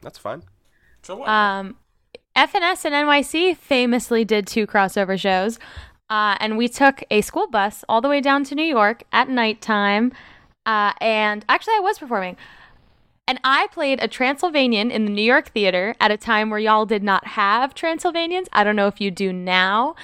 That's 0.00 0.18
fine. 0.18 0.42
So 1.02 1.16
what? 1.16 1.28
Um, 1.28 1.76
FNS 2.36 2.84
and 2.84 2.94
NYC 2.94 3.56
famously 3.56 4.24
did 4.24 4.46
two 4.46 4.66
crossover 4.66 5.18
shows. 5.18 5.58
Uh, 6.08 6.36
and 6.40 6.58
we 6.58 6.68
took 6.68 7.02
a 7.10 7.22
school 7.22 7.46
bus 7.46 7.84
all 7.88 8.00
the 8.00 8.08
way 8.08 8.20
down 8.20 8.44
to 8.44 8.54
New 8.54 8.64
York 8.64 9.02
at 9.12 9.28
nighttime. 9.28 10.12
Uh, 10.66 10.92
and 11.00 11.44
actually, 11.48 11.74
I 11.74 11.80
was 11.80 11.98
performing. 11.98 12.36
And 13.26 13.40
I 13.44 13.68
played 13.72 14.02
a 14.02 14.08
Transylvanian 14.08 14.90
in 14.90 15.04
the 15.04 15.10
New 15.10 15.22
York 15.22 15.50
theater 15.50 15.94
at 16.00 16.10
a 16.10 16.16
time 16.16 16.50
where 16.50 16.58
y'all 16.58 16.86
did 16.86 17.02
not 17.02 17.28
have 17.28 17.72
Transylvanians. 17.72 18.48
I 18.52 18.64
don't 18.64 18.76
know 18.76 18.88
if 18.88 19.00
you 19.00 19.10
do 19.10 19.32
now. 19.32 19.94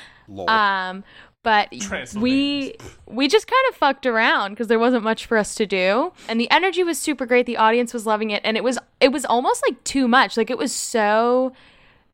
Um, 0.49 1.05
but 1.43 1.69
we 2.15 2.75
we 3.07 3.29
just 3.29 3.47
kind 3.47 3.65
of 3.71 3.77
fucked 3.77 4.07
around 4.07 4.51
because 4.51 4.67
there 4.67 4.79
wasn't 4.79 5.05
much 5.05 5.25
for 5.27 5.39
us 5.39 5.55
to 5.55 5.67
do, 5.67 6.13
and 6.29 6.39
the 6.39 6.51
energy 6.51 6.83
was 6.83 6.99
super 6.99 7.27
great. 7.27 7.47
The 7.47 7.57
audience 7.57 7.95
was 7.95 8.07
loving 8.07 8.31
it, 8.31 8.43
and 8.45 8.57
it 8.57 8.65
was 8.65 8.79
it 9.01 9.13
was 9.13 9.25
almost 9.25 9.63
like 9.67 9.83
too 9.85 10.09
much. 10.09 10.37
Like 10.37 10.51
it 10.51 10.59
was 10.59 10.73
so 10.73 11.53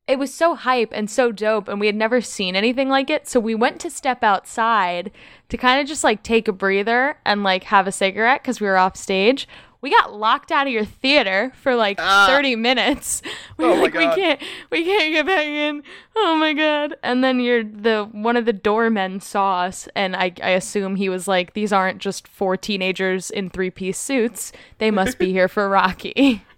it 0.07 0.19
was 0.19 0.35
so 0.35 0.55
hype 0.55 0.91
and 0.93 1.11
so 1.11 1.33
dope. 1.33 1.69
And 1.69 1.81
we 1.81 1.87
had 1.87 1.97
never 1.97 2.21
seen 2.21 2.57
anything 2.57 2.89
like 2.89 3.09
it. 3.09 3.27
So 3.27 3.41
we 3.41 3.55
went 3.55 3.81
to 3.81 3.91
step 3.91 4.23
outside 4.23 5.11
to 5.49 5.57
kind 5.57 5.81
of 5.81 5.87
just 5.87 6.05
like 6.05 6.23
take 6.23 6.47
a 6.47 6.53
breather 6.53 7.19
and 7.25 7.43
like 7.43 7.65
have 7.65 7.87
a 7.87 7.93
cigarette 7.93 8.43
because 8.43 8.61
we 8.61 8.67
were 8.67 8.77
off 8.77 8.97
stage 8.97 9.49
we 9.85 9.91
got 9.91 10.15
locked 10.15 10.51
out 10.51 10.67
of 10.67 10.73
your 10.73 10.85
theater 10.87 11.53
for 11.61 11.75
like 11.77 11.99
Ah. 12.01 12.27
30 12.27 12.57
minutes 12.57 13.21
we 13.59 13.67
Oh 13.67 13.75
like 13.75 13.93
we 13.93 14.07
can't 14.07 14.41
we 14.71 14.83
can't 14.83 15.13
get 15.13 15.27
back 15.27 15.45
in 15.45 15.83
oh 16.17 16.37
my 16.37 16.55
god 16.55 16.97
and 17.03 17.23
then 17.23 17.39
you're 17.39 17.63
the 17.63 18.09
one 18.11 18.37
of 18.39 18.47
the 18.47 18.53
doormen 18.55 19.21
saw 19.21 19.61
us 19.65 19.87
and 19.95 20.17
i 20.17 20.33
i 20.43 20.51
assume 20.51 20.97
he 20.97 21.11
was 21.11 21.29
like 21.29 21.53
these 21.53 21.71
aren't 21.73 21.99
just 21.99 22.27
four 22.27 22.57
teenagers 22.57 23.31
in 23.31 23.51
three-piece 23.51 23.99
suits 23.99 24.53
they 24.79 24.91
must 24.91 25.19
be 25.19 25.33
here 25.33 25.49
for 25.49 25.69
rocky 25.69 26.43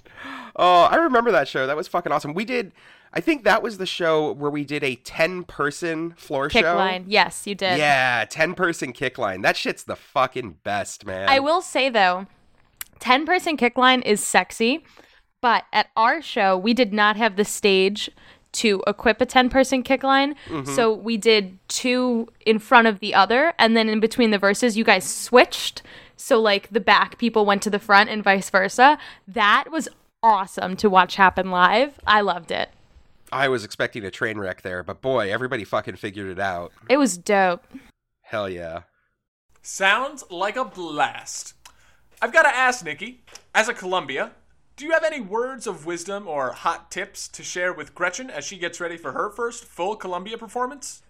Oh, 0.59 0.85
I 0.85 0.97
remember 0.97 1.31
that 1.33 1.49
show. 1.49 1.67
That 1.67 1.77
was 1.77 1.87
fucking 1.87 2.11
awesome. 2.11 2.33
We 2.33 2.47
did. 2.47 2.73
I 3.13 3.21
think 3.21 3.45
that 3.45 3.63
was 3.63 3.77
the 3.77 3.85
show 3.85 4.33
where 4.33 4.51
we 4.51 4.65
did 4.65 4.83
a 4.83 4.95
ten-person 4.95 6.13
floor 6.17 6.49
kick 6.49 6.65
show. 6.65 6.77
line 6.77 7.05
yes 7.09 7.47
you 7.47 7.55
did 7.55 7.79
Yeah, 7.79 8.25
ten-person 8.25 8.93
kick 8.93 9.19
line. 9.19 9.43
That 9.43 9.57
shit's 9.59 9.85
the 9.85 9.97
fucking 9.97 10.57
best, 10.65 11.05
man. 11.05 11.29
I 11.29 11.41
will 11.41 11.61
say 11.61 11.91
though, 11.91 12.27
10 13.01 13.27
person 13.27 13.57
kick 13.57 13.77
line 13.77 14.03
is 14.03 14.25
sexy, 14.25 14.85
but 15.43 15.65
at 15.73 15.89
our 15.97 16.21
show, 16.23 16.57
we 16.57 16.75
did 16.75 16.93
not 16.93 17.17
have 17.17 17.37
the 17.37 17.45
stage 17.45 18.11
to 18.53 18.83
equip 18.87 19.21
a 19.21 19.27
10 19.27 19.51
person 19.51 19.83
kick 19.83 20.03
line. 20.03 20.35
Mm-hmm. 20.49 20.73
So 20.73 20.93
we 20.93 21.17
did 21.17 21.59
two 21.69 22.29
in 22.45 22.59
front 22.59 22.87
of 22.87 23.01
the 23.01 23.15
other, 23.15 23.53
and 23.59 23.77
then 23.77 23.89
in 23.89 24.01
between 24.01 24.31
the 24.31 24.39
verses, 24.39 24.77
you 24.77 24.85
guys 24.85 25.05
switched. 25.05 25.83
So, 26.17 26.41
like, 26.41 26.71
the 26.71 26.81
back 26.81 27.19
people 27.19 27.45
went 27.45 27.63
to 27.63 27.71
the 27.71 27.79
front 27.79 28.09
and 28.09 28.25
vice 28.25 28.49
versa. 28.49 28.99
That 29.29 29.71
was 29.71 29.89
awesome 30.23 30.75
to 30.77 30.89
watch 30.89 31.17
happen 31.17 31.51
live. 31.51 32.01
I 32.07 32.23
loved 32.23 32.51
it. 32.51 32.71
I 33.31 33.49
was 33.49 33.65
expecting 33.65 34.05
a 34.05 34.11
train 34.11 34.39
wreck 34.39 34.63
there, 34.63 34.83
but 34.83 35.03
boy, 35.03 35.31
everybody 35.31 35.65
fucking 35.65 35.97
figured 35.97 36.31
it 36.31 36.39
out. 36.39 36.73
It 36.89 36.97
was 36.97 37.19
dope. 37.19 37.65
Hell 38.23 38.49
yeah. 38.49 38.83
Sounds 39.63 40.25
like 40.31 40.57
a 40.57 40.65
blast. 40.65 41.55
I've 42.23 42.33
got 42.33 42.43
to 42.43 42.49
ask, 42.55 42.85
Nikki, 42.85 43.23
as 43.55 43.69
a 43.69 43.75
Columbia, 43.75 44.33
do 44.77 44.85
you 44.85 44.93
have 44.93 45.05
any 45.05 45.21
words 45.21 45.67
of 45.67 45.87
wisdom 45.87 46.27
or 46.27 46.53
hot 46.53 46.91
tips 46.91 47.29
to 47.29 47.43
share 47.43 47.73
with 47.73 47.95
Gretchen 47.95 48.31
as 48.31 48.45
she 48.45 48.59
gets 48.59 48.81
ready 48.81 48.97
for 48.97 49.13
her 49.13 49.31
first 49.31 49.65
full 49.65 49.97
Columbia 49.97 50.39
performance? 50.39 51.03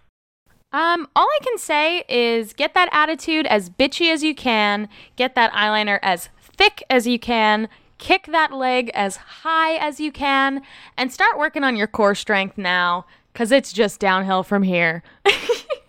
Um, 0.72 1.08
all 1.14 1.26
I 1.26 1.38
can 1.44 1.58
say 1.58 2.04
is 2.08 2.52
get 2.52 2.74
that 2.74 2.88
attitude 2.92 3.46
as 3.46 3.70
bitchy 3.70 4.12
as 4.12 4.22
you 4.22 4.34
can, 4.34 4.88
get 5.14 5.34
that 5.36 5.52
eyeliner 5.52 5.98
as 6.02 6.28
thick 6.40 6.82
as 6.90 7.06
you 7.06 7.18
can, 7.18 7.68
kick 7.98 8.26
that 8.26 8.52
leg 8.52 8.90
as 8.92 9.16
high 9.16 9.76
as 9.76 10.00
you 10.00 10.10
can, 10.12 10.62
and 10.96 11.12
start 11.12 11.38
working 11.38 11.64
on 11.64 11.76
your 11.76 11.86
core 11.86 12.14
strength 12.14 12.58
now, 12.58 13.06
because 13.32 13.52
it's 13.52 13.72
just 13.72 14.00
downhill 14.00 14.42
from 14.42 14.62
here. 14.64 15.02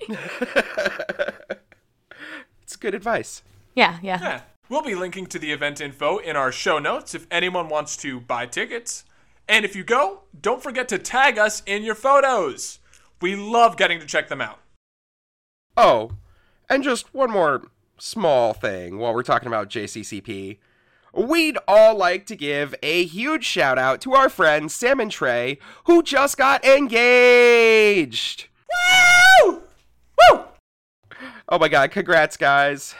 It's 2.67 2.75
good 2.75 2.93
advice. 2.93 3.43
yeah, 3.75 3.97
yeah. 4.01 4.19
Yeah. 4.21 4.41
We'll 4.69 4.81
be 4.81 4.95
linking 4.95 5.27
to 5.27 5.39
the 5.39 5.53
event 5.53 5.79
info 5.79 6.17
in 6.17 6.35
our 6.35 6.51
show 6.51 6.77
notes 6.77 7.15
if 7.15 7.25
anyone 7.31 7.69
wants 7.69 7.95
to 7.97 8.19
buy 8.19 8.45
tickets. 8.45 9.05
And 9.47 9.63
if 9.63 9.77
you 9.77 9.83
go, 9.85 10.23
don't 10.39 10.61
forget 10.61 10.89
to 10.89 10.97
tag 10.97 11.37
us 11.37 11.63
in 11.65 11.83
your 11.83 11.95
photos. 11.95 12.79
We 13.21 13.37
love 13.37 13.77
getting 13.77 13.99
to 14.01 14.05
check 14.05 14.27
them 14.27 14.41
out. 14.41 14.59
Oh, 15.77 16.11
and 16.69 16.83
just 16.83 17.13
one 17.13 17.31
more 17.31 17.63
small 17.97 18.53
thing 18.53 18.97
while 18.97 19.13
we're 19.13 19.23
talking 19.23 19.47
about 19.47 19.69
JCCP. 19.69 20.57
We'd 21.13 21.57
all 21.65 21.95
like 21.95 22.25
to 22.25 22.35
give 22.35 22.75
a 22.83 23.05
huge 23.05 23.45
shout 23.45 23.79
out 23.79 24.01
to 24.01 24.13
our 24.13 24.27
friend 24.27 24.69
Sam 24.69 24.99
and 24.99 25.09
Trey, 25.09 25.59
who 25.85 26.03
just 26.03 26.37
got 26.37 26.65
engaged. 26.65 28.47
Woo! 29.41 29.61
Woo! 30.31 30.43
Oh 31.47 31.57
my 31.57 31.69
god, 31.69 31.91
congrats, 31.91 32.35
guys. 32.35 32.93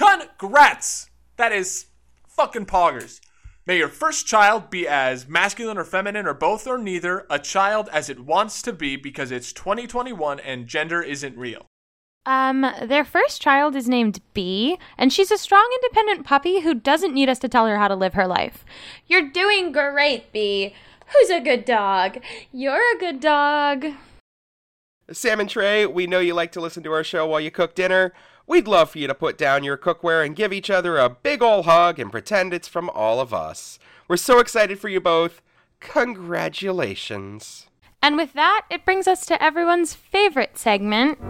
Congrats! 0.00 1.10
That 1.36 1.52
is 1.52 1.86
fucking 2.26 2.64
poggers. 2.64 3.20
May 3.66 3.76
your 3.76 3.88
first 3.88 4.26
child 4.26 4.70
be 4.70 4.88
as 4.88 5.28
masculine 5.28 5.76
or 5.76 5.84
feminine 5.84 6.26
or 6.26 6.32
both 6.32 6.66
or 6.66 6.78
neither, 6.78 7.26
a 7.28 7.38
child 7.38 7.90
as 7.92 8.08
it 8.08 8.20
wants 8.20 8.62
to 8.62 8.72
be 8.72 8.96
because 8.96 9.30
it's 9.30 9.52
2021 9.52 10.40
and 10.40 10.66
gender 10.66 11.02
isn't 11.02 11.36
real. 11.36 11.66
Um, 12.24 12.64
their 12.82 13.04
first 13.04 13.42
child 13.42 13.76
is 13.76 13.90
named 13.90 14.20
Bee, 14.32 14.78
and 14.96 15.12
she's 15.12 15.30
a 15.30 15.36
strong, 15.36 15.68
independent 15.82 16.26
puppy 16.26 16.60
who 16.60 16.72
doesn't 16.72 17.12
need 17.12 17.28
us 17.28 17.38
to 17.40 17.48
tell 17.48 17.66
her 17.66 17.76
how 17.76 17.88
to 17.88 17.94
live 17.94 18.14
her 18.14 18.26
life. 18.26 18.64
You're 19.06 19.28
doing 19.28 19.70
great, 19.70 20.32
Bee. 20.32 20.74
Who's 21.08 21.28
a 21.28 21.40
good 21.40 21.66
dog? 21.66 22.22
You're 22.52 22.96
a 22.96 22.98
good 22.98 23.20
dog. 23.20 23.84
Sam 25.12 25.40
and 25.40 25.50
Trey, 25.50 25.84
we 25.84 26.06
know 26.06 26.20
you 26.20 26.32
like 26.32 26.52
to 26.52 26.60
listen 26.60 26.82
to 26.84 26.92
our 26.92 27.04
show 27.04 27.26
while 27.26 27.40
you 27.40 27.50
cook 27.50 27.74
dinner. 27.74 28.14
We'd 28.50 28.66
love 28.66 28.90
for 28.90 28.98
you 28.98 29.06
to 29.06 29.14
put 29.14 29.38
down 29.38 29.62
your 29.62 29.76
cookware 29.76 30.26
and 30.26 30.34
give 30.34 30.52
each 30.52 30.70
other 30.70 30.98
a 30.98 31.08
big 31.08 31.40
ol' 31.40 31.62
hug 31.62 32.00
and 32.00 32.10
pretend 32.10 32.52
it's 32.52 32.66
from 32.66 32.90
all 32.90 33.20
of 33.20 33.32
us. 33.32 33.78
We're 34.08 34.16
so 34.16 34.40
excited 34.40 34.80
for 34.80 34.88
you 34.88 35.00
both. 35.00 35.40
Congratulations. 35.78 37.68
And 38.02 38.16
with 38.16 38.32
that, 38.32 38.66
it 38.68 38.84
brings 38.84 39.06
us 39.06 39.24
to 39.26 39.40
everyone's 39.40 39.94
favorite 39.94 40.58
segment. 40.58 41.20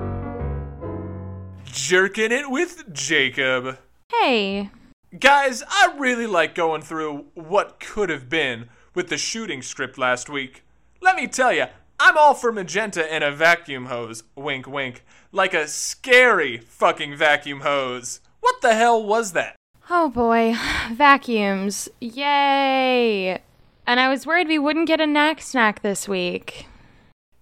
Jerking 1.66 2.32
it 2.32 2.50
with 2.50 2.90
Jacob. 2.90 3.76
Hey, 4.10 4.70
Guys, 5.18 5.62
I 5.68 5.94
really 5.98 6.26
like 6.26 6.54
going 6.54 6.80
through 6.80 7.26
what 7.34 7.80
could 7.80 8.08
have 8.08 8.30
been 8.30 8.70
with 8.94 9.10
the 9.10 9.18
shooting 9.18 9.60
script 9.60 9.98
last 9.98 10.30
week. 10.30 10.64
Let 11.02 11.16
me 11.16 11.26
tell 11.26 11.52
you, 11.52 11.66
I'm 12.02 12.16
all 12.16 12.32
for 12.32 12.50
magenta 12.50 13.12
and 13.12 13.22
a 13.22 13.30
vacuum 13.30 13.86
hose. 13.86 14.22
Wink, 14.34 14.66
wink. 14.66 15.04
Like 15.32 15.52
a 15.52 15.68
scary 15.68 16.56
fucking 16.56 17.14
vacuum 17.14 17.60
hose. 17.60 18.20
What 18.40 18.62
the 18.62 18.74
hell 18.74 19.04
was 19.04 19.32
that? 19.32 19.56
oh 19.90 20.08
boy, 20.08 20.54
vacuums. 20.92 21.88
Yay! 22.00 23.38
And 23.86 24.00
I 24.00 24.08
was 24.08 24.26
worried 24.26 24.48
we 24.48 24.58
wouldn't 24.58 24.88
get 24.88 25.00
a 25.00 25.06
knack 25.06 25.42
snack 25.42 25.82
this 25.82 26.08
week. 26.08 26.66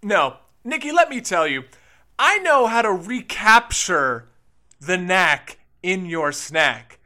No, 0.03 0.38
Nikki, 0.64 0.90
let 0.90 1.09
me 1.09 1.21
tell 1.21 1.47
you, 1.47 1.64
I 2.18 2.38
know 2.38 2.66
how 2.66 2.83
to 2.83 2.90
recapture 2.90 4.29
the 4.81 4.97
knack 4.97 5.59
in 5.83 6.07
your 6.07 6.33
snack, 6.33 6.99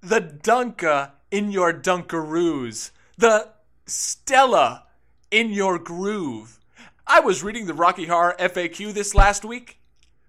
the 0.00 0.20
dunka 0.20 1.12
in 1.32 1.50
your 1.50 1.72
dunkaroos, 1.72 2.90
the 3.18 3.48
Stella 3.86 4.84
in 5.32 5.50
your 5.50 5.78
groove. 5.78 6.59
I 7.12 7.18
was 7.18 7.42
reading 7.42 7.66
the 7.66 7.74
Rocky 7.74 8.06
Horror 8.06 8.36
FAQ 8.38 8.94
this 8.94 9.16
last 9.16 9.44
week 9.44 9.80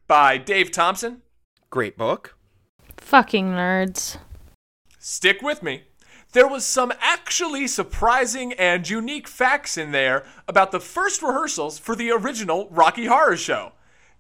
by 0.08 0.40
Dave 0.40 0.72
Thompson. 0.72 1.22
Great 1.70 1.96
book. 1.96 2.36
Fucking 2.98 3.52
nerds. 3.52 4.18
Stick 4.98 5.44
with 5.44 5.62
me. 5.62 5.84
There 6.32 6.48
was 6.48 6.66
some 6.66 6.92
actually 7.00 7.68
surprising 7.68 8.54
and 8.54 8.90
unique 8.90 9.28
facts 9.28 9.78
in 9.78 9.92
there 9.92 10.26
about 10.48 10.72
the 10.72 10.80
first 10.80 11.22
rehearsals 11.22 11.78
for 11.78 11.96
the 11.96 12.10
original 12.10 12.68
Rocky 12.72 13.06
Horror 13.06 13.38
Show. 13.38 13.74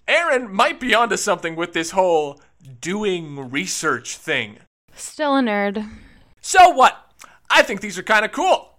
Aaron 0.07 0.53
might 0.53 0.79
be 0.79 0.93
onto 0.93 1.17
something 1.17 1.55
with 1.55 1.73
this 1.73 1.89
whole 1.91 2.39
doing 2.79 3.49
research 3.49 4.17
thing. 4.17 4.59
Still 4.93 5.35
a 5.35 5.41
nerd. 5.41 5.89
So 6.41 6.69
what? 6.69 7.11
I 7.49 7.63
think 7.63 7.81
these 7.81 7.97
are 7.97 8.03
kind 8.03 8.23
of 8.23 8.31
cool. 8.31 8.70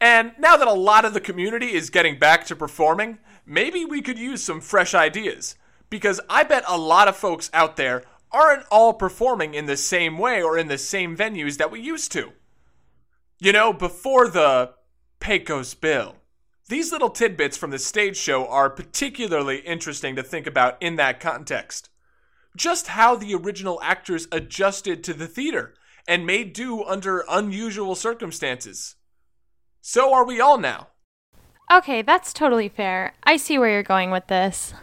And 0.00 0.32
now 0.38 0.56
that 0.56 0.68
a 0.68 0.72
lot 0.72 1.04
of 1.04 1.14
the 1.14 1.20
community 1.20 1.72
is 1.72 1.90
getting 1.90 2.18
back 2.18 2.44
to 2.46 2.56
performing, 2.56 3.18
maybe 3.46 3.84
we 3.84 4.02
could 4.02 4.18
use 4.18 4.42
some 4.42 4.60
fresh 4.60 4.94
ideas. 4.94 5.56
Because 5.88 6.20
I 6.28 6.42
bet 6.44 6.64
a 6.68 6.76
lot 6.76 7.08
of 7.08 7.16
folks 7.16 7.50
out 7.52 7.76
there 7.76 8.02
aren't 8.32 8.66
all 8.70 8.92
performing 8.92 9.54
in 9.54 9.66
the 9.66 9.76
same 9.76 10.18
way 10.18 10.42
or 10.42 10.58
in 10.58 10.68
the 10.68 10.78
same 10.78 11.16
venues 11.16 11.56
that 11.58 11.70
we 11.70 11.80
used 11.80 12.12
to. 12.12 12.32
You 13.38 13.52
know, 13.52 13.72
before 13.72 14.28
the 14.28 14.72
Pecos 15.20 15.74
Bill. 15.74 16.16
These 16.68 16.90
little 16.90 17.10
tidbits 17.10 17.56
from 17.56 17.70
the 17.70 17.78
stage 17.78 18.16
show 18.16 18.46
are 18.48 18.68
particularly 18.68 19.58
interesting 19.58 20.16
to 20.16 20.22
think 20.22 20.46
about 20.46 20.76
in 20.82 20.96
that 20.96 21.20
context 21.20 21.88
just 22.56 22.88
how 22.88 23.14
the 23.14 23.34
original 23.34 23.78
actors 23.82 24.26
adjusted 24.32 25.04
to 25.04 25.14
the 25.14 25.26
theater 25.26 25.74
and 26.08 26.26
made 26.26 26.52
do 26.52 26.82
under 26.84 27.24
unusual 27.28 27.94
circumstances. 27.94 28.95
So 29.88 30.12
are 30.12 30.26
we 30.26 30.40
all 30.40 30.58
now. 30.58 30.88
Okay, 31.72 32.02
that's 32.02 32.32
totally 32.32 32.68
fair. 32.68 33.12
I 33.22 33.36
see 33.36 33.56
where 33.56 33.70
you're 33.70 33.84
going 33.84 34.10
with 34.10 34.26
this. 34.26 34.74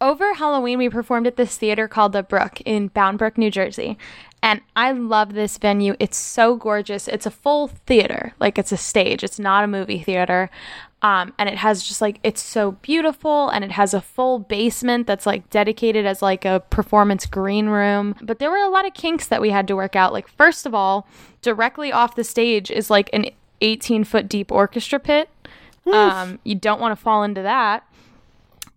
Over 0.00 0.34
Halloween, 0.34 0.78
we 0.78 0.88
performed 0.88 1.28
at 1.28 1.36
this 1.36 1.56
theater 1.56 1.86
called 1.86 2.12
The 2.12 2.24
Brook 2.24 2.60
in 2.62 2.88
Bound 2.88 3.18
Brook, 3.18 3.38
New 3.38 3.52
Jersey. 3.52 3.96
And 4.42 4.60
I 4.74 4.90
love 4.90 5.34
this 5.34 5.58
venue. 5.58 5.94
It's 6.00 6.16
so 6.16 6.56
gorgeous. 6.56 7.06
It's 7.06 7.24
a 7.24 7.30
full 7.30 7.68
theater, 7.68 8.32
like 8.40 8.58
it's 8.58 8.72
a 8.72 8.76
stage, 8.76 9.22
it's 9.22 9.38
not 9.38 9.62
a 9.62 9.68
movie 9.68 10.02
theater. 10.02 10.50
Um, 11.02 11.34
and 11.38 11.48
it 11.48 11.58
has 11.58 11.84
just 11.84 12.00
like, 12.00 12.18
it's 12.24 12.42
so 12.42 12.72
beautiful 12.72 13.50
and 13.50 13.64
it 13.64 13.70
has 13.70 13.94
a 13.94 14.00
full 14.00 14.40
basement 14.40 15.06
that's 15.06 15.24
like 15.24 15.48
dedicated 15.50 16.04
as 16.04 16.20
like 16.20 16.44
a 16.44 16.64
performance 16.68 17.26
green 17.26 17.68
room. 17.68 18.16
But 18.20 18.40
there 18.40 18.50
were 18.50 18.56
a 18.56 18.70
lot 18.70 18.88
of 18.88 18.94
kinks 18.94 19.28
that 19.28 19.40
we 19.40 19.50
had 19.50 19.68
to 19.68 19.76
work 19.76 19.94
out. 19.94 20.12
Like, 20.12 20.26
first 20.26 20.66
of 20.66 20.74
all, 20.74 21.06
directly 21.42 21.92
off 21.92 22.16
the 22.16 22.24
stage 22.24 22.72
is 22.72 22.90
like 22.90 23.08
an 23.12 23.26
18 23.60 24.04
foot 24.04 24.28
deep 24.28 24.50
orchestra 24.52 24.98
pit 24.98 25.28
Um, 25.94 26.38
you 26.44 26.54
don't 26.54 26.80
want 26.80 26.96
to 26.96 27.02
fall 27.02 27.22
into 27.22 27.42
that. 27.42 27.84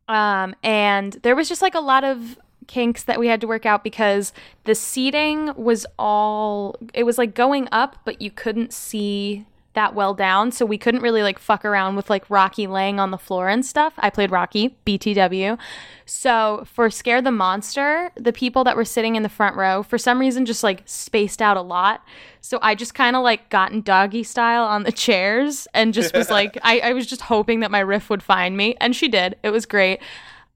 Um, 0.08 0.56
and 0.64 1.14
there 1.24 1.36
was 1.36 1.48
just 1.50 1.62
like 1.62 1.76
a 1.76 1.80
lot 1.80 2.04
of 2.04 2.38
kinks 2.68 3.04
that 3.04 3.20
we 3.20 3.28
had 3.28 3.42
to 3.42 3.48
work 3.48 3.66
out 3.66 3.84
because 3.84 4.32
the 4.64 4.76
seating 4.76 5.54
was 5.56 5.86
all 6.00 6.76
it 6.94 7.04
was 7.04 7.18
like 7.18 7.34
going 7.36 7.68
up, 7.72 7.98
but 8.06 8.22
you 8.22 8.32
couldn't 8.32 8.72
see 8.74 9.46
that 9.74 9.96
well 9.96 10.14
down, 10.14 10.52
so 10.52 10.66
we 10.66 10.78
couldn't 10.78 11.02
really 11.02 11.24
like 11.24 11.40
fuck 11.40 11.64
around 11.64 11.96
with 11.96 12.10
like 12.10 12.30
Rocky 12.30 12.68
laying 12.68 13.00
on 13.00 13.12
the 13.12 13.18
floor 13.18 13.48
and 13.50 13.66
stuff. 13.66 13.94
I 13.98 14.10
played 14.10 14.32
Rocky, 14.32 14.76
BTW. 14.86 15.58
So 16.06 16.64
for 16.66 16.90
Scare 16.90 17.22
the 17.22 17.32
Monster, 17.32 18.12
the 18.16 18.34
people 18.34 18.64
that 18.66 18.76
were 18.76 18.84
sitting 18.84 19.16
in 19.16 19.24
the 19.24 19.30
front 19.30 19.56
row, 19.56 19.82
for 19.82 19.98
some 19.98 20.20
reason, 20.20 20.46
just 20.46 20.64
like 20.64 20.84
spaced 20.86 21.42
out 21.42 21.56
a 21.56 21.62
lot. 21.62 22.04
So 22.42 22.60
I 22.62 22.76
just 22.76 22.94
kind 22.94 23.16
of 23.16 23.24
like 23.24 23.50
got 23.50 23.72
in 23.72 23.82
doggy 23.82 24.24
style 24.24 24.64
on 24.66 24.84
the 24.84 24.92
chairs 24.92 25.68
and 25.74 25.94
just 25.94 26.14
was 26.14 26.30
like, 26.30 26.58
I, 26.64 26.80
I 26.80 26.94
was 26.94 27.08
just 27.08 27.22
hoping 27.22 27.62
that 27.62 27.72
my 27.72 27.80
riff 27.80 28.10
would 28.10 28.24
find 28.24 28.58
me. 28.58 28.76
And 28.82 28.96
she 28.96 29.08
did. 29.08 29.38
It 29.44 29.52
was 29.52 29.66
great. 29.66 30.02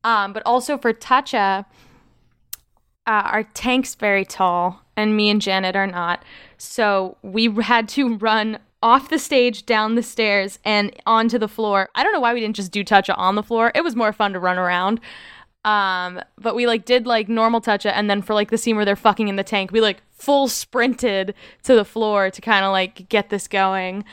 Um, 0.04 0.34
but 0.34 0.44
also 0.46 0.78
for 0.78 0.94
Toucha, 0.94 1.66
uh, 3.08 3.22
our 3.26 3.44
tank's 3.44 3.96
very 3.96 4.26
tall, 4.26 4.82
and 4.98 5.16
me 5.16 5.30
and 5.30 5.42
Janet 5.42 5.76
are 5.76 5.88
not. 5.88 6.24
So 6.58 7.18
we 7.22 7.54
had 7.62 7.88
to 7.90 8.18
run 8.18 8.60
off 8.86 9.10
the 9.10 9.18
stage, 9.18 9.66
down 9.66 9.96
the 9.96 10.04
stairs, 10.04 10.60
and 10.64 10.96
onto 11.08 11.40
the 11.40 11.48
floor. 11.48 11.90
I 11.96 12.04
don't 12.04 12.14
know 12.14 12.20
why 12.20 12.36
we 12.36 12.40
didn't 12.40 12.56
just 12.56 12.72
do 12.72 12.84
Toucha 12.84 13.18
on 13.18 13.34
the 13.34 13.42
floor. 13.42 13.72
It 13.74 13.84
was 13.84 13.96
more 13.96 14.14
fun 14.14 14.32
to 14.34 14.40
run 14.40 14.60
around. 14.60 15.00
Um, 15.64 16.22
but 16.38 16.54
we 16.54 16.68
like 16.68 16.86
did 16.86 17.08
like 17.08 17.28
normal 17.28 17.62
Toucha, 17.62 17.92
and 17.96 18.12
then 18.12 18.22
for 18.22 18.36
like 18.36 18.52
the 18.52 18.60
scene 18.60 18.76
where 18.76 18.86
they're 18.86 18.96
fucking 18.96 19.28
in 19.28 19.38
the 19.38 19.44
tank, 19.44 19.72
we 19.72 19.82
like 19.82 20.04
full 20.12 20.48
sprinted 20.48 21.34
to 21.64 21.74
the 21.74 21.84
floor 21.84 22.30
to 22.30 22.42
kind 22.42 22.64
of 22.64 22.72
like 22.72 23.10
get 23.10 23.32
this 23.32 23.48
going. 23.48 24.06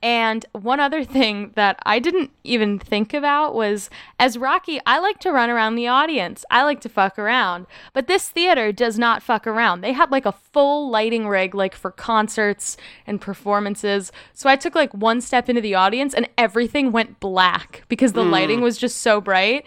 And 0.00 0.46
one 0.52 0.78
other 0.78 1.02
thing 1.02 1.50
that 1.56 1.78
I 1.84 1.98
didn't 1.98 2.30
even 2.44 2.78
think 2.78 3.12
about 3.12 3.54
was 3.54 3.90
as 4.18 4.38
Rocky, 4.38 4.80
I 4.86 5.00
like 5.00 5.18
to 5.20 5.32
run 5.32 5.50
around 5.50 5.74
the 5.74 5.88
audience. 5.88 6.44
I 6.50 6.62
like 6.62 6.80
to 6.82 6.88
fuck 6.88 7.18
around. 7.18 7.66
But 7.92 8.06
this 8.06 8.28
theater 8.28 8.70
does 8.70 8.96
not 8.96 9.24
fuck 9.24 9.46
around. 9.46 9.80
They 9.80 9.92
had 9.92 10.12
like 10.12 10.24
a 10.24 10.32
full 10.32 10.88
lighting 10.88 11.26
rig, 11.26 11.52
like 11.52 11.74
for 11.74 11.90
concerts 11.90 12.76
and 13.06 13.20
performances. 13.20 14.12
So 14.34 14.48
I 14.48 14.54
took 14.54 14.76
like 14.76 14.94
one 14.94 15.20
step 15.20 15.48
into 15.48 15.60
the 15.60 15.74
audience 15.74 16.14
and 16.14 16.28
everything 16.38 16.92
went 16.92 17.18
black 17.18 17.84
because 17.88 18.12
the 18.12 18.22
mm. 18.22 18.30
lighting 18.30 18.60
was 18.60 18.78
just 18.78 18.98
so 18.98 19.20
bright. 19.20 19.66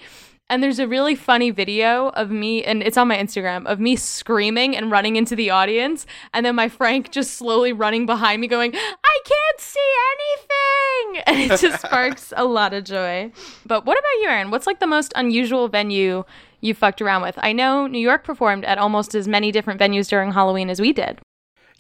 And 0.52 0.62
there's 0.62 0.80
a 0.80 0.88
really 0.88 1.16
funny 1.16 1.50
video 1.50 2.10
of 2.10 2.30
me, 2.30 2.62
and 2.62 2.84
it's 2.84 2.98
on 2.98 3.08
my 3.08 3.16
Instagram, 3.16 3.66
of 3.68 3.80
me 3.80 3.96
screaming 3.96 4.76
and 4.76 4.92
running 4.92 5.16
into 5.16 5.34
the 5.34 5.50
audience. 5.50 6.06
And 6.34 6.46
then 6.46 6.56
my 6.56 6.68
Frank 6.68 7.10
just 7.10 7.36
slowly 7.36 7.72
running 7.72 8.06
behind 8.06 8.42
me, 8.42 8.50
going, 8.50 8.76
I 8.76 9.20
can't 9.24 9.60
see 9.60 9.80
anything. 10.12 11.22
And 11.28 11.40
it 11.40 11.60
just 11.60 11.82
sparks 11.86 12.34
a 12.36 12.46
lot 12.46 12.74
of 12.74 12.84
joy. 12.84 13.32
But 13.66 13.86
what 13.86 13.98
about 13.98 14.22
you, 14.22 14.28
Aaron? 14.30 14.52
What's 14.52 14.68
like 14.68 14.80
the 14.80 14.88
most 14.88 15.14
unusual 15.16 15.68
venue 15.68 16.24
you 16.62 16.74
fucked 16.74 17.02
around 17.02 17.22
with? 17.22 17.38
I 17.42 17.54
know 17.54 17.88
New 17.88 18.00
York 18.00 18.24
performed 18.24 18.66
at 18.66 18.78
almost 18.78 19.16
as 19.16 19.28
many 19.28 19.52
different 19.52 19.80
venues 19.80 20.10
during 20.10 20.32
Halloween 20.32 20.70
as 20.70 20.82
we 20.82 20.94
did. 20.94 21.20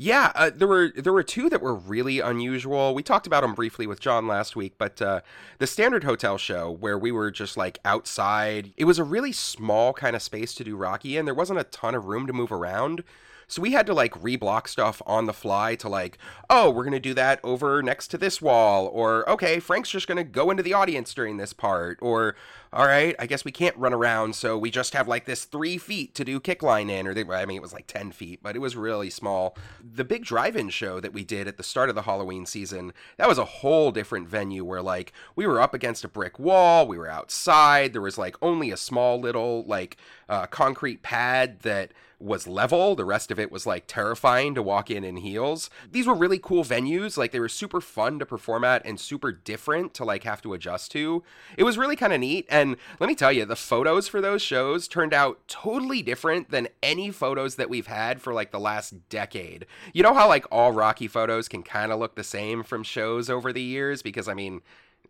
Yeah, 0.03 0.31
uh, 0.33 0.49
there 0.49 0.67
were 0.67 0.91
there 0.95 1.13
were 1.13 1.21
two 1.21 1.47
that 1.51 1.61
were 1.61 1.75
really 1.75 2.21
unusual. 2.21 2.95
We 2.95 3.03
talked 3.03 3.27
about 3.27 3.41
them 3.41 3.53
briefly 3.53 3.85
with 3.85 3.99
John 3.99 4.25
last 4.25 4.55
week, 4.55 4.73
but 4.79 4.99
uh, 4.99 5.21
the 5.59 5.67
Standard 5.67 6.03
Hotel 6.03 6.39
show 6.39 6.71
where 6.71 6.97
we 6.97 7.11
were 7.11 7.29
just 7.29 7.55
like 7.55 7.77
outside. 7.85 8.73
It 8.77 8.85
was 8.85 8.97
a 8.97 9.03
really 9.03 9.31
small 9.31 9.93
kind 9.93 10.15
of 10.15 10.23
space 10.23 10.55
to 10.55 10.63
do 10.63 10.75
Rocky 10.75 11.17
in. 11.17 11.25
There 11.25 11.35
wasn't 11.35 11.59
a 11.59 11.65
ton 11.65 11.93
of 11.93 12.05
room 12.05 12.25
to 12.25 12.33
move 12.33 12.51
around. 12.51 13.03
So 13.51 13.61
we 13.61 13.73
had 13.73 13.85
to 13.87 13.93
like 13.93 14.13
reblock 14.13 14.69
stuff 14.69 15.01
on 15.05 15.25
the 15.25 15.33
fly 15.33 15.75
to 15.75 15.89
like, 15.89 16.17
oh, 16.49 16.69
we're 16.69 16.83
going 16.83 16.93
to 16.93 17.01
do 17.01 17.13
that 17.15 17.41
over 17.43 17.83
next 17.83 18.07
to 18.09 18.17
this 18.17 18.41
wall. 18.41 18.87
Or, 18.87 19.29
okay, 19.29 19.59
Frank's 19.59 19.89
just 19.89 20.07
going 20.07 20.17
to 20.17 20.23
go 20.23 20.51
into 20.51 20.63
the 20.63 20.73
audience 20.73 21.13
during 21.13 21.35
this 21.35 21.51
part. 21.51 21.99
Or, 22.01 22.35
all 22.71 22.85
right, 22.85 23.13
I 23.19 23.25
guess 23.25 23.43
we 23.43 23.51
can't 23.51 23.75
run 23.75 23.93
around. 23.93 24.35
So 24.35 24.57
we 24.57 24.71
just 24.71 24.93
have 24.93 25.09
like 25.09 25.25
this 25.25 25.43
three 25.43 25.77
feet 25.77 26.15
to 26.15 26.23
do 26.23 26.39
kickline 26.39 26.89
in. 26.89 27.05
Or, 27.05 27.13
they, 27.13 27.25
I 27.25 27.45
mean, 27.45 27.57
it 27.57 27.61
was 27.61 27.73
like 27.73 27.87
10 27.87 28.13
feet, 28.13 28.39
but 28.41 28.55
it 28.55 28.59
was 28.59 28.77
really 28.77 29.09
small. 29.09 29.57
The 29.83 30.05
big 30.05 30.23
drive 30.23 30.55
in 30.55 30.69
show 30.69 31.01
that 31.01 31.11
we 31.11 31.25
did 31.25 31.49
at 31.49 31.57
the 31.57 31.63
start 31.63 31.89
of 31.89 31.95
the 31.95 32.03
Halloween 32.03 32.45
season, 32.45 32.93
that 33.17 33.27
was 33.27 33.37
a 33.37 33.43
whole 33.43 33.91
different 33.91 34.29
venue 34.29 34.63
where 34.63 34.81
like 34.81 35.11
we 35.35 35.45
were 35.45 35.59
up 35.59 35.73
against 35.73 36.05
a 36.05 36.09
brick 36.09 36.39
wall. 36.39 36.87
We 36.87 36.97
were 36.97 37.09
outside. 37.09 37.91
There 37.91 38.01
was 38.01 38.17
like 38.17 38.37
only 38.41 38.71
a 38.71 38.77
small 38.77 39.19
little 39.19 39.65
like 39.65 39.97
uh, 40.29 40.45
concrete 40.45 41.03
pad 41.03 41.59
that 41.63 41.91
was 42.21 42.47
level. 42.47 42.95
The 42.95 43.05
rest 43.05 43.31
of 43.31 43.39
it 43.39 43.51
was 43.51 43.65
like 43.65 43.85
terrifying 43.87 44.55
to 44.55 44.63
walk 44.63 44.91
in 44.91 45.03
in 45.03 45.17
heels. 45.17 45.69
These 45.91 46.07
were 46.07 46.13
really 46.13 46.39
cool 46.39 46.63
venues. 46.63 47.17
Like 47.17 47.31
they 47.31 47.39
were 47.39 47.49
super 47.49 47.81
fun 47.81 48.19
to 48.19 48.25
perform 48.25 48.63
at 48.63 48.85
and 48.85 48.99
super 48.99 49.31
different 49.31 49.93
to 49.95 50.05
like 50.05 50.23
have 50.23 50.41
to 50.43 50.53
adjust 50.53 50.91
to. 50.91 51.23
It 51.57 51.63
was 51.63 51.77
really 51.77 51.95
kind 51.95 52.13
of 52.13 52.19
neat. 52.19 52.45
And 52.49 52.77
let 52.99 53.07
me 53.07 53.15
tell 53.15 53.31
you, 53.31 53.45
the 53.45 53.55
photos 53.55 54.07
for 54.07 54.21
those 54.21 54.41
shows 54.41 54.87
turned 54.87 55.13
out 55.13 55.39
totally 55.47 56.01
different 56.01 56.49
than 56.49 56.67
any 56.81 57.11
photos 57.11 57.55
that 57.55 57.69
we've 57.69 57.87
had 57.87 58.21
for 58.21 58.33
like 58.33 58.51
the 58.51 58.59
last 58.59 59.09
decade. 59.09 59.65
You 59.93 60.03
know 60.03 60.13
how 60.13 60.27
like 60.27 60.45
all 60.51 60.71
Rocky 60.71 61.07
photos 61.07 61.47
can 61.47 61.63
kind 61.63 61.91
of 61.91 61.99
look 61.99 62.15
the 62.15 62.23
same 62.23 62.63
from 62.63 62.83
shows 62.83 63.29
over 63.29 63.51
the 63.51 63.61
years? 63.61 64.01
Because 64.01 64.27
I 64.27 64.33
mean, 64.33 64.61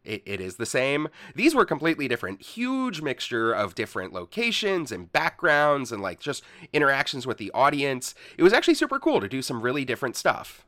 it, 0.04 0.24
it 0.26 0.42
is 0.42 0.56
the 0.56 0.66
same. 0.66 1.08
These 1.36 1.54
were 1.54 1.66
completely 1.66 2.08
different. 2.08 2.42
Huge 2.42 3.02
mixture 3.02 3.52
of 3.52 3.76
different 3.76 4.14
locations 4.14 4.92
and 4.92 5.12
backgrounds 5.12 5.92
and 5.92 6.02
like 6.02 6.20
just 6.20 6.44
interactions 6.74 7.28
with 7.28 7.38
the 7.38 7.52
audience. 7.52 8.16
It 8.38 8.44
was 8.44 8.54
actually 8.54 8.76
super 8.76 9.00
cool 9.00 9.22
to 9.22 9.28
do 9.28 9.42
some 9.42 9.62
really 9.62 9.86
different 9.86 10.16
stuff. 10.16 10.66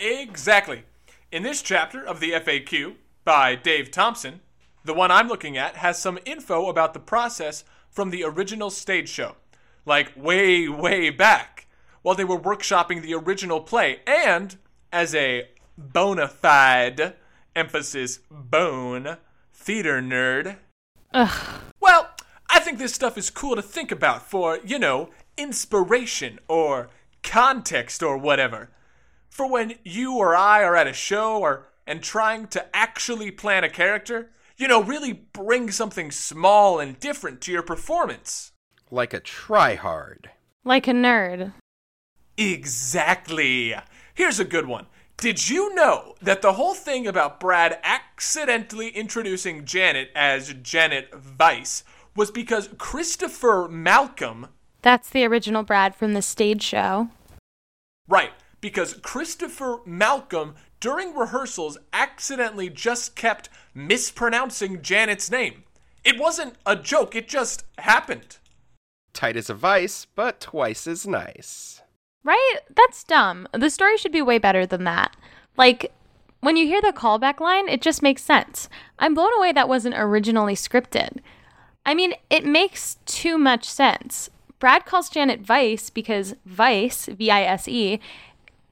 Exactly. 0.00 0.82
In 1.30 1.42
this 1.44 1.62
chapter 1.62 2.04
of 2.04 2.20
the 2.20 2.32
FAQ 2.32 2.96
by 3.24 3.54
Dave 3.54 3.90
Thompson, 3.90 4.40
the 4.84 4.94
one 4.94 5.10
I'm 5.10 5.28
looking 5.28 5.56
at 5.56 5.76
has 5.76 6.00
some 6.00 6.18
info 6.24 6.68
about 6.68 6.92
the 6.92 7.00
process 7.00 7.64
from 7.88 8.10
the 8.10 8.24
original 8.24 8.70
stage 8.70 9.08
show, 9.08 9.36
like 9.86 10.12
way, 10.16 10.68
way 10.68 11.10
back, 11.10 11.68
while 12.02 12.16
they 12.16 12.24
were 12.24 12.38
workshopping 12.38 13.00
the 13.00 13.14
original 13.14 13.60
play, 13.60 14.00
and 14.06 14.56
as 14.92 15.14
a 15.14 15.48
bona 15.78 16.26
fide 16.26 17.14
emphasis 17.54 18.20
bone, 18.30 19.16
theater 19.52 20.00
nerd. 20.00 20.56
Ugh. 21.12 21.60
Well, 21.80 22.10
I 22.48 22.60
think 22.60 22.78
this 22.78 22.94
stuff 22.94 23.16
is 23.16 23.30
cool 23.30 23.56
to 23.56 23.62
think 23.62 23.90
about 23.90 24.28
for, 24.28 24.58
you 24.64 24.78
know, 24.78 25.10
inspiration 25.36 26.38
or 26.48 26.90
context 27.22 28.02
or 28.02 28.18
whatever. 28.18 28.70
For 29.28 29.48
when 29.50 29.74
you 29.84 30.16
or 30.16 30.36
I 30.36 30.62
are 30.62 30.76
at 30.76 30.86
a 30.86 30.92
show 30.92 31.40
or 31.40 31.68
and 31.86 32.02
trying 32.02 32.46
to 32.48 32.64
actually 32.76 33.30
plan 33.30 33.64
a 33.64 33.68
character, 33.68 34.30
you 34.56 34.68
know, 34.68 34.82
really 34.82 35.12
bring 35.12 35.70
something 35.70 36.10
small 36.10 36.78
and 36.78 37.00
different 37.00 37.40
to 37.42 37.52
your 37.52 37.62
performance. 37.62 38.52
Like 38.90 39.12
a 39.14 39.20
try 39.20 39.74
hard. 39.74 40.30
Like 40.64 40.86
a 40.86 40.92
nerd. 40.92 41.52
Exactly. 42.36 43.74
Here's 44.14 44.38
a 44.38 44.44
good 44.44 44.66
one. 44.66 44.86
Did 45.22 45.48
you 45.48 45.72
know 45.76 46.16
that 46.20 46.42
the 46.42 46.54
whole 46.54 46.74
thing 46.74 47.06
about 47.06 47.38
Brad 47.38 47.78
accidentally 47.84 48.88
introducing 48.88 49.64
Janet 49.64 50.10
as 50.16 50.52
Janet 50.62 51.14
Vice 51.14 51.84
was 52.16 52.32
because 52.32 52.70
Christopher 52.76 53.68
Malcolm. 53.70 54.48
That's 54.82 55.08
the 55.08 55.24
original 55.24 55.62
Brad 55.62 55.94
from 55.94 56.14
the 56.14 56.22
stage 56.22 56.64
show. 56.64 57.06
Right, 58.08 58.32
because 58.60 58.94
Christopher 58.94 59.78
Malcolm 59.86 60.56
during 60.80 61.14
rehearsals 61.14 61.78
accidentally 61.92 62.68
just 62.68 63.14
kept 63.14 63.48
mispronouncing 63.74 64.82
Janet's 64.82 65.30
name. 65.30 65.62
It 66.02 66.18
wasn't 66.18 66.56
a 66.66 66.74
joke, 66.74 67.14
it 67.14 67.28
just 67.28 67.62
happened. 67.78 68.38
Tight 69.12 69.36
as 69.36 69.48
a 69.48 69.54
vice, 69.54 70.04
but 70.04 70.40
twice 70.40 70.88
as 70.88 71.06
nice. 71.06 71.81
Right? 72.24 72.58
That's 72.74 73.04
dumb. 73.04 73.48
The 73.52 73.70
story 73.70 73.96
should 73.96 74.12
be 74.12 74.22
way 74.22 74.38
better 74.38 74.64
than 74.64 74.84
that. 74.84 75.16
Like, 75.56 75.92
when 76.40 76.56
you 76.56 76.66
hear 76.66 76.80
the 76.80 76.92
callback 76.92 77.40
line, 77.40 77.68
it 77.68 77.82
just 77.82 78.02
makes 78.02 78.22
sense. 78.22 78.68
I'm 78.98 79.14
blown 79.14 79.32
away 79.36 79.52
that 79.52 79.68
wasn't 79.68 79.96
originally 79.96 80.54
scripted. 80.54 81.18
I 81.84 81.94
mean, 81.94 82.14
it 82.30 82.44
makes 82.44 82.98
too 83.06 83.38
much 83.38 83.64
sense. 83.64 84.30
Brad 84.58 84.86
calls 84.86 85.08
Janet 85.08 85.40
Vice 85.40 85.90
because 85.90 86.34
Vice, 86.46 87.06
V 87.06 87.30
I 87.30 87.42
S 87.42 87.66
E, 87.66 87.98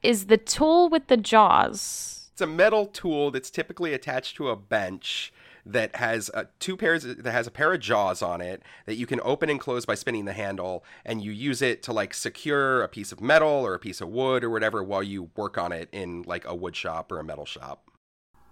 is 0.02 0.26
the 0.26 0.36
tool 0.36 0.88
with 0.88 1.08
the 1.08 1.16
jaws. 1.16 2.28
It's 2.32 2.40
a 2.40 2.46
metal 2.46 2.86
tool 2.86 3.32
that's 3.32 3.50
typically 3.50 3.92
attached 3.92 4.36
to 4.36 4.48
a 4.48 4.56
bench 4.56 5.32
that 5.64 5.96
has 5.96 6.30
uh, 6.34 6.44
two 6.58 6.76
pairs 6.76 7.02
that 7.02 7.26
has 7.26 7.46
a 7.46 7.50
pair 7.50 7.72
of 7.72 7.80
jaws 7.80 8.22
on 8.22 8.40
it 8.40 8.62
that 8.86 8.96
you 8.96 9.06
can 9.06 9.20
open 9.22 9.50
and 9.50 9.60
close 9.60 9.84
by 9.84 9.94
spinning 9.94 10.24
the 10.24 10.32
handle 10.32 10.84
and 11.04 11.22
you 11.22 11.30
use 11.30 11.62
it 11.62 11.82
to 11.82 11.92
like 11.92 12.14
secure 12.14 12.82
a 12.82 12.88
piece 12.88 13.12
of 13.12 13.20
metal 13.20 13.48
or 13.48 13.74
a 13.74 13.78
piece 13.78 14.00
of 14.00 14.08
wood 14.08 14.44
or 14.44 14.50
whatever 14.50 14.82
while 14.82 15.02
you 15.02 15.30
work 15.36 15.58
on 15.58 15.72
it 15.72 15.88
in 15.92 16.22
like 16.22 16.44
a 16.46 16.54
wood 16.54 16.76
shop 16.76 17.10
or 17.12 17.18
a 17.18 17.24
metal 17.24 17.46
shop. 17.46 17.90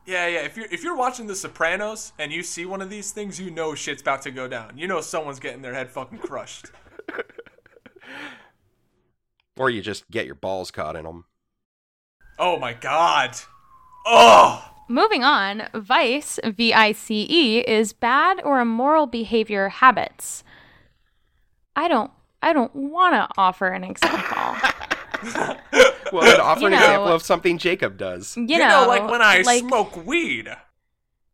Yeah, 0.06 0.26
yeah. 0.26 0.40
If 0.40 0.56
you're 0.56 0.68
if 0.70 0.82
you're 0.82 0.96
watching 0.96 1.26
The 1.26 1.36
Sopranos 1.36 2.12
and 2.18 2.32
you 2.32 2.42
see 2.42 2.64
one 2.64 2.80
of 2.80 2.88
these 2.88 3.12
things, 3.12 3.38
you 3.38 3.50
know 3.50 3.74
shit's 3.74 4.00
about 4.00 4.22
to 4.22 4.30
go 4.30 4.48
down. 4.48 4.78
You 4.78 4.86
know 4.86 5.02
someone's 5.02 5.38
getting 5.38 5.60
their 5.60 5.74
head 5.74 5.90
fucking 5.90 6.18
crushed. 6.18 6.66
or 9.58 9.68
you 9.68 9.82
just 9.82 10.10
get 10.10 10.24
your 10.24 10.34
balls 10.34 10.70
caught 10.70 10.96
in 10.96 11.04
them. 11.04 11.26
Oh 12.38 12.58
my 12.58 12.72
god. 12.72 13.36
Oh. 14.06 14.64
Moving 14.88 15.22
on, 15.24 15.68
vice, 15.74 16.38
V 16.44 16.72
I 16.72 16.92
C 16.92 17.26
E, 17.28 17.58
is 17.60 17.92
bad 17.92 18.40
or 18.44 18.60
immoral 18.60 19.06
behavior 19.06 19.68
habits. 19.68 20.42
I 21.76 21.88
don't 21.88 22.10
I 22.42 22.52
don't 22.52 22.74
want 22.74 23.14
to 23.14 23.28
offer 23.36 23.68
an 23.68 23.84
example. 23.84 24.56
Well, 26.10 26.22
then 26.22 26.40
offer 26.40 26.60
You 26.60 26.66
an 26.68 26.72
know- 26.72 26.78
example 26.78 27.12
of 27.12 27.22
something 27.22 27.58
Jacob 27.58 27.98
does. 27.98 28.34
You, 28.36 28.46
You 28.48 28.58
know, 28.58 28.86
like 28.88 29.10
when 29.10 29.20
I 29.20 29.42
like- 29.42 29.60
smoke 29.60 30.06
weed. 30.06 30.48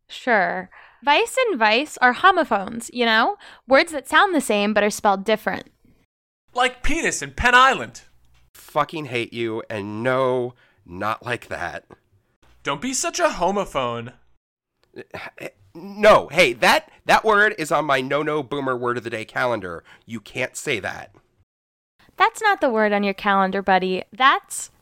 Sure. 0.09 0.69
Vice 1.01 1.37
and 1.47 1.57
vice 1.57 1.97
are 2.01 2.11
homophones, 2.11 2.89
you 2.93 3.05
know? 3.05 3.37
Words 3.69 3.93
that 3.93 4.09
sound 4.09 4.35
the 4.35 4.41
same 4.41 4.73
but 4.73 4.83
are 4.83 4.89
spelled 4.89 5.23
different. 5.23 5.69
Like 6.53 6.83
penis 6.83 7.21
in 7.21 7.31
Penn 7.31 7.55
Island. 7.55 8.01
Fucking 8.53 9.05
hate 9.05 9.31
you, 9.31 9.63
and 9.69 10.03
no, 10.03 10.55
not 10.85 11.25
like 11.25 11.47
that. 11.47 11.85
Don't 12.65 12.81
be 12.81 12.95
such 12.95 13.19
a 13.19 13.27
homophone. 13.27 14.13
No, 15.75 16.29
hey, 16.29 16.51
that 16.53 16.91
that 17.05 17.23
word 17.23 17.53
is 17.59 17.71
on 17.71 17.85
my 17.85 18.01
no 18.01 18.23
no 18.23 18.41
boomer 18.41 18.75
word 18.75 18.97
of 18.97 19.03
the 19.03 19.11
day 19.11 19.23
calendar. 19.23 19.83
You 20.07 20.19
can't 20.19 20.57
say 20.57 20.79
that. 20.79 21.11
That's 22.17 22.41
not 22.41 22.61
the 22.61 22.71
word 22.71 22.91
on 22.91 23.03
your 23.03 23.13
calendar, 23.13 23.61
buddy. 23.61 24.03
That's. 24.11 24.71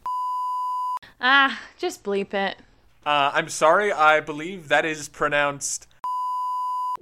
Ah, 1.26 1.62
just 1.78 2.04
bleep 2.04 2.34
it. 2.34 2.58
Uh, 3.06 3.32
I'm 3.34 3.48
sorry, 3.48 3.94
I 3.94 4.20
believe 4.20 4.68
that 4.68 4.84
is 4.84 5.08
pronounced. 5.08 5.88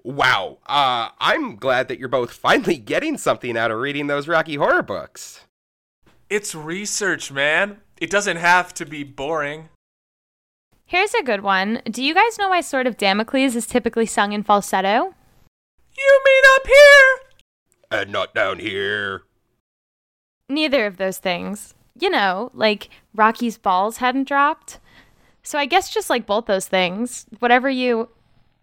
Wow. 0.03 0.59
Uh, 0.67 1.09
I'm 1.19 1.55
glad 1.55 1.87
that 1.87 1.97
you're 1.97 2.07
both 2.07 2.31
finally 2.31 2.77
getting 2.93 3.17
something 3.17 3.57
out 3.57 3.71
of 3.71 3.79
reading 3.79 4.05
those 4.07 4.27
Rocky 4.27 4.55
Horror 4.55 4.83
books. 4.83 5.45
It's 6.29 6.53
research, 6.53 7.31
man. 7.31 7.77
It 7.99 8.11
doesn't 8.11 8.37
have 8.37 8.75
to 8.75 8.85
be 8.85 9.03
boring. 9.03 9.69
Here's 10.91 11.13
a 11.13 11.23
good 11.23 11.39
one. 11.39 11.81
Do 11.89 12.03
you 12.03 12.13
guys 12.13 12.37
know 12.37 12.49
why 12.49 12.59
Sword 12.59 12.85
of 12.85 12.97
Damocles 12.97 13.55
is 13.55 13.65
typically 13.65 14.05
sung 14.05 14.33
in 14.33 14.43
falsetto? 14.43 15.15
You 15.97 16.21
mean 16.25 16.43
up 16.55 16.67
here? 16.67 17.19
And 17.89 18.11
not 18.11 18.33
down 18.35 18.59
here. 18.59 19.21
Neither 20.49 20.85
of 20.85 20.97
those 20.97 21.17
things. 21.17 21.75
You 21.97 22.09
know, 22.09 22.51
like 22.53 22.89
Rocky's 23.15 23.57
balls 23.57 23.99
hadn't 23.99 24.27
dropped. 24.27 24.79
So 25.43 25.57
I 25.57 25.65
guess 25.65 25.93
just 25.93 26.09
like 26.09 26.25
both 26.25 26.45
those 26.45 26.67
things, 26.67 27.25
whatever 27.39 27.69
you 27.69 28.09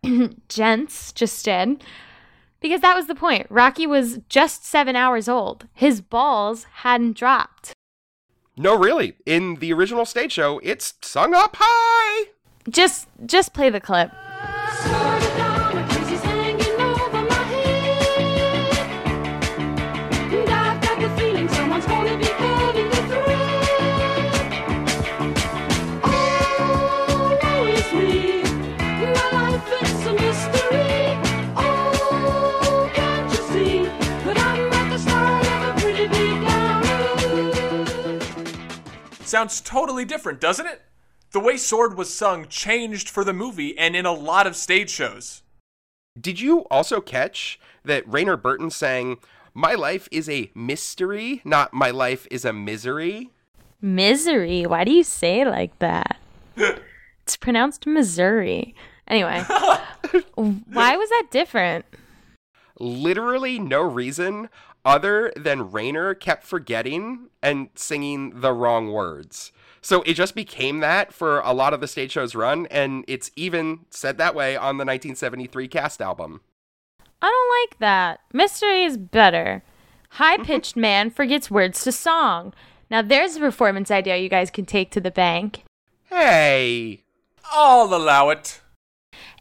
gents 0.50 1.12
just 1.12 1.42
did. 1.46 1.82
Because 2.60 2.82
that 2.82 2.94
was 2.94 3.06
the 3.06 3.14
point. 3.14 3.46
Rocky 3.48 3.86
was 3.86 4.18
just 4.28 4.66
seven 4.66 4.96
hours 4.96 5.30
old. 5.30 5.66
His 5.72 6.02
balls 6.02 6.64
hadn't 6.82 7.16
dropped. 7.16 7.72
No, 8.59 8.76
really. 8.76 9.14
In 9.24 9.56
the 9.56 9.72
original 9.72 10.04
stage 10.04 10.32
show, 10.32 10.61
it's 10.64 10.94
sung 11.00 11.32
up 11.32 11.56
high. 11.59 12.30
Just 12.68 13.06
just 13.24 13.54
play 13.54 13.70
the 13.70 13.80
clip. 13.80 14.11
Sounds 39.28 39.60
totally 39.60 40.06
different, 40.06 40.40
doesn't 40.40 40.66
it? 40.66 40.80
The 41.32 41.40
way 41.40 41.58
Sword 41.58 41.98
was 41.98 42.12
sung 42.14 42.48
changed 42.48 43.10
for 43.10 43.24
the 43.24 43.34
movie 43.34 43.76
and 43.76 43.94
in 43.94 44.06
a 44.06 44.12
lot 44.14 44.46
of 44.46 44.56
stage 44.56 44.88
shows. 44.88 45.42
Did 46.18 46.40
you 46.40 46.60
also 46.70 47.02
catch 47.02 47.60
that 47.84 48.10
Rayner 48.10 48.38
Bourton 48.38 48.70
sang, 48.70 49.18
My 49.52 49.74
life 49.74 50.08
is 50.10 50.30
a 50.30 50.50
mystery, 50.54 51.42
not 51.44 51.74
my 51.74 51.90
life 51.90 52.26
is 52.30 52.46
a 52.46 52.54
misery? 52.54 53.30
Misery. 53.82 54.64
Why 54.64 54.84
do 54.84 54.92
you 54.92 55.04
say 55.04 55.42
it 55.42 55.48
like 55.48 55.78
that? 55.80 56.16
it's 56.56 57.36
pronounced 57.36 57.86
Missouri. 57.86 58.74
Anyway, 59.06 59.42
why 60.36 60.96
was 60.96 61.10
that 61.10 61.26
different? 61.30 61.84
Literally 62.80 63.58
no 63.58 63.82
reason 63.82 64.48
other 64.84 65.32
than 65.36 65.70
Rayner 65.70 66.14
kept 66.14 66.44
forgetting 66.44 67.28
and 67.42 67.68
singing 67.74 68.40
the 68.40 68.52
wrong 68.52 68.92
words. 68.92 69.52
So 69.80 70.02
it 70.02 70.14
just 70.14 70.34
became 70.34 70.80
that 70.80 71.12
for 71.12 71.40
a 71.40 71.52
lot 71.52 71.72
of 71.72 71.80
the 71.80 71.86
stage 71.86 72.12
show's 72.12 72.34
run, 72.34 72.66
and 72.66 73.04
it's 73.06 73.30
even 73.36 73.80
said 73.90 74.18
that 74.18 74.34
way 74.34 74.56
on 74.56 74.76
the 74.76 74.84
1973 74.84 75.68
cast 75.68 76.02
album. 76.02 76.40
I 77.22 77.26
don't 77.26 77.62
like 77.62 77.78
that. 77.80 78.20
Mystery 78.32 78.84
is 78.84 78.96
better. 78.96 79.62
High 80.10 80.38
pitched 80.38 80.76
man 80.88 81.10
forgets 81.10 81.50
words 81.50 81.82
to 81.84 81.92
song. 81.92 82.54
Now 82.90 83.02
there's 83.02 83.36
a 83.36 83.40
performance 83.40 83.90
idea 83.90 84.16
you 84.16 84.28
guys 84.28 84.50
can 84.50 84.64
take 84.64 84.90
to 84.92 85.00
the 85.00 85.10
bank. 85.10 85.62
Hey! 86.04 87.04
I'll 87.50 87.94
allow 87.94 88.30
it. 88.30 88.60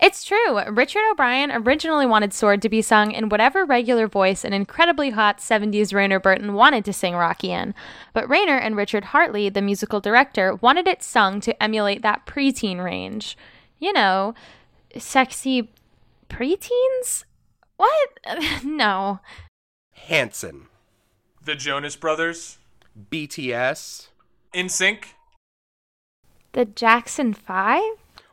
It's 0.01 0.23
true. 0.23 0.63
Richard 0.69 1.03
O'Brien 1.11 1.51
originally 1.51 2.05
wanted 2.05 2.33
Sword 2.33 2.61
to 2.61 2.69
be 2.69 2.81
sung 2.81 3.11
in 3.11 3.29
whatever 3.29 3.65
regular 3.65 4.07
voice 4.07 4.43
an 4.43 4.53
incredibly 4.53 5.11
hot 5.11 5.39
70s 5.39 5.93
Rayner 5.93 6.19
Bourton 6.19 6.53
wanted 6.53 6.85
to 6.85 6.93
sing 6.93 7.15
Rocky 7.15 7.51
in. 7.51 7.73
But 8.13 8.29
Rayner 8.29 8.57
and 8.57 8.75
Richard 8.75 9.05
Hartley, 9.05 9.49
the 9.49 9.61
musical 9.61 9.99
director, 9.99 10.55
wanted 10.55 10.87
it 10.87 11.03
sung 11.03 11.39
to 11.41 11.63
emulate 11.63 12.01
that 12.01 12.25
preteen 12.25 12.83
range. 12.83 13.37
You 13.79 13.93
know, 13.93 14.33
sexy 14.97 15.71
preteens? 16.29 17.23
What? 17.77 18.09
no. 18.63 19.19
Hanson. 19.93 20.67
The 21.43 21.55
Jonas 21.55 21.95
Brothers. 21.95 22.57
BTS. 23.11 24.07
NSYNC. 24.53 25.05
The 26.53 26.65
Jackson 26.65 27.33
5? 27.33 27.81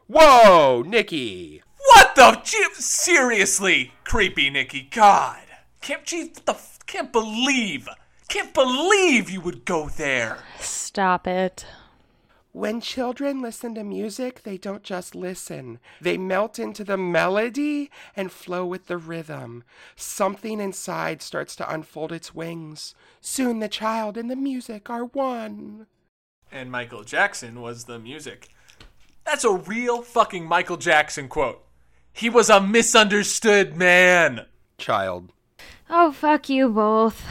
Whoa, 0.06 0.82
Nikki! 0.86 1.62
What 1.78 2.14
the? 2.14 2.40
Gee, 2.44 2.64
Seriously, 2.74 3.92
creepy 4.04 4.50
Nikki. 4.50 4.82
God, 4.90 5.40
can't 5.80 6.04
gee, 6.04 6.24
what 6.24 6.46
the? 6.46 6.52
f- 6.52 6.78
Can't 6.86 7.12
believe, 7.12 7.88
can't 8.28 8.52
believe 8.52 9.30
you 9.30 9.40
would 9.40 9.64
go 9.64 9.88
there. 9.88 10.38
Stop 10.60 11.26
it. 11.26 11.64
When 12.52 12.80
children 12.80 13.42
listen 13.42 13.74
to 13.74 13.82
music, 13.82 14.42
they 14.44 14.56
don't 14.58 14.84
just 14.84 15.14
listen. 15.16 15.80
They 16.00 16.16
melt 16.16 16.58
into 16.58 16.84
the 16.84 16.96
melody 16.96 17.90
and 18.14 18.30
flow 18.30 18.64
with 18.64 18.86
the 18.86 18.96
rhythm. 18.96 19.64
Something 19.96 20.60
inside 20.60 21.20
starts 21.20 21.56
to 21.56 21.68
unfold 21.72 22.12
its 22.12 22.32
wings. 22.32 22.94
Soon 23.20 23.58
the 23.58 23.68
child 23.68 24.16
and 24.16 24.30
the 24.30 24.36
music 24.36 24.88
are 24.88 25.06
one. 25.06 25.86
And 26.52 26.70
Michael 26.70 27.02
Jackson 27.02 27.60
was 27.60 27.84
the 27.86 27.98
music. 27.98 28.50
That's 29.24 29.44
a 29.44 29.52
real 29.52 30.02
fucking 30.02 30.46
Michael 30.46 30.76
Jackson 30.76 31.28
quote. 31.28 31.64
He 32.12 32.30
was 32.30 32.48
a 32.50 32.60
misunderstood 32.60 33.76
man. 33.76 34.46
Child. 34.78 35.32
Oh, 35.90 36.12
fuck 36.12 36.48
you 36.48 36.68
both. 36.68 37.24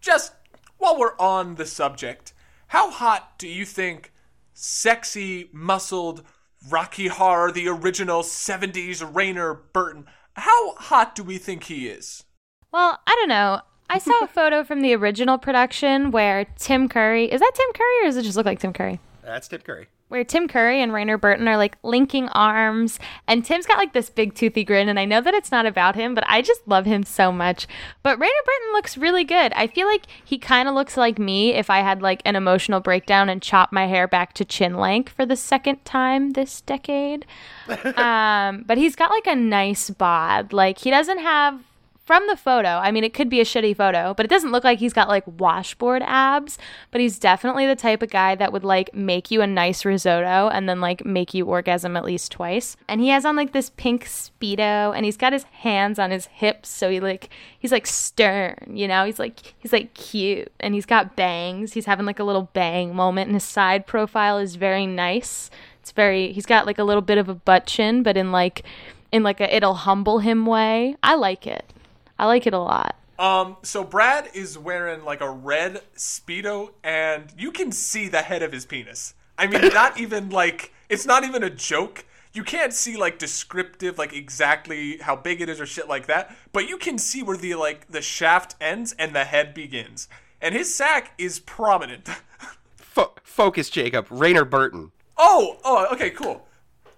Just 0.00 0.32
while 0.78 0.98
we're 0.98 1.16
on 1.18 1.56
the 1.56 1.66
subject, 1.66 2.32
how 2.68 2.90
hot 2.90 3.38
do 3.38 3.48
you 3.48 3.64
think 3.64 4.12
sexy, 4.54 5.48
muscled 5.52 6.22
Rocky 6.68 7.08
Horror, 7.08 7.52
the 7.52 7.68
original 7.68 8.22
70s 8.22 9.14
Rayner 9.14 9.54
Bourton, 9.54 10.06
how 10.34 10.74
hot 10.76 11.14
do 11.14 11.22
we 11.22 11.38
think 11.38 11.64
he 11.64 11.88
is? 11.88 12.24
Well, 12.72 12.98
I 13.06 13.14
don't 13.16 13.28
know. 13.28 13.60
I 13.88 13.98
saw 13.98 14.22
a 14.22 14.26
photo 14.32 14.62
from 14.64 14.80
the 14.80 14.94
original 14.94 15.38
production 15.38 16.10
where 16.10 16.46
Tim 16.56 16.88
Curry 16.88 17.30
is 17.30 17.40
that 17.40 17.52
Tim 17.54 17.72
Curry 17.74 18.02
or 18.02 18.06
does 18.06 18.16
it 18.16 18.22
just 18.22 18.36
look 18.36 18.46
like 18.46 18.60
Tim 18.60 18.72
Curry? 18.72 19.00
That's 19.22 19.48
Tim 19.48 19.60
Curry. 19.60 19.88
Where 20.10 20.24
Tim 20.24 20.48
Curry 20.48 20.82
and 20.82 20.92
Rayner 20.92 21.16
Bourton 21.16 21.46
are 21.46 21.56
like 21.56 21.78
linking 21.84 22.28
arms, 22.30 22.98
and 23.28 23.44
Tim's 23.44 23.64
got 23.64 23.78
like 23.78 23.92
this 23.92 24.10
big 24.10 24.34
toothy 24.34 24.64
grin, 24.64 24.88
and 24.88 24.98
I 24.98 25.04
know 25.04 25.20
that 25.20 25.34
it's 25.34 25.52
not 25.52 25.66
about 25.66 25.94
him, 25.94 26.16
but 26.16 26.24
I 26.26 26.42
just 26.42 26.66
love 26.66 26.84
him 26.84 27.04
so 27.04 27.30
much. 27.30 27.68
But 28.02 28.18
Rayner 28.18 28.32
Bourton 28.44 28.72
looks 28.72 28.98
really 28.98 29.22
good. 29.22 29.52
I 29.54 29.68
feel 29.68 29.86
like 29.86 30.06
he 30.24 30.36
kind 30.36 30.68
of 30.68 30.74
looks 30.74 30.96
like 30.96 31.20
me 31.20 31.54
if 31.54 31.70
I 31.70 31.78
had 31.78 32.02
like 32.02 32.22
an 32.24 32.34
emotional 32.34 32.80
breakdown 32.80 33.28
and 33.28 33.40
chopped 33.40 33.72
my 33.72 33.86
hair 33.86 34.08
back 34.08 34.32
to 34.34 34.44
chin 34.44 34.74
length 34.74 35.12
for 35.12 35.24
the 35.24 35.36
second 35.36 35.84
time 35.84 36.32
this 36.32 36.60
decade. 36.60 37.24
um, 37.96 38.64
but 38.66 38.78
he's 38.78 38.96
got 38.96 39.12
like 39.12 39.28
a 39.28 39.36
nice 39.36 39.90
bod. 39.90 40.52
Like 40.52 40.78
he 40.78 40.90
doesn't 40.90 41.20
have 41.20 41.62
from 42.04 42.26
the 42.26 42.36
photo, 42.36 42.68
I 42.68 42.90
mean, 42.90 43.04
it 43.04 43.14
could 43.14 43.28
be 43.28 43.40
a 43.40 43.44
shitty 43.44 43.76
photo, 43.76 44.14
but 44.14 44.26
it 44.26 44.30
doesn't 44.30 44.50
look 44.50 44.64
like 44.64 44.78
he's 44.78 44.92
got 44.92 45.08
like 45.08 45.22
washboard 45.38 46.02
abs. 46.04 46.58
But 46.90 47.00
he's 47.00 47.18
definitely 47.18 47.66
the 47.66 47.76
type 47.76 48.02
of 48.02 48.10
guy 48.10 48.34
that 48.34 48.52
would 48.52 48.64
like 48.64 48.94
make 48.94 49.30
you 49.30 49.42
a 49.42 49.46
nice 49.46 49.84
risotto 49.84 50.48
and 50.48 50.68
then 50.68 50.80
like 50.80 51.04
make 51.04 51.34
you 51.34 51.46
orgasm 51.46 51.96
at 51.96 52.04
least 52.04 52.32
twice. 52.32 52.76
And 52.88 53.00
he 53.00 53.08
has 53.08 53.24
on 53.24 53.36
like 53.36 53.52
this 53.52 53.70
pink 53.70 54.06
speedo, 54.06 54.94
and 54.94 55.04
he's 55.04 55.16
got 55.16 55.32
his 55.32 55.44
hands 55.44 55.98
on 55.98 56.10
his 56.10 56.26
hips, 56.26 56.68
so 56.68 56.90
he 56.90 57.00
like 57.00 57.28
he's 57.58 57.72
like 57.72 57.86
stern, 57.86 58.56
you 58.72 58.88
know. 58.88 59.04
He's 59.04 59.18
like 59.18 59.54
he's 59.58 59.72
like 59.72 59.94
cute, 59.94 60.52
and 60.58 60.74
he's 60.74 60.86
got 60.86 61.16
bangs. 61.16 61.74
He's 61.74 61.86
having 61.86 62.06
like 62.06 62.18
a 62.18 62.24
little 62.24 62.50
bang 62.52 62.94
moment, 62.94 63.28
and 63.28 63.36
his 63.36 63.44
side 63.44 63.86
profile 63.86 64.38
is 64.38 64.56
very 64.56 64.86
nice. 64.86 65.50
It's 65.80 65.92
very 65.92 66.32
he's 66.32 66.46
got 66.46 66.66
like 66.66 66.78
a 66.78 66.84
little 66.84 67.02
bit 67.02 67.18
of 67.18 67.28
a 67.28 67.34
butt 67.34 67.66
chin, 67.66 68.02
but 68.02 68.16
in 68.16 68.32
like 68.32 68.64
in 69.12 69.22
like 69.22 69.40
a 69.40 69.54
it'll 69.54 69.74
humble 69.74 70.18
him 70.18 70.46
way. 70.46 70.96
I 71.02 71.14
like 71.14 71.46
it. 71.46 71.72
I 72.20 72.26
like 72.26 72.46
it 72.46 72.52
a 72.52 72.58
lot. 72.58 72.96
Um, 73.18 73.56
so 73.62 73.82
Brad 73.82 74.28
is 74.34 74.58
wearing 74.58 75.06
like 75.06 75.22
a 75.22 75.30
red 75.30 75.80
speedo, 75.96 76.72
and 76.84 77.32
you 77.38 77.50
can 77.50 77.72
see 77.72 78.08
the 78.08 78.20
head 78.20 78.42
of 78.42 78.52
his 78.52 78.66
penis. 78.66 79.14
I 79.38 79.46
mean, 79.46 79.68
not 79.72 79.98
even 79.98 80.28
like 80.28 80.74
it's 80.90 81.06
not 81.06 81.24
even 81.24 81.42
a 81.42 81.48
joke. 81.48 82.04
You 82.34 82.44
can't 82.44 82.74
see 82.74 82.98
like 82.98 83.18
descriptive, 83.18 83.96
like 83.96 84.12
exactly 84.12 84.98
how 84.98 85.16
big 85.16 85.40
it 85.40 85.48
is 85.48 85.62
or 85.62 85.64
shit 85.64 85.88
like 85.88 86.08
that, 86.08 86.36
but 86.52 86.68
you 86.68 86.76
can 86.76 86.98
see 86.98 87.22
where 87.22 87.38
the 87.38 87.54
like 87.54 87.88
the 87.88 88.02
shaft 88.02 88.54
ends 88.60 88.94
and 88.98 89.14
the 89.14 89.24
head 89.24 89.54
begins, 89.54 90.06
and 90.42 90.54
his 90.54 90.74
sack 90.74 91.12
is 91.16 91.40
prominent. 91.40 92.06
Fo- 92.76 93.14
focus, 93.22 93.70
Jacob. 93.70 94.08
Rayner 94.10 94.44
Bourton. 94.44 94.92
Oh, 95.16 95.56
oh, 95.64 95.86
okay, 95.94 96.10
cool. 96.10 96.46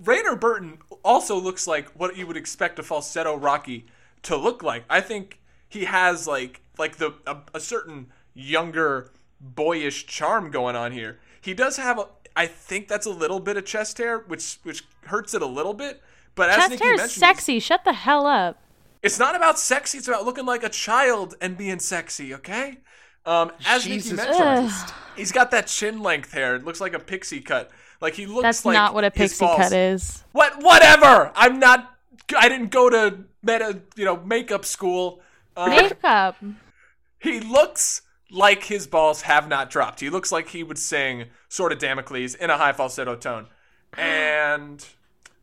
Rayner 0.02 0.34
Bourton 0.34 0.78
also 1.04 1.38
looks 1.38 1.68
like 1.68 1.88
what 1.90 2.16
you 2.16 2.26
would 2.26 2.36
expect 2.36 2.80
a 2.80 2.82
falsetto 2.82 3.36
Rocky 3.36 3.86
to 4.24 4.36
look 4.36 4.62
like. 4.62 4.84
I 4.88 5.00
think 5.00 5.40
he 5.68 5.84
has 5.84 6.26
like 6.26 6.60
like 6.78 6.96
the 6.96 7.14
a, 7.26 7.38
a 7.54 7.60
certain 7.60 8.08
younger 8.34 9.10
boyish 9.40 10.06
charm 10.06 10.50
going 10.50 10.76
on 10.76 10.92
here. 10.92 11.18
He 11.40 11.54
does 11.54 11.76
have 11.76 11.98
a 11.98 12.06
I 12.34 12.46
think 12.46 12.88
that's 12.88 13.06
a 13.06 13.10
little 13.10 13.40
bit 13.40 13.56
of 13.56 13.64
chest 13.64 13.98
hair, 13.98 14.18
which 14.18 14.58
which 14.62 14.84
hurts 15.06 15.34
it 15.34 15.42
a 15.42 15.46
little 15.46 15.74
bit. 15.74 16.02
But 16.34 16.50
as 16.50 16.56
Chest 16.56 16.70
Nikki 16.70 16.84
hair 16.84 16.94
is 16.94 17.12
sexy. 17.12 17.60
Shut 17.60 17.84
the 17.84 17.92
hell 17.92 18.26
up. 18.26 18.58
it's 19.02 19.18
not 19.18 19.36
about 19.36 19.58
sexy. 19.58 19.98
It's 19.98 20.08
about 20.08 20.24
looking 20.24 20.46
like 20.46 20.62
a 20.62 20.70
child 20.70 21.34
and 21.40 21.58
being 21.58 21.78
sexy. 21.78 22.34
Okay. 22.34 22.78
Um, 23.26 23.52
as 23.66 23.84
Jesus 23.84 24.12
Nikki 24.12 24.16
mentioned, 24.16 24.68
Christ. 24.70 24.94
he's 25.16 25.30
got 25.30 25.50
that 25.52 25.66
chin 25.66 26.00
length 26.02 26.32
hair. 26.32 26.56
It 26.56 26.64
looks 26.64 26.80
like 26.80 26.94
a 26.94 26.98
pixie 26.98 27.40
cut. 27.40 27.70
Like 28.00 28.14
he 28.14 28.26
looks 28.26 28.42
That's 28.42 28.64
like 28.64 28.74
not 28.74 28.94
what 28.94 29.04
a 29.04 29.10
pixie 29.10 29.44
cut 29.44 29.72
is. 29.72 30.24
What? 30.32 30.62
Whatever. 30.62 31.30
I'm 31.34 31.58
not. 31.58 31.96
I 32.36 32.48
didn't 32.48 32.70
go 32.70 32.88
to 32.90 33.24
meta, 33.42 33.80
you 33.96 34.04
know, 34.04 34.18
makeup 34.18 34.64
school. 34.64 35.20
Uh, 35.56 35.66
Makeup. 35.66 36.36
he 37.20 37.40
looks 37.40 38.02
like 38.30 38.64
his 38.64 38.86
balls 38.86 39.22
have 39.22 39.48
not 39.48 39.70
dropped. 39.70 40.00
He 40.00 40.10
looks 40.10 40.32
like 40.32 40.48
he 40.48 40.62
would 40.62 40.78
sing 40.78 41.26
Sword 41.48 41.72
of 41.72 41.78
Damocles 41.78 42.34
in 42.34 42.50
a 42.50 42.56
high 42.56 42.72
falsetto 42.72 43.16
tone. 43.16 43.48
And 43.98 44.82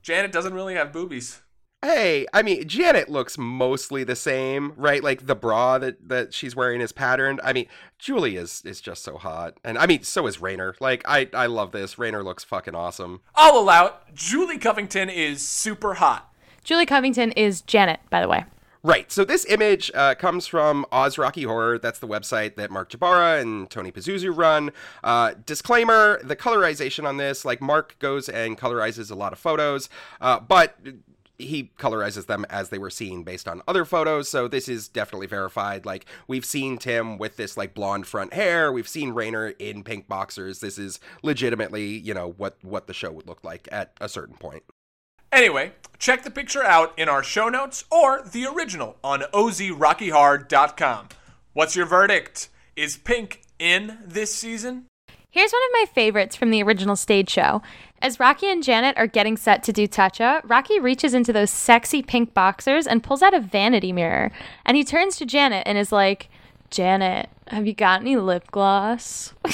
Janet 0.01 0.31
doesn't 0.31 0.55
really 0.55 0.73
have 0.73 0.91
boobies. 0.91 1.41
Hey, 1.81 2.25
I 2.33 2.41
mean, 2.41 2.67
Janet 2.67 3.07
looks 3.07 3.37
mostly 3.37 4.03
the 4.03 4.15
same, 4.15 4.73
right? 4.75 5.01
Like 5.01 5.27
the 5.27 5.35
bra 5.35 5.77
that, 5.77 6.09
that 6.09 6.33
she's 6.33 6.53
wearing 6.53 6.81
is 6.81 6.91
patterned. 6.91 7.39
I 7.41 7.53
mean, 7.53 7.67
Julie 7.97 8.35
is 8.35 8.61
is 8.65 8.81
just 8.81 9.01
so 9.01 9.17
hot, 9.17 9.57
and 9.63 9.77
I 9.77 9.85
mean, 9.85 10.03
so 10.03 10.27
is 10.27 10.41
Rayner. 10.41 10.75
Like, 10.81 11.03
I 11.05 11.29
I 11.33 11.45
love 11.45 11.71
this. 11.71 11.97
Rayner 11.97 12.21
looks 12.21 12.43
fucking 12.43 12.75
awesome. 12.75 13.21
I'll 13.33 13.57
allow 13.57 13.85
it. 13.85 13.93
Julie 14.13 14.57
Covington 14.57 15.09
is 15.09 15.47
super 15.47 15.93
hot. 15.93 16.33
Julie 16.63 16.85
Covington 16.85 17.31
is 17.33 17.61
Janet, 17.61 17.99
by 18.09 18.21
the 18.21 18.27
way. 18.27 18.45
Right. 18.81 19.11
So 19.11 19.25
this 19.25 19.45
image 19.49 19.91
uh, 19.93 20.15
comes 20.15 20.47
from 20.47 20.85
Oz 20.89 21.17
Rocky 21.17 21.43
Horror. 21.43 21.79
That's 21.79 21.99
the 21.99 22.07
website 22.07 22.55
that 22.55 22.71
Mark 22.71 22.89
Jabara 22.89 23.41
and 23.41 23.69
Tony 23.69 23.91
Pazuzu 23.91 24.35
run. 24.35 24.71
Uh, 25.03 25.33
disclaimer: 25.45 26.21
the 26.23 26.35
colorization 26.35 27.05
on 27.05 27.17
this, 27.17 27.43
like 27.43 27.59
Mark 27.61 27.99
goes 27.99 28.29
and 28.29 28.57
colorizes 28.57 29.11
a 29.11 29.15
lot 29.15 29.33
of 29.33 29.39
photos, 29.39 29.89
uh, 30.21 30.39
but 30.39 30.77
he 31.39 31.71
colorizes 31.77 32.27
them 32.27 32.45
as 32.49 32.69
they 32.69 32.77
were 32.77 32.89
seen 32.89 33.23
based 33.23 33.47
on 33.47 33.61
other 33.67 33.83
photos. 33.83 34.29
So 34.29 34.47
this 34.47 34.69
is 34.69 34.87
definitely 34.87 35.27
verified. 35.27 35.85
Like 35.85 36.05
we've 36.27 36.45
seen 36.45 36.77
Tim 36.77 37.17
with 37.17 37.37
this 37.37 37.57
like 37.57 37.73
blonde 37.73 38.07
front 38.07 38.33
hair. 38.33 38.71
We've 38.71 38.87
seen 38.87 39.11
Rainer 39.11 39.49
in 39.59 39.83
pink 39.83 40.07
boxers. 40.07 40.59
This 40.59 40.77
is 40.77 41.01
legitimately, 41.21 41.97
you 41.97 42.13
know, 42.13 42.33
what 42.37 42.57
what 42.61 42.87
the 42.87 42.93
show 42.93 43.11
would 43.11 43.27
look 43.27 43.43
like 43.43 43.67
at 43.71 43.91
a 43.99 44.07
certain 44.07 44.35
point. 44.35 44.63
Anyway, 45.31 45.73
check 45.99 46.23
the 46.23 46.31
picture 46.31 46.63
out 46.63 46.97
in 46.97 47.07
our 47.07 47.23
show 47.23 47.49
notes 47.49 47.85
or 47.91 48.21
the 48.23 48.45
original 48.45 48.97
on 49.03 49.21
ozrockyhorror.com. 49.33 51.09
What's 51.53 51.75
your 51.75 51.85
verdict? 51.85 52.49
Is 52.75 52.97
Pink 52.97 53.41
in 53.59 53.99
this 54.05 54.33
season? 54.33 54.85
Here's 55.31 55.51
one 55.51 55.61
of 55.61 55.73
my 55.73 55.85
favorites 55.93 56.35
from 56.35 56.49
the 56.49 56.63
original 56.63 56.95
stage 56.95 57.29
show. 57.29 57.61
As 58.01 58.19
Rocky 58.19 58.49
and 58.49 58.63
Janet 58.63 58.97
are 58.97 59.05
getting 59.05 59.37
set 59.37 59.61
to 59.63 59.73
do 59.73 59.87
Toucha, 59.87 60.41
Rocky 60.43 60.79
reaches 60.79 61.13
into 61.13 61.31
those 61.31 61.51
sexy 61.51 62.01
pink 62.01 62.33
boxers 62.33 62.87
and 62.87 63.03
pulls 63.03 63.21
out 63.21 63.35
a 63.35 63.39
vanity 63.39 63.91
mirror. 63.91 64.31
And 64.65 64.75
he 64.75 64.83
turns 64.83 65.17
to 65.17 65.27
Janet 65.27 65.63
and 65.67 65.77
is 65.77 65.91
like, 65.91 66.29
Janet, 66.71 67.29
have 67.47 67.67
you 67.67 67.73
got 67.73 68.01
any 68.01 68.15
lip 68.15 68.49
gloss? 68.51 69.33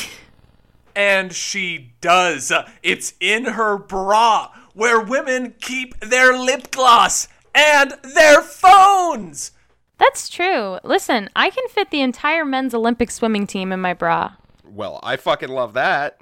And 0.98 1.34
she 1.34 1.92
does. 2.00 2.54
It's 2.82 3.16
in 3.20 3.44
her 3.44 3.78
bra 3.78 4.50
where 4.76 5.02
women 5.02 5.56
keep 5.60 6.00
their 6.00 6.38
lip 6.38 6.70
gloss 6.70 7.28
and 7.56 7.96
their 8.04 8.42
phones. 8.42 9.52
That's 9.98 10.30
true. 10.30 10.78
Listen, 10.84 11.30
I 11.36 11.50
can 11.50 11.68
fit 11.70 11.90
the 11.90 12.02
entire 12.02 12.46
men's 12.46 12.74
Olympic 12.74 13.10
swimming 13.10 13.48
team 13.48 13.72
in 13.72 13.80
my 13.80 13.94
bra. 13.94 14.34
Well, 14.64 15.00
I 15.02 15.16
fucking 15.16 15.50
love 15.50 15.74
that. 15.74 16.20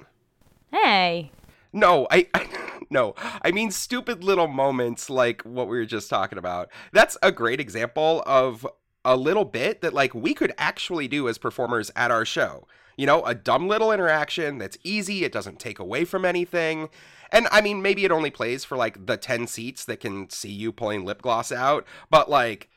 Hey. 0.72 1.32
No, 1.72 2.06
I, 2.10 2.28
I 2.32 2.46
no, 2.90 3.14
I 3.42 3.50
mean 3.50 3.72
stupid 3.72 4.22
little 4.22 4.46
moments 4.46 5.10
like 5.10 5.42
what 5.42 5.68
we 5.68 5.76
were 5.76 5.84
just 5.84 6.08
talking 6.08 6.38
about. 6.38 6.70
That's 6.92 7.16
a 7.22 7.32
great 7.32 7.58
example 7.58 8.22
of 8.26 8.64
a 9.04 9.16
little 9.16 9.44
bit 9.44 9.80
that 9.80 9.94
like 9.94 10.14
we 10.14 10.34
could 10.34 10.52
actually 10.58 11.08
do 11.08 11.28
as 11.28 11.38
performers 11.38 11.90
at 11.94 12.10
our 12.10 12.24
show. 12.24 12.66
You 12.96 13.06
know, 13.06 13.24
a 13.24 13.34
dumb 13.34 13.66
little 13.66 13.90
interaction 13.90 14.58
that's 14.58 14.78
easy, 14.84 15.24
it 15.24 15.32
doesn't 15.32 15.58
take 15.58 15.78
away 15.78 16.04
from 16.04 16.24
anything. 16.24 16.88
And 17.32 17.48
I 17.50 17.60
mean, 17.60 17.82
maybe 17.82 18.04
it 18.04 18.12
only 18.12 18.30
plays 18.30 18.64
for 18.64 18.76
like 18.76 19.06
the 19.06 19.16
10 19.16 19.48
seats 19.48 19.84
that 19.86 19.98
can 19.98 20.30
see 20.30 20.52
you 20.52 20.70
pulling 20.70 21.04
lip 21.04 21.20
gloss 21.20 21.50
out, 21.50 21.84
but 22.08 22.30
like 22.30 22.68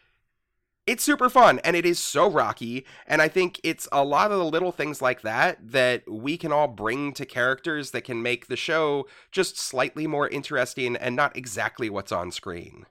it's 0.87 1.03
super 1.03 1.29
fun 1.29 1.59
and 1.65 1.75
it 1.75 1.85
is 1.85 1.99
so 1.99 2.29
rocky 2.29 2.85
and 3.05 3.21
i 3.21 3.27
think 3.27 3.59
it's 3.61 3.87
a 3.91 4.03
lot 4.03 4.31
of 4.31 4.39
the 4.39 4.45
little 4.45 4.71
things 4.71 5.01
like 5.01 5.21
that 5.21 5.59
that 5.61 6.09
we 6.09 6.37
can 6.37 6.51
all 6.51 6.67
bring 6.67 7.11
to 7.11 7.25
characters 7.25 7.91
that 7.91 8.05
can 8.05 8.23
make 8.23 8.47
the 8.47 8.55
show 8.55 9.05
just 9.31 9.59
slightly 9.59 10.07
more 10.07 10.29
interesting 10.29 10.95
and 10.95 11.15
not 11.15 11.35
exactly 11.35 11.89
what's 11.89 12.11
on 12.11 12.31
screen 12.31 12.85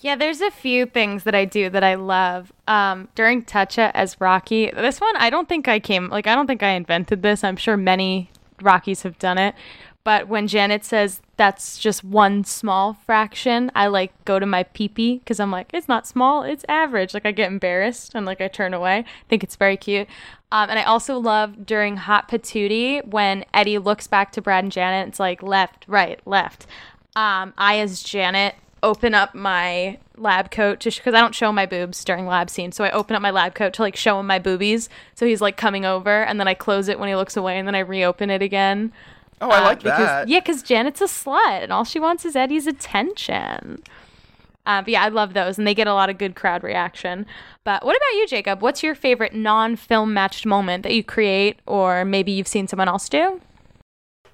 Yeah, 0.00 0.16
there's 0.16 0.40
a 0.40 0.50
few 0.50 0.86
things 0.86 1.24
that 1.24 1.34
I 1.34 1.44
do 1.44 1.70
that 1.70 1.82
I 1.82 1.96
love. 1.96 2.52
Um, 2.66 3.08
during 3.14 3.42
Toucha 3.42 3.90
as 3.94 4.20
Rocky, 4.20 4.70
this 4.70 5.00
one 5.00 5.16
I 5.16 5.30
don't 5.30 5.48
think 5.48 5.68
I 5.68 5.80
came 5.80 6.08
like 6.08 6.26
I 6.26 6.34
don't 6.34 6.46
think 6.46 6.62
I 6.62 6.70
invented 6.70 7.22
this. 7.22 7.42
I'm 7.42 7.56
sure 7.56 7.76
many 7.76 8.30
Rockies 8.60 9.02
have 9.02 9.18
done 9.18 9.38
it. 9.38 9.54
But 10.04 10.26
when 10.28 10.46
Janet 10.46 10.84
says 10.84 11.20
that's 11.36 11.78
just 11.78 12.02
one 12.02 12.44
small 12.44 12.94
fraction, 12.94 13.70
I 13.74 13.88
like 13.88 14.12
go 14.24 14.38
to 14.38 14.46
my 14.46 14.64
peepee 14.64 15.18
because 15.18 15.38
I'm 15.38 15.50
like, 15.50 15.70
it's 15.74 15.88
not 15.88 16.06
small, 16.06 16.44
it's 16.44 16.64
average. 16.68 17.12
Like 17.12 17.26
I 17.26 17.32
get 17.32 17.50
embarrassed 17.52 18.12
and 18.14 18.24
like 18.24 18.40
I 18.40 18.48
turn 18.48 18.72
away. 18.72 18.98
I 18.98 19.04
think 19.28 19.44
it's 19.44 19.56
very 19.56 19.76
cute. 19.76 20.08
Um, 20.50 20.70
and 20.70 20.78
I 20.78 20.84
also 20.84 21.18
love 21.18 21.66
during 21.66 21.98
Hot 21.98 22.26
Patootie 22.26 23.06
when 23.06 23.44
Eddie 23.52 23.78
looks 23.78 24.06
back 24.06 24.32
to 24.32 24.40
Brad 24.40 24.64
and 24.64 24.72
Janet. 24.72 25.08
It's 25.08 25.20
like 25.20 25.42
left, 25.42 25.84
right, 25.86 26.20
left. 26.26 26.66
Um, 27.14 27.52
I 27.58 27.78
as 27.80 28.02
Janet 28.02 28.54
open 28.82 29.14
up 29.14 29.34
my 29.34 29.98
lab 30.16 30.50
coat 30.50 30.80
just 30.80 30.98
because 30.98 31.14
I 31.14 31.20
don't 31.20 31.34
show 31.34 31.52
my 31.52 31.66
boobs 31.66 32.04
during 32.04 32.26
lab 32.26 32.50
scenes. 32.50 32.76
So 32.76 32.84
I 32.84 32.90
open 32.90 33.16
up 33.16 33.22
my 33.22 33.30
lab 33.30 33.54
coat 33.54 33.72
to 33.74 33.82
like 33.82 33.96
show 33.96 34.18
him 34.20 34.26
my 34.26 34.38
boobies. 34.38 34.88
So 35.14 35.26
he's 35.26 35.40
like 35.40 35.56
coming 35.56 35.84
over, 35.84 36.22
and 36.22 36.38
then 36.38 36.48
I 36.48 36.54
close 36.54 36.88
it 36.88 36.98
when 36.98 37.08
he 37.08 37.16
looks 37.16 37.36
away, 37.36 37.58
and 37.58 37.66
then 37.66 37.74
I 37.74 37.80
reopen 37.80 38.30
it 38.30 38.42
again. 38.42 38.92
oh 39.40 39.50
i 39.50 39.58
Uh, 39.58 39.64
like 39.64 39.82
because, 39.82 39.98
that 39.98 40.28
Yeah, 40.28 40.40
because 40.40 40.62
Janet's 40.62 41.00
a 41.00 41.04
slut, 41.04 41.62
and 41.62 41.72
all 41.72 41.84
she 41.84 42.00
wants 42.00 42.24
is 42.24 42.36
Eddie's 42.36 42.66
attention. 42.66 43.82
Uh, 44.66 44.82
but 44.82 44.88
yeah, 44.88 45.02
I 45.02 45.08
love 45.08 45.32
those, 45.32 45.56
and 45.56 45.66
they 45.66 45.74
get 45.74 45.86
a 45.86 45.94
lot 45.94 46.10
of 46.10 46.18
good 46.18 46.36
crowd 46.36 46.62
reaction. 46.62 47.24
But 47.64 47.86
what 47.86 47.96
about 47.96 48.18
you, 48.18 48.26
Jacob? 48.28 48.60
What's 48.60 48.82
your 48.82 48.94
favorite 48.94 49.34
non-film 49.34 50.12
matched 50.12 50.44
moment 50.44 50.82
that 50.82 50.94
you 50.94 51.02
create, 51.02 51.58
or 51.66 52.04
maybe 52.04 52.32
you've 52.32 52.48
seen 52.48 52.68
someone 52.68 52.88
else 52.88 53.08
do? 53.08 53.40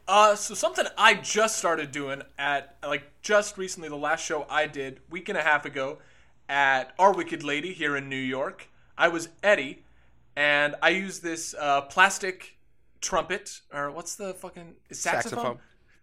Uh, 0.06 0.34
so 0.34 0.54
something 0.54 0.86
I 0.98 1.14
just 1.14 1.56
started 1.56 1.90
doing 1.90 2.22
at 2.38 2.76
like 2.82 3.10
just 3.22 3.56
recently, 3.56 3.88
the 3.88 3.96
last 3.96 4.24
show 4.24 4.46
I 4.50 4.66
did 4.66 5.00
week 5.10 5.28
and 5.28 5.38
a 5.38 5.42
half 5.42 5.64
ago 5.64 5.98
at 6.48 6.92
Our 6.98 7.12
Wicked 7.14 7.42
Lady 7.42 7.72
here 7.72 7.96
in 7.96 8.08
New 8.08 8.16
York. 8.16 8.68
I 8.98 9.08
was 9.08 9.28
Eddie, 9.42 9.82
and 10.36 10.74
I 10.82 10.90
used 10.90 11.22
this 11.22 11.54
uh, 11.58 11.82
plastic 11.82 12.58
trumpet 13.00 13.60
or 13.72 13.90
what's 13.90 14.14
the 14.14 14.34
fucking 14.34 14.74
saxophone? 14.90 15.38
Saxophone. 15.38 15.58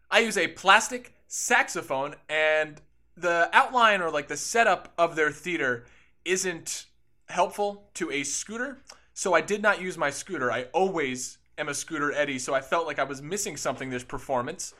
I 0.09 0.19
use 0.19 0.37
a 0.37 0.47
plastic 0.47 1.13
saxophone, 1.27 2.15
and 2.27 2.81
the 3.15 3.49
outline 3.53 4.01
or 4.01 4.09
like 4.09 4.27
the 4.27 4.37
setup 4.37 4.93
of 4.97 5.15
their 5.15 5.31
theater 5.31 5.85
isn't 6.25 6.87
helpful 7.29 7.89
to 7.93 8.11
a 8.11 8.23
scooter. 8.23 8.79
So 9.13 9.33
I 9.33 9.41
did 9.41 9.61
not 9.61 9.81
use 9.81 9.97
my 9.97 10.09
scooter. 10.09 10.51
I 10.51 10.63
always 10.73 11.37
am 11.61 11.69
a 11.69 11.73
scooter 11.73 12.11
Eddie, 12.11 12.39
so 12.39 12.53
I 12.53 12.59
felt 12.59 12.87
like 12.87 12.99
I 12.99 13.05
was 13.05 13.21
missing 13.21 13.55
something 13.55 13.89
this 13.89 14.03
performance, 14.03 14.73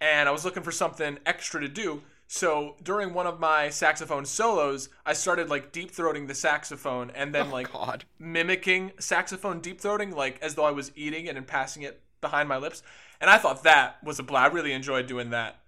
and 0.00 0.28
I 0.28 0.32
was 0.32 0.44
looking 0.44 0.62
for 0.62 0.72
something 0.72 1.18
extra 1.26 1.60
to 1.60 1.68
do. 1.68 2.02
So 2.32 2.76
during 2.82 3.12
one 3.12 3.26
of 3.26 3.40
my 3.40 3.70
saxophone 3.70 4.24
solos, 4.24 4.88
I 5.04 5.12
started 5.12 5.50
like 5.50 5.72
deep 5.72 5.90
throating 5.90 6.28
the 6.28 6.34
saxophone 6.34 7.10
and 7.10 7.34
then 7.34 7.50
like 7.50 7.72
God. 7.72 8.04
mimicking 8.20 8.92
saxophone 9.00 9.60
deep 9.60 9.80
throating, 9.80 10.14
like 10.14 10.40
as 10.40 10.54
though 10.54 10.64
I 10.64 10.70
was 10.70 10.92
eating 10.94 11.26
it 11.26 11.36
and 11.36 11.44
passing 11.44 11.82
it 11.82 12.00
behind 12.20 12.48
my 12.48 12.56
lips. 12.56 12.84
And 13.20 13.28
I 13.28 13.36
thought 13.36 13.64
that 13.64 13.96
was 14.04 14.20
a 14.20 14.22
blast. 14.22 14.52
I 14.52 14.54
really 14.54 14.72
enjoyed 14.72 15.08
doing 15.08 15.30
that. 15.30 15.58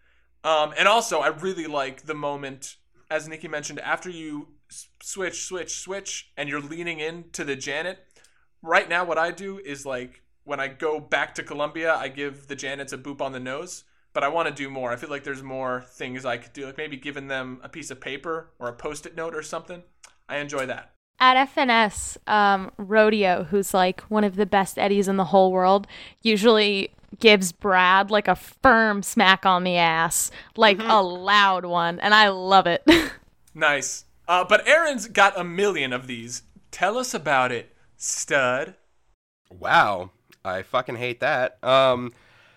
Um, 0.45 0.73
and 0.79 0.87
also, 0.87 1.19
I 1.19 1.29
really 1.29 1.67
like 1.67 2.03
the 2.03 2.15
moment, 2.15 2.77
as 3.11 3.27
Nikki 3.27 3.49
mentioned, 3.49 3.81
after 3.81 4.09
you 4.09 4.49
switch, 5.03 5.45
switch, 5.45 5.81
switch, 5.81 6.31
and 6.37 6.49
you're 6.49 6.61
leaning 6.61 7.01
into 7.01 7.43
the 7.43 7.57
Janet. 7.57 8.07
Right 8.63 8.89
now, 8.89 9.05
what 9.05 9.19
I 9.19 9.33
do 9.33 9.59
is 9.59 9.85
like 9.85 10.23
when 10.45 10.61
I 10.61 10.69
go 10.69 11.01
back 11.01 11.35
to 11.37 11.43
Columbia, 11.43 11.95
I 11.95 12.09
give 12.09 12.49
the 12.49 12.57
Janets 12.57 12.93
a 12.93 12.99
boop 12.99 13.21
on 13.21 13.33
the 13.33 13.41
nose. 13.41 13.85
But 14.15 14.23
I 14.23 14.29
want 14.29 14.47
to 14.47 14.55
do 14.55 14.69
more. 14.69 14.93
I 14.93 14.97
feel 14.97 15.09
like 15.09 15.25
there's 15.25 15.43
more 15.43 15.87
things 15.89 16.27
I 16.27 16.37
could 16.37 16.53
do, 16.53 16.67
like 16.67 16.77
maybe 16.77 16.99
giving 16.99 17.29
them 17.29 17.61
a 17.63 17.69
piece 17.71 17.91
of 17.91 17.99
paper 17.99 18.51
or 18.59 18.69
a 18.69 18.73
post-it 18.75 19.17
note 19.17 19.35
or 19.35 19.41
something. 19.41 19.83
I 20.29 20.37
enjoy 20.37 20.67
that. 20.67 20.93
At 21.19 21.49
FNS, 21.49 22.19
um, 22.29 22.73
Rodeo, 22.77 23.45
who's 23.45 23.73
like 23.73 24.03
one 24.03 24.25
of 24.25 24.37
the 24.37 24.45
best 24.45 24.79
Eddies 24.79 25.09
in 25.09 25.17
the 25.17 25.25
whole 25.25 25.51
world, 25.51 25.87
usually 26.21 26.93
gives 27.21 27.53
Brad 27.53 28.11
like 28.11 28.29
a 28.29 28.35
firm 28.35 29.03
smack 29.03 29.47
on 29.47 29.65
the 29.65 29.77
ass, 29.77 30.31
like 30.57 30.79
a 30.81 31.03
loud 31.03 31.65
one, 31.65 31.99
and 32.01 32.13
I 32.13 32.29
love 32.29 32.67
it. 32.67 32.85
Nice. 33.55 34.05
Uh, 34.27 34.45
but 34.45 34.67
Aaron's 34.67 35.09
got 35.09 35.39
a 35.39 35.45
million 35.45 35.93
of 35.93 36.07
these. 36.07 36.43
Tell 36.71 36.97
us 36.97 37.13
about 37.13 37.53
it, 37.53 37.75
stud. 37.97 38.77
Wow, 39.51 40.11
I 40.45 40.63
fucking 40.63 40.97
hate 40.97 41.21
that. 41.21 41.63
Um, 41.65 42.13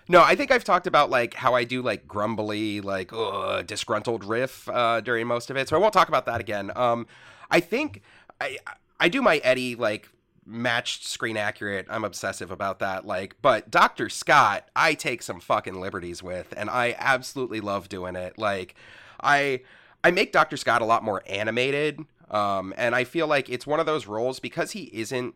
no, 0.07 0.21
I 0.21 0.35
think 0.35 0.51
I've 0.51 0.63
talked 0.63 0.87
about 0.87 1.09
like 1.09 1.33
how 1.33 1.55
I 1.55 1.63
do 1.63 1.81
like 1.81 2.07
grumbly, 2.07 2.81
like 2.81 3.11
ugh, 3.11 3.65
disgruntled 3.65 4.23
riff 4.23 4.69
uh, 4.69 5.01
during 5.01 5.27
most 5.27 5.49
of 5.49 5.57
it, 5.57 5.69
so 5.69 5.75
I 5.75 5.79
won't 5.79 5.93
talk 5.93 6.07
about 6.07 6.25
that 6.27 6.39
again. 6.39 6.71
Um, 6.75 7.07
I 7.49 7.59
think 7.59 8.01
I 8.39 8.57
I 8.99 9.09
do 9.09 9.21
my 9.21 9.37
Eddie 9.37 9.75
like 9.75 10.09
matched 10.45 11.07
screen 11.07 11.37
accurate. 11.37 11.87
I'm 11.89 12.03
obsessive 12.03 12.51
about 12.51 12.79
that. 12.79 13.05
Like, 13.05 13.35
but 13.41 13.71
Doctor 13.71 14.09
Scott, 14.09 14.69
I 14.75 14.93
take 14.93 15.23
some 15.23 15.39
fucking 15.39 15.79
liberties 15.79 16.21
with, 16.21 16.53
and 16.55 16.69
I 16.69 16.95
absolutely 16.99 17.61
love 17.61 17.89
doing 17.89 18.15
it. 18.15 18.37
Like, 18.37 18.75
I 19.21 19.61
I 20.03 20.11
make 20.11 20.31
Doctor 20.31 20.57
Scott 20.57 20.81
a 20.81 20.85
lot 20.85 21.03
more 21.03 21.23
animated. 21.27 21.99
Um, 22.29 22.73
and 22.75 22.95
I 22.95 23.03
feel 23.03 23.27
like 23.27 23.49
it's 23.49 23.67
one 23.67 23.79
of 23.79 23.85
those 23.85 24.07
roles 24.07 24.39
because 24.39 24.71
he 24.71 24.83
isn't 24.93 25.35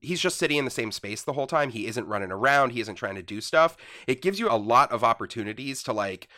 he's 0.00 0.20
just 0.20 0.38
sitting 0.38 0.58
in 0.58 0.64
the 0.64 0.70
same 0.70 0.92
space 0.92 1.22
the 1.22 1.32
whole 1.32 1.46
time. 1.46 1.70
He 1.70 1.86
isn't 1.86 2.06
running 2.06 2.32
around. 2.32 2.70
He 2.70 2.80
isn't 2.80 2.96
trying 2.96 3.16
to 3.16 3.22
do 3.22 3.40
stuff. 3.40 3.76
It 4.06 4.22
gives 4.22 4.38
you 4.38 4.50
a 4.50 4.56
lot 4.56 4.92
of 4.92 5.04
opportunities 5.04 5.82
to 5.84 5.92
like 5.92 6.28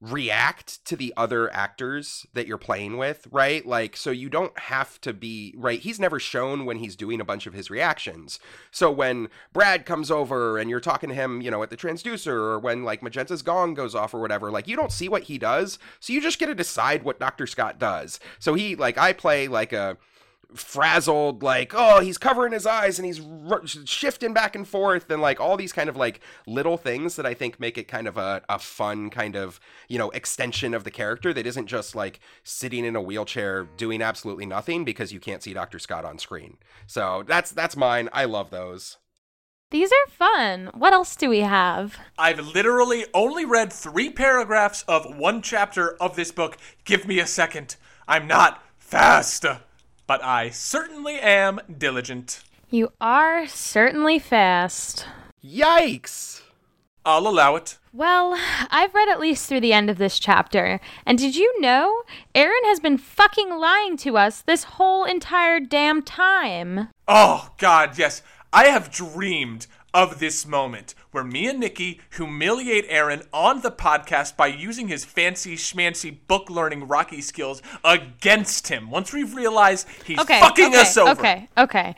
react 0.00 0.84
to 0.84 0.94
the 0.94 1.12
other 1.16 1.52
actors 1.52 2.24
that 2.32 2.46
you're 2.46 2.56
playing 2.56 2.98
with, 2.98 3.26
right? 3.32 3.66
Like, 3.66 3.96
so 3.96 4.12
you 4.12 4.28
don't 4.28 4.56
have 4.56 5.00
to 5.00 5.12
be, 5.12 5.52
right? 5.56 5.80
He's 5.80 5.98
never 5.98 6.20
shown 6.20 6.64
when 6.64 6.78
he's 6.78 6.94
doing 6.94 7.20
a 7.20 7.24
bunch 7.24 7.46
of 7.48 7.52
his 7.52 7.68
reactions. 7.68 8.38
So 8.70 8.92
when 8.92 9.28
Brad 9.52 9.86
comes 9.86 10.08
over 10.10 10.56
and 10.56 10.70
you're 10.70 10.78
talking 10.78 11.08
to 11.08 11.16
him, 11.16 11.40
you 11.40 11.50
know, 11.50 11.64
at 11.64 11.70
the 11.70 11.76
transducer 11.76 12.28
or 12.28 12.60
when 12.60 12.84
like 12.84 13.02
Magenta's 13.02 13.42
gong 13.42 13.74
goes 13.74 13.96
off 13.96 14.14
or 14.14 14.20
whatever, 14.20 14.52
like 14.52 14.68
you 14.68 14.76
don't 14.76 14.92
see 14.92 15.08
what 15.08 15.24
he 15.24 15.36
does. 15.36 15.80
So 15.98 16.12
you 16.12 16.20
just 16.20 16.38
get 16.38 16.46
to 16.46 16.54
decide 16.54 17.02
what 17.02 17.18
Dr. 17.18 17.48
Scott 17.48 17.80
does. 17.80 18.20
So 18.38 18.54
he, 18.54 18.76
like, 18.76 18.98
I 18.98 19.12
play 19.12 19.48
like 19.48 19.72
a, 19.72 19.96
frazzled 20.54 21.42
like 21.42 21.72
oh 21.74 22.00
he's 22.00 22.16
covering 22.16 22.52
his 22.52 22.64
eyes 22.66 22.98
and 22.98 23.04
he's 23.04 23.20
r- 23.50 23.66
shifting 23.66 24.32
back 24.32 24.56
and 24.56 24.66
forth 24.66 25.10
and 25.10 25.20
like 25.20 25.38
all 25.38 25.58
these 25.58 25.74
kind 25.74 25.90
of 25.90 25.96
like 25.96 26.20
little 26.46 26.78
things 26.78 27.16
that 27.16 27.26
i 27.26 27.34
think 27.34 27.60
make 27.60 27.76
it 27.76 27.86
kind 27.86 28.08
of 28.08 28.16
a, 28.16 28.40
a 28.48 28.58
fun 28.58 29.10
kind 29.10 29.36
of 29.36 29.60
you 29.88 29.98
know 29.98 30.08
extension 30.10 30.72
of 30.72 30.84
the 30.84 30.90
character 30.90 31.34
that 31.34 31.46
isn't 31.46 31.66
just 31.66 31.94
like 31.94 32.18
sitting 32.44 32.86
in 32.86 32.96
a 32.96 33.02
wheelchair 33.02 33.64
doing 33.76 34.00
absolutely 34.00 34.46
nothing 34.46 34.84
because 34.86 35.12
you 35.12 35.20
can't 35.20 35.42
see 35.42 35.52
dr 35.52 35.78
scott 35.78 36.04
on 36.06 36.18
screen 36.18 36.56
so 36.86 37.22
that's 37.26 37.50
that's 37.50 37.76
mine 37.76 38.08
i 38.14 38.24
love 38.24 38.48
those 38.50 38.96
These 39.70 39.92
are 39.92 40.10
fun. 40.10 40.70
What 40.72 40.94
else 40.94 41.14
do 41.14 41.28
we 41.28 41.40
have? 41.40 41.98
I've 42.16 42.40
literally 42.40 43.04
only 43.12 43.44
read 43.44 43.70
three 43.70 44.08
paragraphs 44.10 44.82
of 44.88 45.18
one 45.18 45.42
chapter 45.42 45.94
of 46.00 46.16
this 46.16 46.32
book. 46.32 46.56
Give 46.86 47.06
me 47.06 47.18
a 47.18 47.26
second. 47.26 47.76
I'm 48.06 48.26
not 48.26 48.62
fast, 48.78 49.44
but 50.08 50.24
I 50.24 50.50
certainly 50.50 51.20
am 51.20 51.60
diligent. 51.78 52.42
You 52.70 52.90
are 53.00 53.46
certainly 53.46 54.18
fast. 54.18 55.06
yikes 55.44 56.42
I'll 57.04 57.26
allow 57.26 57.56
it. 57.56 57.78
Well, 57.94 58.38
I've 58.70 58.94
read 58.94 59.08
at 59.08 59.20
least 59.20 59.48
through 59.48 59.60
the 59.60 59.72
end 59.72 59.88
of 59.88 59.96
this 59.96 60.18
chapter, 60.18 60.78
and 61.06 61.16
did 61.16 61.36
you 61.36 61.58
know 61.58 62.02
Aaron 62.34 62.64
has 62.64 62.80
been 62.80 62.98
fucking 62.98 63.48
lying 63.48 63.96
to 63.98 64.18
us 64.18 64.42
this 64.42 64.64
whole 64.64 65.04
entire 65.04 65.58
damn 65.58 66.02
time? 66.02 66.88
Oh, 67.06 67.50
God, 67.56 67.96
yes. 67.96 68.22
I 68.52 68.66
have 68.66 68.90
dreamed 68.90 69.68
of 69.94 70.18
this 70.18 70.46
moment 70.46 70.94
where 71.18 71.24
me 71.24 71.48
and 71.48 71.58
Nikki 71.58 72.00
humiliate 72.14 72.84
Aaron 72.88 73.22
on 73.32 73.62
the 73.62 73.72
podcast 73.72 74.36
by 74.36 74.46
using 74.46 74.86
his 74.86 75.04
fancy 75.04 75.56
schmancy 75.56 76.16
book 76.28 76.48
learning 76.48 76.86
Rocky 76.86 77.20
skills 77.20 77.60
against 77.82 78.68
him. 78.68 78.88
Once 78.88 79.12
we've 79.12 79.34
realized 79.34 79.88
he's 80.04 80.20
Okay, 80.20 80.38
fucking 80.38 80.66
okay, 80.66 80.80
us 80.80 80.96
over. 80.96 81.10
Okay, 81.10 81.48
okay. 81.58 81.96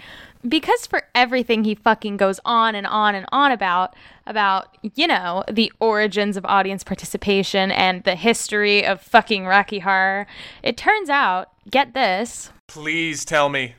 Because 0.49 0.87
for 0.87 1.03
everything 1.14 1.64
he 1.64 1.75
fucking 1.75 2.16
goes 2.16 2.41
on 2.47 2.75
and 2.75 2.87
on 2.87 3.14
and 3.14 3.27
on 3.31 3.53
about, 3.53 3.95
about, 4.27 4.75
you 4.95 5.07
know, 5.07 5.45
the 5.53 5.71
origins 5.81 6.39
of 6.39 6.47
audience 6.47 6.83
participation 6.83 7.71
and 7.71 8.03
the 8.05 8.14
history 8.14 8.87
of 8.87 9.03
fucking 9.03 9.45
Rocky 9.45 9.81
Horror, 9.81 10.27
it 10.62 10.79
turns 10.79 11.11
out, 11.11 11.51
get 11.71 11.93
this, 11.93 12.53
Please 12.68 13.25
tell 13.25 13.49
me. 13.49 13.75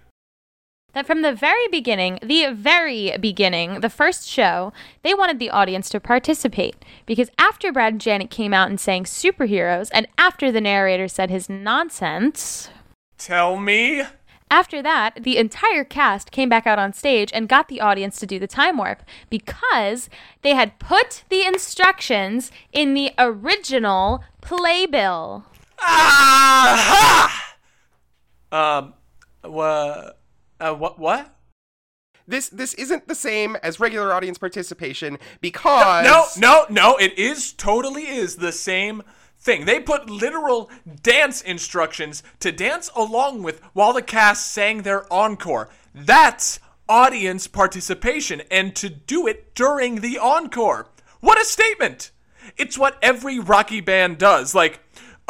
That 0.93 1.07
from 1.07 1.21
the 1.21 1.33
very 1.33 1.67
beginning, 1.69 2.19
the 2.21 2.51
very 2.53 3.15
beginning, 3.19 3.79
the 3.81 3.89
first 3.89 4.27
show, 4.27 4.73
they 5.03 5.13
wanted 5.13 5.39
the 5.39 5.49
audience 5.49 5.89
to 5.89 5.99
participate. 5.99 6.75
Because 7.05 7.29
after 7.37 7.71
Brad 7.71 7.93
and 7.93 8.01
Janet 8.01 8.29
came 8.29 8.53
out 8.53 8.69
and 8.69 8.79
sang 8.79 9.03
superheroes, 9.05 9.89
and 9.93 10.07
after 10.17 10.51
the 10.51 10.61
narrator 10.61 11.07
said 11.07 11.29
his 11.29 11.49
nonsense, 11.49 12.69
Tell 13.17 13.57
me. 13.57 14.03
after 14.49 14.81
that, 14.81 15.19
the 15.23 15.37
entire 15.37 15.83
cast 15.85 16.31
came 16.31 16.49
back 16.49 16.67
out 16.67 16.79
on 16.79 16.91
stage 16.91 17.31
and 17.33 17.47
got 17.47 17.67
the 17.69 17.79
audience 17.79 18.19
to 18.19 18.25
do 18.25 18.37
the 18.39 18.47
time 18.47 18.77
warp 18.77 19.03
because 19.29 20.09
they 20.41 20.55
had 20.55 20.77
put 20.79 21.23
the 21.29 21.45
instructions 21.45 22.51
in 22.73 22.93
the 22.93 23.11
original 23.17 24.23
playbill. 24.41 25.45
Ah! 25.79 27.55
Um, 28.51 28.93
wha- 29.43 30.11
uh, 30.61 30.73
what? 30.73 30.99
What? 30.99 31.35
this 32.27 32.49
this 32.49 32.73
isn't 32.75 33.07
the 33.07 33.15
same 33.15 33.55
as 33.57 33.79
regular 33.79 34.13
audience 34.13 34.37
participation 34.37 35.17
because 35.41 36.03
No, 36.03 36.25
no, 36.37 36.65
no. 36.69 36.97
It 36.97 37.17
is 37.17 37.53
totally 37.53 38.07
is 38.07 38.37
the 38.37 38.51
same 38.51 39.03
thing. 39.37 39.65
They 39.65 39.79
put 39.79 40.09
literal 40.09 40.69
dance 41.03 41.41
instructions 41.41 42.23
to 42.39 42.51
dance 42.51 42.89
along 42.95 43.43
with 43.43 43.61
while 43.73 43.93
the 43.93 44.01
cast 44.01 44.51
sang 44.51 44.81
their 44.81 45.11
encore. 45.11 45.69
That's 45.93 46.59
audience 46.87 47.47
participation, 47.47 48.41
and 48.51 48.75
to 48.75 48.89
do 48.89 49.27
it 49.27 49.55
during 49.55 50.01
the 50.01 50.17
encore. 50.17 50.87
What 51.19 51.39
a 51.39 51.45
statement! 51.45 52.11
It's 52.57 52.77
what 52.77 52.97
every 53.01 53.39
Rocky 53.39 53.81
band 53.81 54.17
does. 54.17 54.55
Like, 54.55 54.79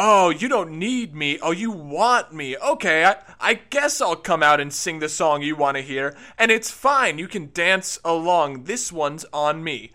oh, 0.03 0.31
you 0.31 0.47
don't 0.47 0.71
need 0.71 1.13
me. 1.13 1.37
Oh, 1.43 1.51
you 1.51 1.69
want 1.69 2.33
me. 2.33 2.57
Okay, 2.57 3.05
I, 3.05 3.17
I 3.39 3.53
guess 3.53 4.01
I'll 4.01 4.15
come 4.15 4.41
out 4.41 4.59
and 4.59 4.73
sing 4.73 4.97
the 4.97 5.07
song 5.07 5.43
you 5.43 5.55
want 5.55 5.77
to 5.77 5.83
hear, 5.83 6.15
and 6.39 6.49
it's 6.49 6.71
fine. 6.71 7.19
You 7.19 7.27
can 7.27 7.51
dance 7.53 7.99
along. 8.03 8.63
This 8.63 8.91
one's 8.91 9.25
on 9.31 9.63
me. 9.63 9.93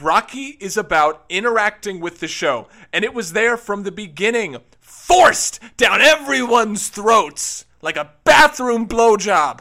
Rocky 0.00 0.56
is 0.60 0.76
about 0.76 1.24
interacting 1.28 1.98
with 1.98 2.20
the 2.20 2.28
show, 2.28 2.68
and 2.92 3.04
it 3.04 3.12
was 3.12 3.32
there 3.32 3.56
from 3.56 3.82
the 3.82 3.90
beginning, 3.90 4.58
forced 4.80 5.60
down 5.76 6.00
everyone's 6.00 6.88
throats 6.88 7.64
like 7.82 7.96
a 7.96 8.12
bathroom 8.22 8.86
blowjob. 8.86 9.60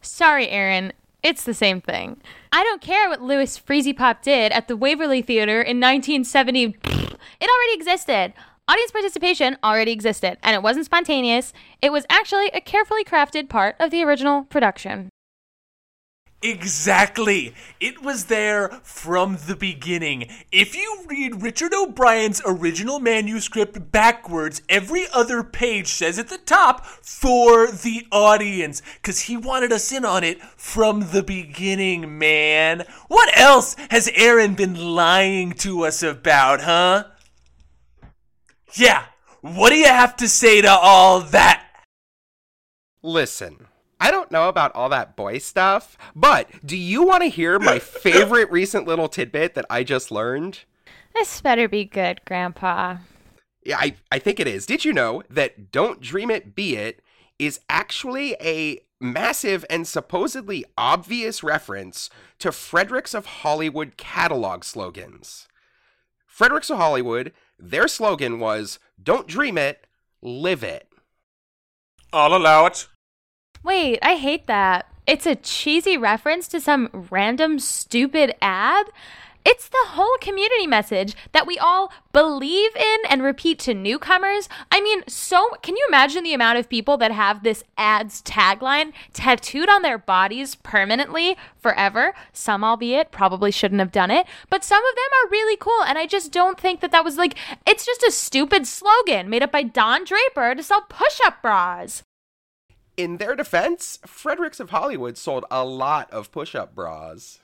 Sorry, 0.00 0.48
Aaron. 0.48 0.94
It's 1.22 1.44
the 1.44 1.54
same 1.54 1.82
thing. 1.82 2.22
I 2.52 2.62
don't 2.62 2.80
care 2.80 3.10
what 3.10 3.20
Louis 3.20 3.58
Freezy 3.58 3.94
Pop 3.94 4.22
did 4.22 4.52
at 4.52 4.66
the 4.66 4.76
Waverly 4.76 5.20
Theater 5.20 5.60
in 5.60 5.78
1970. 5.78 6.76
It 6.84 7.50
already 7.50 7.74
existed. 7.74 8.32
Audience 8.68 8.90
participation 8.90 9.56
already 9.62 9.92
existed, 9.92 10.38
and 10.42 10.56
it 10.56 10.62
wasn't 10.62 10.86
spontaneous. 10.86 11.52
It 11.80 11.92
was 11.92 12.04
actually 12.10 12.48
a 12.48 12.60
carefully 12.60 13.04
crafted 13.04 13.48
part 13.48 13.76
of 13.78 13.92
the 13.92 14.02
original 14.02 14.42
production. 14.42 15.08
Exactly. 16.42 17.54
It 17.78 18.02
was 18.02 18.24
there 18.24 18.68
from 18.82 19.38
the 19.46 19.54
beginning. 19.54 20.28
If 20.50 20.74
you 20.74 21.04
read 21.06 21.42
Richard 21.42 21.72
O'Brien's 21.74 22.42
original 22.44 22.98
manuscript 22.98 23.92
backwards, 23.92 24.62
every 24.68 25.06
other 25.14 25.44
page 25.44 25.86
says 25.86 26.18
at 26.18 26.26
the 26.26 26.38
top, 26.38 26.84
for 26.84 27.68
the 27.68 28.08
audience, 28.10 28.82
because 28.96 29.20
he 29.20 29.36
wanted 29.36 29.72
us 29.72 29.92
in 29.92 30.04
on 30.04 30.24
it 30.24 30.42
from 30.42 31.10
the 31.12 31.22
beginning, 31.22 32.18
man. 32.18 32.84
What 33.06 33.30
else 33.38 33.76
has 33.90 34.10
Aaron 34.14 34.54
been 34.56 34.74
lying 34.74 35.52
to 35.52 35.84
us 35.84 36.02
about, 36.02 36.62
huh? 36.62 37.04
Yeah, 38.76 39.04
what 39.40 39.70
do 39.70 39.76
you 39.76 39.86
have 39.86 40.16
to 40.16 40.28
say 40.28 40.60
to 40.60 40.70
all 40.70 41.20
that? 41.20 41.64
Listen, 43.02 43.68
I 43.98 44.10
don't 44.10 44.30
know 44.30 44.48
about 44.48 44.74
all 44.74 44.90
that 44.90 45.16
boy 45.16 45.38
stuff, 45.38 45.96
but 46.14 46.48
do 46.64 46.76
you 46.76 47.02
want 47.02 47.22
to 47.22 47.30
hear 47.30 47.58
my 47.58 47.78
favorite 47.80 48.50
recent 48.50 48.86
little 48.86 49.08
tidbit 49.08 49.54
that 49.54 49.64
I 49.70 49.82
just 49.82 50.10
learned? 50.10 50.60
This 51.14 51.40
better 51.40 51.68
be 51.68 51.86
good, 51.86 52.20
Grandpa. 52.26 52.98
Yeah, 53.64 53.78
I, 53.78 53.96
I 54.12 54.18
think 54.18 54.38
it 54.38 54.46
is. 54.46 54.66
Did 54.66 54.84
you 54.84 54.92
know 54.92 55.22
that 55.30 55.72
Don't 55.72 56.00
Dream 56.00 56.30
It, 56.30 56.54
Be 56.54 56.76
It 56.76 57.02
is 57.38 57.60
actually 57.70 58.36
a 58.40 58.80
massive 59.00 59.64
and 59.70 59.88
supposedly 59.88 60.64
obvious 60.76 61.42
reference 61.42 62.10
to 62.40 62.52
Fredericks 62.52 63.14
of 63.14 63.26
Hollywood 63.26 63.96
catalog 63.96 64.64
slogans? 64.64 65.48
Fredericks 66.26 66.68
of 66.68 66.76
Hollywood, 66.76 67.32
their 67.58 67.88
slogan 67.88 68.38
was 68.38 68.78
Don't 69.02 69.26
dream 69.26 69.58
it, 69.58 69.86
live 70.22 70.62
it. 70.62 70.88
I'll 72.12 72.34
allow 72.34 72.66
it. 72.66 72.86
Wait, 73.62 73.98
I 74.02 74.16
hate 74.16 74.46
that. 74.46 74.86
It's 75.06 75.26
a 75.26 75.36
cheesy 75.36 75.96
reference 75.96 76.48
to 76.48 76.60
some 76.60 76.88
random 77.10 77.58
stupid 77.58 78.34
ad? 78.40 78.86
It's 79.48 79.68
the 79.68 79.90
whole 79.90 80.16
community 80.20 80.66
message 80.66 81.14
that 81.30 81.46
we 81.46 81.56
all 81.56 81.92
believe 82.12 82.74
in 82.74 82.96
and 83.08 83.22
repeat 83.22 83.60
to 83.60 83.74
newcomers. 83.74 84.48
I 84.72 84.80
mean, 84.80 85.04
so 85.06 85.50
can 85.62 85.76
you 85.76 85.84
imagine 85.86 86.24
the 86.24 86.34
amount 86.34 86.58
of 86.58 86.68
people 86.68 86.96
that 86.96 87.12
have 87.12 87.44
this 87.44 87.62
ad's 87.78 88.20
tagline 88.22 88.92
tattooed 89.12 89.68
on 89.68 89.82
their 89.82 89.98
bodies 89.98 90.56
permanently 90.56 91.36
forever? 91.60 92.12
Some, 92.32 92.64
albeit, 92.64 93.12
probably 93.12 93.52
shouldn't 93.52 93.78
have 93.78 93.92
done 93.92 94.10
it, 94.10 94.26
but 94.50 94.64
some 94.64 94.82
of 94.84 94.96
them 94.96 95.04
are 95.22 95.30
really 95.30 95.56
cool. 95.56 95.84
And 95.86 95.96
I 95.96 96.06
just 96.06 96.32
don't 96.32 96.58
think 96.58 96.80
that 96.80 96.90
that 96.90 97.04
was 97.04 97.16
like, 97.16 97.36
it's 97.64 97.86
just 97.86 98.02
a 98.02 98.10
stupid 98.10 98.66
slogan 98.66 99.30
made 99.30 99.44
up 99.44 99.52
by 99.52 99.62
Don 99.62 100.02
Draper 100.02 100.56
to 100.56 100.62
sell 100.64 100.82
push 100.88 101.20
up 101.24 101.40
bras. 101.40 102.02
In 102.96 103.18
their 103.18 103.36
defense, 103.36 104.00
Fredericks 104.06 104.58
of 104.58 104.70
Hollywood 104.70 105.16
sold 105.16 105.44
a 105.52 105.64
lot 105.64 106.10
of 106.10 106.32
push 106.32 106.56
up 106.56 106.74
bras 106.74 107.38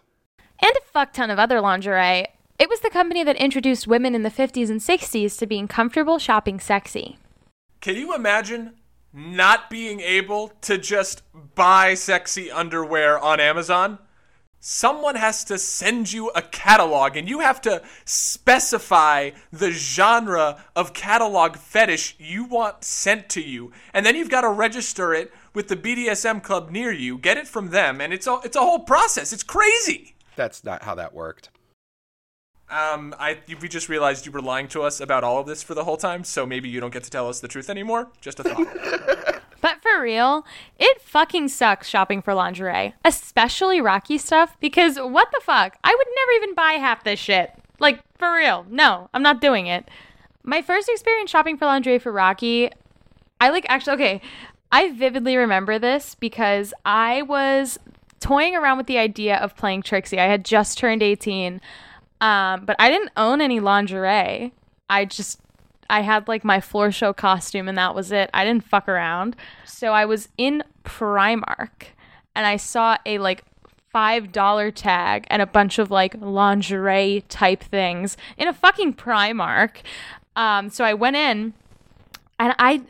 and 0.63 0.77
a 0.77 0.81
fuck 0.93 1.13
ton 1.13 1.31
of 1.31 1.39
other 1.39 1.61
lingerie. 1.61 2.27
It 2.59 2.69
was 2.69 2.81
the 2.81 2.91
company 2.91 3.25
that 3.25 3.37
introduced 3.37 3.89
women 3.89 4.15
in 4.15 4.23
the 4.23 4.31
50s 4.31 4.71
and 4.71 4.81
60s 4.81 5.37
to 5.39 5.47
being 5.47 5.67
comfortable 5.67 6.19
shopping 6.21 6.61
sexy. 6.61 7.19
Can 7.81 7.97
you 7.97 8.15
imagine 8.15 8.75
not 9.13 9.69
being 9.69 10.01
able 10.01 10.53
to 10.63 10.79
just 10.79 11.23
buy 11.57 11.95
sexy 11.95 12.51
underwear 12.51 13.19
on 13.19 13.41
Amazon? 13.41 13.99
Someone 14.61 15.17
has 15.17 15.43
to 15.47 15.59
send 15.59 16.13
you 16.13 16.31
a 16.37 16.43
catalog 16.43 17.17
and 17.17 17.29
you 17.29 17.41
have 17.41 17.61
to 17.63 17.83
specify 18.05 19.31
the 19.53 19.73
genre 19.73 20.65
of 20.77 20.95
catalog 20.95 21.57
fetish 21.57 22.15
you 22.21 22.45
want 22.45 22.85
sent 22.85 23.29
to 23.31 23.41
you. 23.43 23.73
And 23.93 24.07
then 24.07 24.15
you've 24.15 24.31
got 24.31 24.43
to 24.43 24.49
register 24.49 25.13
it 25.15 25.33
with 25.53 25.67
the 25.67 25.75
BDSM 25.75 26.45
club 26.45 26.71
near 26.71 26.93
you, 26.93 27.19
get 27.19 27.39
it 27.39 27.49
from 27.49 27.71
them, 27.71 28.01
and 28.01 28.13
it's 28.13 28.29
a, 28.29 28.39
it's 28.45 28.57
a 28.57 28.61
whole 28.61 28.79
process. 28.79 29.33
It's 29.33 29.43
crazy 29.43 30.15
that's 30.37 30.65
not 30.65 30.83
how 30.83 30.95
that 30.95 31.15
worked. 31.15 31.51
Um, 32.71 33.15
I 33.19 33.39
we 33.61 33.69
just 33.69 33.91
realized 33.91 34.25
you 34.25 34.33
were 34.33 34.41
lying 34.41 34.67
to 34.69 34.83
us 34.83 35.01
about 35.01 35.25
all 35.25 35.39
of 35.39 35.47
this 35.47 35.63
for 35.63 35.75
the 35.75 35.85
whole 35.85 35.99
time, 35.99 36.25
so 36.25 36.47
maybe 36.47 36.71
you 36.71 36.81
don't 36.81 36.93
get 36.93 37.05
to 37.05 37.11
tell 37.11 37.29
us 37.29 37.41
the 37.41 37.49
truth 37.49 37.69
anymore. 37.69 38.11
Just 38.21 38.41
a 38.41 38.45
thought. 38.45 39.43
but 39.61 39.83
for 39.83 40.01
real, 40.01 40.47
it 40.79 41.03
fucking 41.03 41.49
sucks 41.49 41.89
shopping 41.89 42.23
for 42.23 42.33
lingerie, 42.33 42.95
especially 43.05 43.83
Rocky 43.83 44.17
stuff, 44.17 44.57
because 44.59 44.97
what 44.97 45.29
the 45.33 45.41
fuck? 45.43 45.77
I 45.85 45.95
would 45.95 46.07
never 46.17 46.33
even 46.43 46.55
buy 46.55 46.73
half 46.73 47.05
this 47.05 47.21
shit. 47.21 47.53
Like, 47.79 48.01
for 48.17 48.33
real. 48.33 48.65
No, 48.71 49.11
I'm 49.13 49.23
not 49.23 49.41
doing 49.41 49.67
it. 49.67 49.89
My 50.43 50.63
first 50.63 50.89
experience 50.89 51.31
shopping 51.31 51.59
for 51.59 51.67
lingerie 51.67 51.99
for 51.99 52.13
Rocky, 52.13 52.71
I 53.41 53.51
like 53.51 53.67
actually, 53.69 53.95
okay, 53.95 54.23
I 54.71 54.93
vividly 54.93 55.37
remember 55.37 55.79
this 55.79 56.15
because 56.15 56.73
I 56.87 57.23
was 57.23 57.79
toying 58.23 58.55
around 58.55 58.79
with 58.79 58.87
the 58.87 58.99
idea 58.99 59.37
of 59.37 59.57
playing 59.57 59.83
Trixie. 59.83 60.21
I 60.21 60.27
had 60.27 60.45
just 60.45 60.79
turned 60.79 61.03
18, 61.03 61.61
um, 62.21 62.65
but 62.65 62.77
I 62.79 62.89
didn't 62.89 63.11
own 63.17 63.41
any 63.41 63.59
lingerie. 63.59 64.53
I 64.89 65.05
just 65.05 65.41
I 65.91 66.03
had 66.03 66.29
like 66.29 66.45
my 66.45 66.61
floor 66.61 66.93
show 66.93 67.13
costume 67.13 67.69
and 67.69 67.77
that 67.77 67.95
was 67.95 68.13
it. 68.13 68.31
I 68.33 68.45
didn't 68.45 68.65
fuck 68.65 68.89
around. 68.89 69.37
So 69.67 69.93
I 69.93 70.05
was 70.05 70.29
in 70.39 70.63
Primark 70.85 71.89
and 72.35 72.47
I 72.47 72.57
saw 72.57 72.97
a 73.05 73.19
like 73.19 73.45
five 73.91 74.33
dollar 74.33 74.71
tag 74.71 75.27
and 75.29 75.43
a 75.43 75.47
bunch 75.47 75.79
of 75.79 75.91
like 75.91 76.15
lingerie 76.19 77.25
type 77.29 77.63
things 77.63 78.17
in 78.39 78.49
a 78.49 78.55
fucking 78.55 78.95
Primark. 78.95 79.79
Um, 80.37 80.71
so 80.71 80.85
I 80.85 80.95
went 80.95 81.17
in 81.17 81.53
and 82.39 82.55
I 82.59 82.83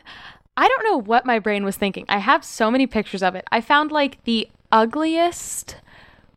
I 0.55 0.67
don't 0.67 0.83
know 0.83 0.97
what 0.97 1.25
my 1.25 1.39
brain 1.39 1.65
was 1.65 1.75
thinking. 1.75 2.05
I 2.07 2.19
have 2.19 2.45
so 2.45 2.69
many 2.69 2.85
pictures 2.85 3.23
of 3.23 3.33
it. 3.33 3.45
I 3.51 3.59
found 3.59 3.91
like 3.91 4.23
the 4.25 4.47
ugliest, 4.73 5.77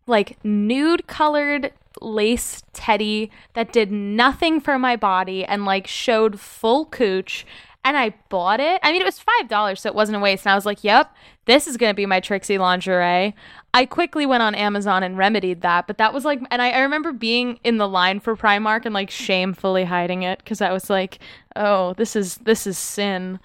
like 0.07 0.39
nude 0.45 1.09
colored 1.09 1.73
lace 2.01 2.63
teddy 2.73 3.31
that 3.55 3.73
did 3.73 3.91
nothing 3.91 4.61
for 4.61 4.79
my 4.79 4.95
body 4.95 5.45
and 5.45 5.65
like 5.65 5.87
showed 5.87 6.39
full 6.39 6.85
cooch. 6.87 7.45
And 7.85 7.97
I 7.97 8.15
bought 8.29 8.59
it. 8.59 8.81
I 8.83 8.91
mean, 8.91 9.01
it 9.01 9.05
was 9.05 9.23
$5, 9.45 9.79
so 9.79 9.89
it 9.89 9.95
wasn't 9.95 10.17
a 10.17 10.21
waste. 10.21 10.45
And 10.45 10.51
I 10.51 10.57
was 10.57 10.67
like, 10.67 10.83
yep, 10.83 11.15
this 11.45 11.69
is 11.69 11.77
going 11.77 11.91
to 11.91 11.95
be 11.95 12.05
my 12.05 12.19
Trixie 12.19 12.59
lingerie. 12.59 13.33
I 13.73 13.87
quickly 13.87 14.27
went 14.27 14.43
on 14.43 14.57
Amazon 14.57 15.05
and 15.05 15.17
remedied 15.17 15.61
that. 15.61 15.87
But 15.87 15.99
that 15.99 16.13
was 16.13 16.25
like, 16.25 16.41
and 16.51 16.61
I, 16.61 16.71
I 16.71 16.81
remember 16.81 17.13
being 17.13 17.61
in 17.63 17.79
the 17.79 17.87
line 17.87 18.19
for 18.19 18.35
Primark 18.37 18.87
and 18.87 18.93
like 18.93 19.09
shamefully 19.09 19.85
hiding 19.85 20.25
it 20.25 20.41
because 20.41 20.61
I 20.61 20.73
was 20.73 20.91
like, 20.91 21.21
oh, 21.55 21.95
this 21.95 22.17
is, 22.17 22.39
this 22.39 22.67
is 22.67 22.77
sin. 22.77 23.39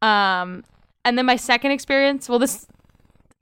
Um, 0.00 0.62
and 1.04 1.18
then 1.18 1.26
my 1.26 1.36
second 1.36 1.72
experience, 1.72 2.28
well, 2.28 2.38
this 2.38 2.68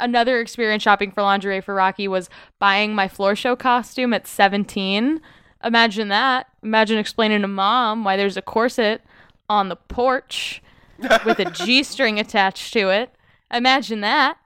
another 0.01 0.41
experience 0.41 0.83
shopping 0.83 1.11
for 1.11 1.23
lingerie 1.23 1.61
for 1.61 1.75
Rocky 1.75 2.09
was 2.09 2.29
buying 2.59 2.95
my 2.95 3.07
floor 3.07 3.37
show 3.37 3.55
costume 3.55 4.13
at 4.13 4.27
17. 4.27 5.21
Imagine 5.63 6.09
that. 6.09 6.47
Imagine 6.63 6.99
explaining 6.99 7.43
to 7.43 7.49
mom 7.49 8.05
why 8.05 8.17
there's 8.17 8.37
a 8.37 8.43
corset 8.43 9.03
on 9.49 9.69
the 9.69 9.77
porch 9.77 10.63
with 11.25 11.39
a 11.39 11.51
G 11.53 11.83
string 11.83 12.19
attached 12.19 12.73
to 12.73 12.89
it. 12.89 13.15
Imagine 13.53 14.01
that. 14.01 14.39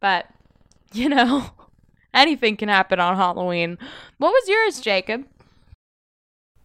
But, 0.00 0.26
you 0.92 1.08
know, 1.08 1.50
anything 2.14 2.56
can 2.56 2.68
happen 2.68 3.00
on 3.00 3.16
Halloween. 3.16 3.78
What 4.18 4.30
was 4.30 4.48
yours, 4.48 4.80
Jacob? 4.80 5.26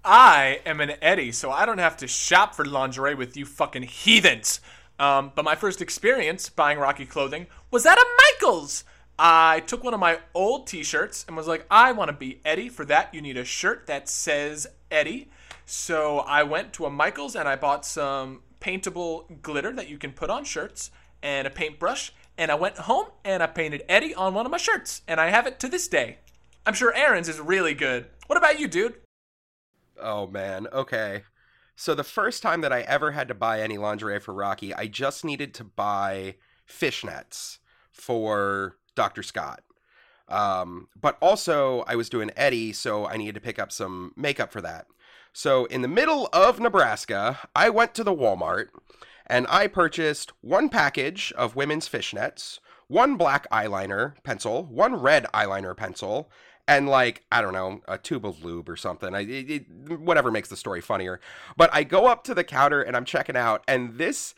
I 0.03 0.61
am 0.65 0.81
an 0.81 0.93
Eddie, 1.01 1.31
so 1.31 1.51
I 1.51 1.65
don't 1.65 1.77
have 1.77 1.97
to 1.97 2.07
shop 2.07 2.55
for 2.55 2.65
lingerie 2.65 3.13
with 3.13 3.37
you 3.37 3.45
fucking 3.45 3.83
heathens. 3.83 4.59
Um, 5.01 5.31
but 5.33 5.43
my 5.43 5.55
first 5.55 5.81
experience 5.81 6.49
buying 6.49 6.77
Rocky 6.77 7.07
clothing 7.07 7.47
was 7.71 7.87
at 7.87 7.97
a 7.97 8.05
Michaels. 8.21 8.83
I 9.17 9.61
took 9.61 9.83
one 9.83 9.95
of 9.95 9.99
my 9.99 10.19
old 10.35 10.67
t 10.67 10.83
shirts 10.83 11.25
and 11.27 11.35
was 11.35 11.47
like, 11.47 11.65
I 11.71 11.91
want 11.91 12.09
to 12.09 12.15
be 12.15 12.39
Eddie. 12.45 12.69
For 12.69 12.85
that, 12.85 13.11
you 13.11 13.19
need 13.19 13.35
a 13.35 13.43
shirt 13.43 13.87
that 13.87 14.07
says 14.07 14.67
Eddie. 14.91 15.31
So 15.65 16.19
I 16.19 16.43
went 16.43 16.71
to 16.73 16.85
a 16.85 16.91
Michaels 16.91 17.35
and 17.35 17.49
I 17.49 17.55
bought 17.55 17.83
some 17.83 18.41
paintable 18.59 19.25
glitter 19.41 19.73
that 19.73 19.89
you 19.89 19.97
can 19.97 20.11
put 20.11 20.29
on 20.29 20.43
shirts 20.43 20.91
and 21.23 21.47
a 21.47 21.49
paintbrush. 21.49 22.13
And 22.37 22.51
I 22.51 22.55
went 22.55 22.77
home 22.77 23.07
and 23.25 23.41
I 23.41 23.47
painted 23.47 23.83
Eddie 23.89 24.13
on 24.13 24.35
one 24.35 24.45
of 24.45 24.51
my 24.51 24.57
shirts. 24.57 25.01
And 25.07 25.19
I 25.19 25.31
have 25.31 25.47
it 25.47 25.59
to 25.61 25.67
this 25.67 25.87
day. 25.87 26.19
I'm 26.63 26.75
sure 26.75 26.95
Aaron's 26.95 27.27
is 27.27 27.39
really 27.39 27.73
good. 27.73 28.05
What 28.27 28.37
about 28.37 28.59
you, 28.59 28.67
dude? 28.67 28.97
Oh, 29.99 30.27
man. 30.27 30.67
Okay. 30.71 31.23
So 31.81 31.95
the 31.95 32.03
first 32.03 32.43
time 32.43 32.61
that 32.61 32.71
I 32.71 32.81
ever 32.81 33.09
had 33.09 33.27
to 33.29 33.33
buy 33.33 33.59
any 33.59 33.79
lingerie 33.79 34.19
for 34.19 34.35
Rocky, 34.35 34.71
I 34.71 34.85
just 34.85 35.25
needed 35.25 35.51
to 35.55 35.63
buy 35.63 36.35
fishnets 36.69 37.57
for 37.91 38.77
Dr. 38.93 39.23
Scott. 39.23 39.63
Um, 40.29 40.89
but 40.95 41.17
also, 41.23 41.83
I 41.87 41.95
was 41.95 42.07
doing 42.07 42.29
Eddie, 42.35 42.71
so 42.71 43.07
I 43.07 43.17
needed 43.17 43.33
to 43.33 43.41
pick 43.41 43.57
up 43.57 43.71
some 43.71 44.13
makeup 44.15 44.51
for 44.51 44.61
that. 44.61 44.85
So, 45.33 45.65
in 45.65 45.81
the 45.81 45.87
middle 45.87 46.29
of 46.31 46.59
Nebraska, 46.59 47.39
I 47.55 47.71
went 47.71 47.95
to 47.95 48.03
the 48.03 48.13
Walmart 48.15 48.67
and 49.25 49.47
I 49.49 49.65
purchased 49.65 50.33
one 50.41 50.69
package 50.69 51.33
of 51.35 51.55
women's 51.55 51.89
fishnets, 51.89 52.59
one 52.89 53.17
black 53.17 53.49
eyeliner 53.49 54.21
pencil, 54.21 54.65
one 54.65 54.97
red 54.97 55.25
eyeliner 55.33 55.75
pencil, 55.75 56.29
and 56.71 56.87
like 56.87 57.23
I 57.31 57.41
don't 57.41 57.53
know 57.53 57.81
a 57.87 57.97
tube 57.97 58.25
of 58.25 58.43
lube 58.45 58.69
or 58.69 58.77
something. 58.77 59.13
I 59.13 59.21
it, 59.21 59.49
it, 59.49 59.99
whatever 59.99 60.31
makes 60.31 60.47
the 60.47 60.55
story 60.55 60.79
funnier. 60.79 61.19
But 61.57 61.69
I 61.73 61.83
go 61.83 62.07
up 62.07 62.23
to 62.25 62.33
the 62.33 62.45
counter 62.45 62.81
and 62.81 62.95
I'm 62.95 63.05
checking 63.05 63.35
out, 63.35 63.63
and 63.67 63.97
this 63.97 64.33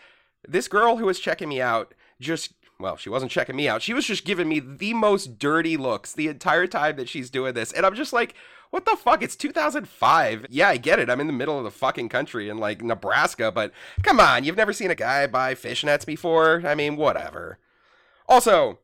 this 0.47 0.67
girl 0.67 0.97
who 0.97 1.05
was 1.05 1.19
checking 1.19 1.49
me 1.49 1.61
out 1.61 1.93
just 2.19 2.53
well, 2.79 2.97
she 2.97 3.09
wasn't 3.09 3.31
checking 3.31 3.55
me 3.55 3.69
out. 3.69 3.84
She 3.84 3.93
was 3.93 4.07
just 4.07 4.25
giving 4.25 4.49
me 4.49 4.59
the 4.59 4.95
most 4.95 5.38
dirty 5.38 5.77
looks 5.77 6.11
the 6.11 6.27
entire 6.27 6.65
time 6.65 6.95
that 6.95 7.07
she's 7.07 7.29
doing 7.29 7.53
this, 7.53 7.71
and 7.71 7.86
I'm 7.86 7.95
just 7.95 8.13
like. 8.13 8.36
What 8.71 8.86
the 8.86 8.95
fuck? 8.95 9.21
It's 9.21 9.36
2005. 9.36 10.47
Yeah, 10.49 10.69
I 10.69 10.77
get 10.77 10.97
it. 10.97 11.07
I'm 11.07 11.19
in 11.19 11.27
the 11.27 11.31
middle 11.31 11.59
of 11.59 11.63
the 11.63 11.69
fucking 11.69 12.09
country 12.09 12.49
in 12.49 12.57
like 12.57 12.81
Nebraska, 12.81 13.51
but 13.51 13.71
come 14.01 14.19
on, 14.19 14.43
you've 14.43 14.57
never 14.57 14.73
seen 14.73 14.89
a 14.89 14.95
guy 14.95 15.27
buy 15.27 15.53
fishnets 15.53 16.07
before? 16.07 16.63
I 16.65 16.73
mean, 16.73 16.95
whatever. 16.95 17.59
Also, 18.27 18.79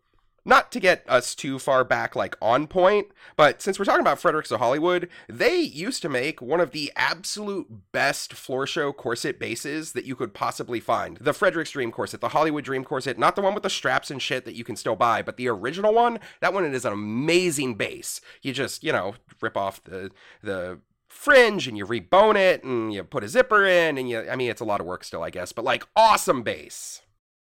not 0.50 0.72
to 0.72 0.80
get 0.80 1.06
us 1.08 1.36
too 1.36 1.60
far 1.60 1.84
back, 1.84 2.16
like 2.16 2.36
on 2.41 2.68
point, 2.68 3.08
but 3.38 3.62
since 3.62 3.80
we're 3.80 3.86
talking 3.86 4.02
about 4.02 4.20
Fredericks 4.20 4.52
of 4.52 4.60
Hollywood, 4.60 5.08
they 5.30 5.60
used 5.60 6.02
to 6.02 6.10
make 6.10 6.41
one 6.41 6.60
of 6.60 6.72
the 6.72 6.91
absolute 6.95 7.68
best 7.91 8.34
floor 8.34 8.68
show 8.68 8.91
corset 8.91 9.39
bases 9.39 9.93
that 9.93 10.06
you 10.06 10.16
could 10.16 10.34
possibly 10.34 10.80
find. 10.80 11.18
The 11.18 11.34
Fredericks 11.34 11.72
Dream 11.72 11.91
corset, 11.91 12.20
the 12.20 12.30
Hollywood 12.30 12.66
Dream 12.66 12.84
corset, 12.84 13.18
not 13.18 13.36
the 13.36 13.41
one 13.41 13.54
with 13.54 13.64
the 13.64 13.70
straps 13.70 14.12
and 14.12 14.22
shit 14.22 14.43
that 14.45 14.56
you 14.56 14.64
can 14.64 14.76
still 14.76 14.95
buy, 14.95 15.22
but 15.22 15.38
the 15.38 15.47
original 15.47 15.93
one. 15.93 16.20
That 16.41 16.54
one 16.54 16.66
is 16.66 16.86
an 16.86 16.93
amazing 16.93 17.76
base. 17.76 18.20
You 18.41 18.52
just, 18.52 18.84
you 18.84 18.91
know, 18.91 19.16
rip 19.41 19.56
off 19.56 19.84
the 19.84 20.12
the 20.41 20.80
fringe 21.08 21.68
and 21.68 21.78
you 21.78 21.86
rebone 21.86 22.36
it 22.36 22.64
and 22.64 22.93
you 22.93 23.04
put 23.04 23.24
a 23.24 23.28
zipper 23.28 23.66
in 23.66 23.97
and 23.97 24.08
you 24.08 24.30
I 24.30 24.36
mean 24.36 24.50
it's 24.50 24.62
a 24.62 24.66
lot 24.66 24.80
of 24.80 24.86
work 24.86 25.04
still 25.04 25.24
I 25.24 25.30
guess, 25.30 25.52
but 25.52 25.66
like 25.66 25.86
awesome 25.95 26.43
base. 26.43 27.02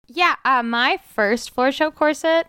Yeah, 0.07 0.36
uh, 0.44 0.62
my 0.62 0.98
first 1.14 1.50
floor 1.50 1.72
show 1.72 1.90
corset. 1.90 2.46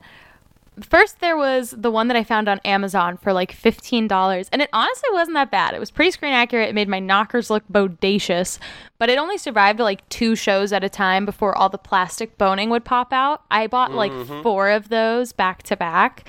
First, 0.81 1.19
there 1.19 1.37
was 1.37 1.73
the 1.77 1.89
one 1.89 2.07
that 2.09 2.17
I 2.17 2.23
found 2.23 2.49
on 2.49 2.59
Amazon 2.65 3.17
for 3.17 3.31
like 3.31 3.55
$15, 3.55 4.49
and 4.51 4.61
it 4.61 4.69
honestly 4.73 5.09
wasn't 5.13 5.35
that 5.35 5.51
bad. 5.51 5.73
It 5.73 5.79
was 5.79 5.89
pretty 5.89 6.11
screen 6.11 6.33
accurate. 6.33 6.69
It 6.69 6.75
made 6.75 6.89
my 6.89 6.99
knockers 6.99 7.49
look 7.49 7.63
bodacious, 7.71 8.59
but 8.97 9.09
it 9.09 9.17
only 9.17 9.37
survived 9.37 9.79
like 9.79 10.07
two 10.09 10.35
shows 10.35 10.73
at 10.73 10.83
a 10.83 10.89
time 10.89 11.25
before 11.25 11.57
all 11.57 11.69
the 11.69 11.77
plastic 11.77 12.37
boning 12.37 12.69
would 12.71 12.83
pop 12.83 13.13
out. 13.13 13.43
I 13.49 13.67
bought 13.67 13.93
like 13.93 14.11
four 14.43 14.69
of 14.69 14.89
those 14.89 15.31
back 15.31 15.63
to 15.63 15.77
back. 15.77 16.27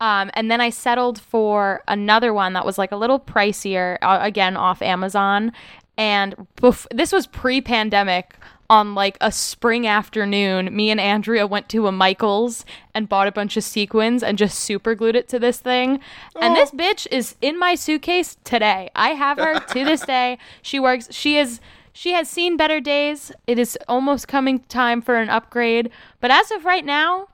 Um, 0.00 0.30
and 0.34 0.50
then 0.50 0.60
I 0.60 0.70
settled 0.70 1.20
for 1.20 1.82
another 1.86 2.32
one 2.34 2.54
that 2.54 2.64
was 2.66 2.76
like 2.78 2.90
a 2.92 2.96
little 2.96 3.20
pricier, 3.20 3.98
uh, 4.02 4.18
again 4.20 4.56
off 4.56 4.82
Amazon. 4.82 5.52
And 5.96 6.34
bef- 6.56 6.86
this 6.90 7.12
was 7.12 7.26
pre-pandemic. 7.28 8.34
On 8.72 8.94
like 8.94 9.18
a 9.20 9.30
spring 9.30 9.86
afternoon, 9.86 10.74
me 10.74 10.90
and 10.90 10.98
Andrea 10.98 11.46
went 11.46 11.68
to 11.68 11.86
a 11.88 11.92
Michaels 11.92 12.64
and 12.94 13.06
bought 13.06 13.28
a 13.28 13.32
bunch 13.32 13.58
of 13.58 13.64
sequins 13.64 14.22
and 14.22 14.38
just 14.38 14.58
super 14.58 14.94
glued 14.94 15.14
it 15.14 15.28
to 15.28 15.38
this 15.38 15.58
thing. 15.58 16.00
And 16.40 16.56
this 16.56 16.70
oh. 16.72 16.78
bitch 16.78 17.06
is 17.10 17.36
in 17.42 17.58
my 17.58 17.74
suitcase 17.74 18.38
today. 18.44 18.88
I 18.96 19.10
have 19.10 19.36
her 19.36 19.60
to 19.60 19.84
this 19.84 20.00
day. 20.06 20.38
She 20.62 20.80
works. 20.80 21.08
She 21.10 21.36
is. 21.36 21.60
She 21.92 22.12
has 22.12 22.30
seen 22.30 22.56
better 22.56 22.80
days. 22.80 23.30
It 23.46 23.58
is 23.58 23.76
almost 23.88 24.26
coming 24.26 24.60
time 24.60 25.02
for 25.02 25.16
an 25.16 25.28
upgrade. 25.28 25.90
But 26.20 26.30
as 26.30 26.50
of 26.50 26.64
right 26.64 26.86
now, 26.86 27.28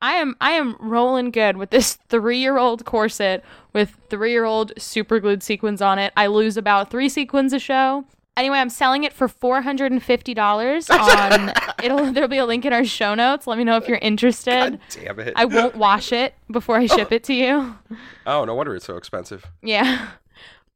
I 0.00 0.12
am 0.12 0.36
I 0.40 0.52
am 0.52 0.76
rolling 0.78 1.32
good 1.32 1.56
with 1.56 1.70
this 1.70 1.94
three 2.08 2.38
year 2.38 2.56
old 2.56 2.84
corset 2.84 3.42
with 3.72 3.96
three 4.10 4.30
year 4.30 4.44
old 4.44 4.72
super 4.78 5.18
glued 5.18 5.42
sequins 5.42 5.82
on 5.82 5.98
it. 5.98 6.12
I 6.16 6.28
lose 6.28 6.56
about 6.56 6.92
three 6.92 7.08
sequins 7.08 7.52
a 7.52 7.58
show. 7.58 8.04
Anyway, 8.36 8.58
I'm 8.58 8.70
selling 8.70 9.04
it 9.04 9.12
for 9.12 9.28
four 9.28 9.62
hundred 9.62 9.92
and 9.92 10.02
fifty 10.02 10.34
dollars 10.34 10.90
on 10.90 11.52
it'll 11.82 12.12
there'll 12.12 12.28
be 12.28 12.38
a 12.38 12.46
link 12.46 12.64
in 12.64 12.72
our 12.72 12.84
show 12.84 13.14
notes. 13.14 13.46
Let 13.46 13.58
me 13.58 13.64
know 13.64 13.76
if 13.76 13.86
you're 13.86 13.98
interested. 13.98 14.72
God 14.72 14.80
damn 14.90 15.20
it. 15.20 15.32
I 15.36 15.44
won't 15.44 15.76
wash 15.76 16.12
it 16.12 16.34
before 16.50 16.76
I 16.76 16.86
ship 16.94 17.12
it 17.12 17.22
to 17.24 17.34
you. 17.34 17.76
oh, 18.26 18.44
no 18.44 18.54
wonder 18.54 18.74
it's 18.74 18.86
so 18.86 18.96
expensive. 18.96 19.46
Yeah. 19.62 20.08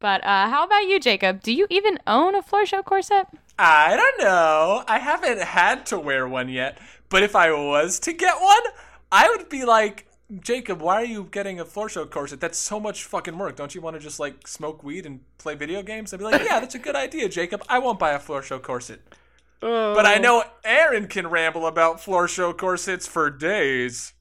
But 0.01 0.23
uh, 0.25 0.49
how 0.49 0.65
about 0.65 0.85
you, 0.85 1.01
Jacob? 1.01 1.43
Do 1.43 1.53
you 1.53 1.67
even 1.71 1.99
own 2.07 2.37
a 2.37 2.43
floor 2.43 2.65
show 2.65 2.83
corset? 2.83 3.27
I 3.59 3.97
don't 3.97 4.21
know. 4.21 4.85
I 4.87 5.01
haven't 5.01 5.41
had 5.43 5.85
to 5.87 5.99
wear 5.99 6.29
one 6.29 6.49
yet, 6.49 6.79
but 7.09 7.25
if 7.25 7.35
I 7.35 7.51
was 7.51 7.99
to 8.01 8.13
get 8.13 8.41
one, 8.41 8.63
I 9.11 9.29
would 9.29 9.49
be 9.49 9.65
like, 9.65 10.07
Jacob, 10.41 10.83
why 10.83 10.97
are 10.97 11.07
you 11.07 11.25
getting 11.31 11.59
a 11.59 11.65
floor 11.65 11.89
show 11.89 12.05
corset? 12.05 12.39
That's 12.39 12.59
so 12.59 12.79
much 12.79 13.05
fucking 13.05 13.39
work. 13.39 13.57
Don't 13.57 13.75
you 13.75 13.81
want 13.81 13.97
to 13.97 14.01
just 14.01 14.21
like 14.21 14.47
smoke 14.47 14.85
weed 14.85 15.07
and 15.07 15.21
play 15.39 15.55
video 15.55 15.83
games? 15.83 16.13
I'd 16.13 16.19
be 16.19 16.25
like, 16.25 16.43
yeah, 16.45 16.61
that's 16.61 16.75
a 16.75 16.79
good 16.79 16.97
idea, 16.97 17.29
Jacob. 17.31 17.63
I 17.69 17.79
won't 17.79 17.99
buy 17.99 18.13
a 18.13 18.19
floor 18.19 18.43
show 18.43 18.59
corset. 18.59 19.01
But 19.61 20.07
I 20.07 20.19
oh. 20.19 20.21
know 20.21 20.45
Aaron 20.65 21.09
can 21.09 21.29
ramble 21.29 21.67
about 21.67 22.01
floor 22.01 22.29
show 22.29 22.53
corsets 22.53 23.07
for 23.07 23.31
days. 23.31 24.13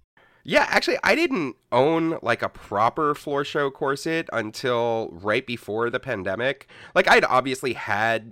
Yeah, 0.44 0.66
actually, 0.70 0.98
I 1.04 1.14
didn't 1.14 1.58
own 1.74 2.20
like 2.22 2.42
a 2.42 2.48
proper 2.48 3.14
floor 3.14 3.44
show 3.44 3.70
corset 3.70 4.30
until 4.32 5.10
right 5.12 5.46
before 5.46 5.90
the 5.90 6.00
pandemic. 6.00 6.70
Like, 6.96 7.10
I'd 7.10 7.26
obviously 7.26 7.74
had, 7.74 8.32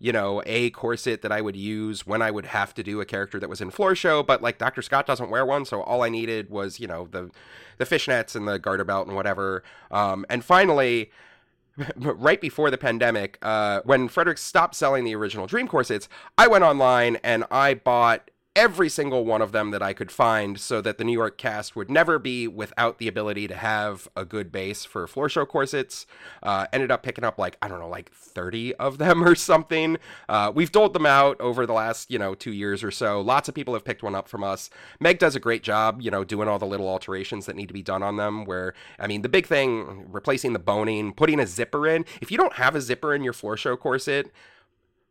you 0.00 0.12
know, 0.12 0.42
a 0.46 0.70
corset 0.70 1.20
that 1.20 1.30
I 1.30 1.42
would 1.42 1.54
use 1.54 2.06
when 2.06 2.22
I 2.22 2.30
would 2.30 2.46
have 2.46 2.74
to 2.74 2.82
do 2.82 3.02
a 3.02 3.04
character 3.04 3.38
that 3.38 3.50
was 3.50 3.60
in 3.60 3.70
floor 3.70 3.94
show, 3.94 4.22
but 4.22 4.42
like 4.42 4.56
Dr. 4.56 4.80
Scott 4.80 5.06
doesn't 5.06 5.28
wear 5.28 5.44
one, 5.44 5.66
so 5.66 5.82
all 5.82 6.02
I 6.02 6.08
needed 6.08 6.48
was, 6.48 6.80
you 6.80 6.86
know, 6.86 7.06
the 7.10 7.30
the 7.76 7.84
fishnets 7.84 8.34
and 8.34 8.48
the 8.48 8.58
garter 8.58 8.84
belt 8.84 9.06
and 9.06 9.14
whatever. 9.14 9.62
Um, 9.90 10.26
and 10.28 10.44
finally, 10.44 11.10
right 11.96 12.40
before 12.40 12.70
the 12.70 12.78
pandemic, 12.78 13.38
uh, 13.42 13.80
when 13.84 14.08
Frederick 14.08 14.38
stopped 14.38 14.74
selling 14.74 15.04
the 15.04 15.14
original 15.14 15.46
Dream 15.46 15.68
corsets, 15.68 16.08
I 16.36 16.46
went 16.46 16.64
online 16.64 17.16
and 17.22 17.44
I 17.50 17.74
bought 17.74 18.30
every 18.60 18.90
single 18.90 19.24
one 19.24 19.40
of 19.40 19.52
them 19.52 19.70
that 19.70 19.82
I 19.82 19.94
could 19.94 20.12
find 20.12 20.60
so 20.60 20.82
that 20.82 20.98
the 20.98 21.04
New 21.04 21.14
York 21.14 21.38
cast 21.38 21.74
would 21.74 21.90
never 21.90 22.18
be 22.18 22.46
without 22.46 22.98
the 22.98 23.08
ability 23.08 23.48
to 23.48 23.54
have 23.54 24.06
a 24.14 24.26
good 24.26 24.52
base 24.52 24.84
for 24.84 25.06
floor 25.06 25.30
show 25.30 25.46
corsets. 25.46 26.04
Uh, 26.42 26.66
ended 26.70 26.90
up 26.90 27.02
picking 27.02 27.24
up 27.24 27.38
like, 27.38 27.56
I 27.62 27.68
don't 27.68 27.80
know, 27.80 27.88
like 27.88 28.12
30 28.12 28.74
of 28.74 28.98
them 28.98 29.24
or 29.26 29.34
something. 29.34 29.96
Uh, 30.28 30.52
we've 30.54 30.70
doled 30.70 30.92
them 30.92 31.06
out 31.06 31.40
over 31.40 31.64
the 31.64 31.72
last, 31.72 32.10
you 32.10 32.18
know, 32.18 32.34
two 32.34 32.52
years 32.52 32.84
or 32.84 32.90
so. 32.90 33.22
Lots 33.22 33.48
of 33.48 33.54
people 33.54 33.72
have 33.72 33.82
picked 33.82 34.02
one 34.02 34.14
up 34.14 34.28
from 34.28 34.44
us. 34.44 34.68
Meg 35.00 35.18
does 35.18 35.34
a 35.34 35.40
great 35.40 35.62
job, 35.62 36.02
you 36.02 36.10
know, 36.10 36.22
doing 36.22 36.46
all 36.46 36.58
the 36.58 36.66
little 36.66 36.86
alterations 36.86 37.46
that 37.46 37.56
need 37.56 37.68
to 37.68 37.74
be 37.74 37.82
done 37.82 38.02
on 38.02 38.18
them. 38.18 38.44
Where, 38.44 38.74
I 38.98 39.06
mean, 39.06 39.22
the 39.22 39.30
big 39.30 39.46
thing, 39.46 40.04
replacing 40.12 40.52
the 40.52 40.58
boning, 40.58 41.14
putting 41.14 41.40
a 41.40 41.46
zipper 41.46 41.88
in. 41.88 42.04
If 42.20 42.30
you 42.30 42.36
don't 42.36 42.52
have 42.56 42.74
a 42.74 42.82
zipper 42.82 43.14
in 43.14 43.24
your 43.24 43.32
floor 43.32 43.56
show 43.56 43.78
corset, 43.78 44.30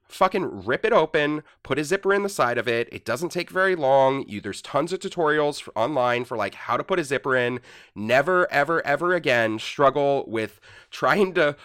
fucking 0.10 0.66
rip 0.66 0.84
it 0.84 0.92
open, 0.92 1.44
put 1.64 1.80
a 1.80 1.84
zipper 1.84 2.14
in 2.14 2.24
the 2.24 2.30
side 2.30 2.58
of 2.58 2.68
it. 2.68 2.90
It 2.92 3.06
doesn't 3.06 3.30
take 3.30 3.50
very 3.50 3.76
long. 3.76 4.26
You 4.28 4.42
there's 4.42 4.62
tons 4.62 4.92
of 4.92 5.00
tutorials 5.00 5.62
for, 5.62 5.72
online 5.78 6.26
for 6.26 6.36
like 6.36 6.56
how 6.56 6.76
to 6.78 6.84
put 6.84 7.00
a 7.00 7.04
zipper 7.04 7.36
in. 7.36 7.60
Never 7.96 8.52
ever 8.52 8.86
ever 8.86 9.14
again 9.14 9.60
struggle 9.60 10.26
with 10.28 10.60
trying 10.92 11.34
to 11.36 11.56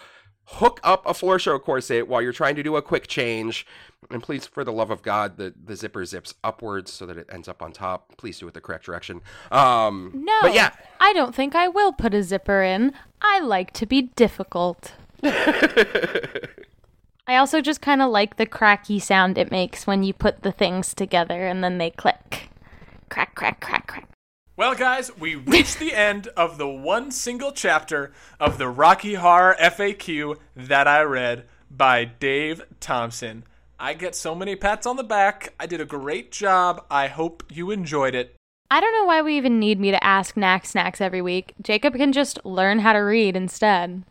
hook 0.45 0.79
up 0.83 1.05
a 1.07 1.13
floor 1.13 1.39
show 1.39 1.57
corset 1.57 2.07
while 2.07 2.21
you're 2.21 2.31
trying 2.31 2.55
to 2.55 2.63
do 2.63 2.75
a 2.75 2.81
quick 2.81 3.07
change. 3.07 3.65
And 4.11 4.21
please, 4.21 4.45
for 4.45 4.63
the 4.63 4.71
love 4.71 4.91
of 4.91 5.01
God, 5.01 5.37
the, 5.37 5.55
the 5.63 5.75
zipper 5.75 6.05
zips 6.05 6.35
upwards 6.43 6.93
so 6.93 7.07
that 7.07 7.17
it 7.17 7.27
ends 7.31 7.47
up 7.47 7.63
on 7.63 7.71
top. 7.71 8.15
Please 8.17 8.37
do 8.37 8.47
it 8.47 8.53
the 8.53 8.61
correct 8.61 8.85
direction. 8.85 9.21
Um, 9.51 10.11
No. 10.13 10.37
But 10.43 10.53
yeah, 10.53 10.71
I 10.99 11.13
don't 11.13 11.33
think 11.33 11.55
I 11.55 11.67
will 11.67 11.91
put 11.91 12.13
a 12.13 12.21
zipper 12.21 12.61
in. 12.61 12.93
I 13.21 13.39
like 13.39 13.73
to 13.73 13.87
be 13.87 14.03
difficult. 14.15 14.93
I 17.27 17.37
also 17.37 17.59
just 17.59 17.81
kind 17.81 18.03
of 18.03 18.11
like 18.11 18.37
the 18.37 18.45
cracky 18.45 18.99
sound 18.99 19.37
it 19.37 19.49
makes 19.49 19.87
when 19.87 20.03
you 20.03 20.13
put 20.13 20.43
the 20.43 20.51
things 20.51 20.93
together 20.93 21.47
and 21.47 21.63
then 21.63 21.79
they 21.79 21.89
click. 21.89 22.49
Crack, 23.09 23.33
crack, 23.33 23.59
crack, 23.61 23.87
crack. 23.87 24.09
Well, 24.55 24.75
guys, 24.75 25.15
we 25.17 25.35
reached 25.35 25.79
the 25.79 25.93
end 25.93 26.27
of 26.37 26.57
the 26.57 26.67
one 26.67 27.11
single 27.11 27.51
chapter 27.51 28.13
of 28.39 28.57
the 28.57 28.69
Rocky 28.69 29.15
Horror 29.15 29.55
FAQ 29.59 30.37
that 30.55 30.87
I 30.87 31.01
read 31.01 31.45
by 31.69 32.05
Dave 32.05 32.61
Thompson. 32.79 33.43
I 33.79 33.95
get 33.95 34.15
so 34.15 34.35
many 34.35 34.55
pats 34.55 34.85
on 34.85 34.95
the 34.95 35.03
back. 35.03 35.53
I 35.59 35.65
did 35.65 35.81
a 35.81 35.85
great 35.85 36.31
job. 36.31 36.85
I 36.89 37.07
hope 37.07 37.43
you 37.51 37.71
enjoyed 37.71 38.15
it. 38.15 38.35
I 38.69 38.79
don't 38.79 38.93
know 38.93 39.05
why 39.05 39.21
we 39.21 39.35
even 39.35 39.59
need 39.59 39.79
me 39.79 39.91
to 39.91 40.03
ask 40.03 40.37
Knack 40.37 40.65
Snacks 40.65 41.01
every 41.01 41.21
week. 41.21 41.53
Jacob 41.61 41.95
can 41.95 42.13
just 42.13 42.43
learn 42.45 42.79
how 42.79 42.93
to 42.93 42.99
read 42.99 43.35
instead. 43.35 44.03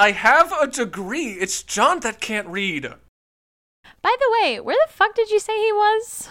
I 0.00 0.12
have 0.12 0.50
a 0.58 0.66
degree. 0.66 1.32
It's 1.32 1.62
John 1.62 2.00
that 2.00 2.22
can't 2.22 2.48
read. 2.48 2.84
By 4.00 4.16
the 4.18 4.38
way, 4.40 4.58
where 4.58 4.78
the 4.86 4.90
fuck 4.90 5.14
did 5.14 5.30
you 5.30 5.38
say 5.38 5.52
he 5.54 5.72
was? 5.74 6.30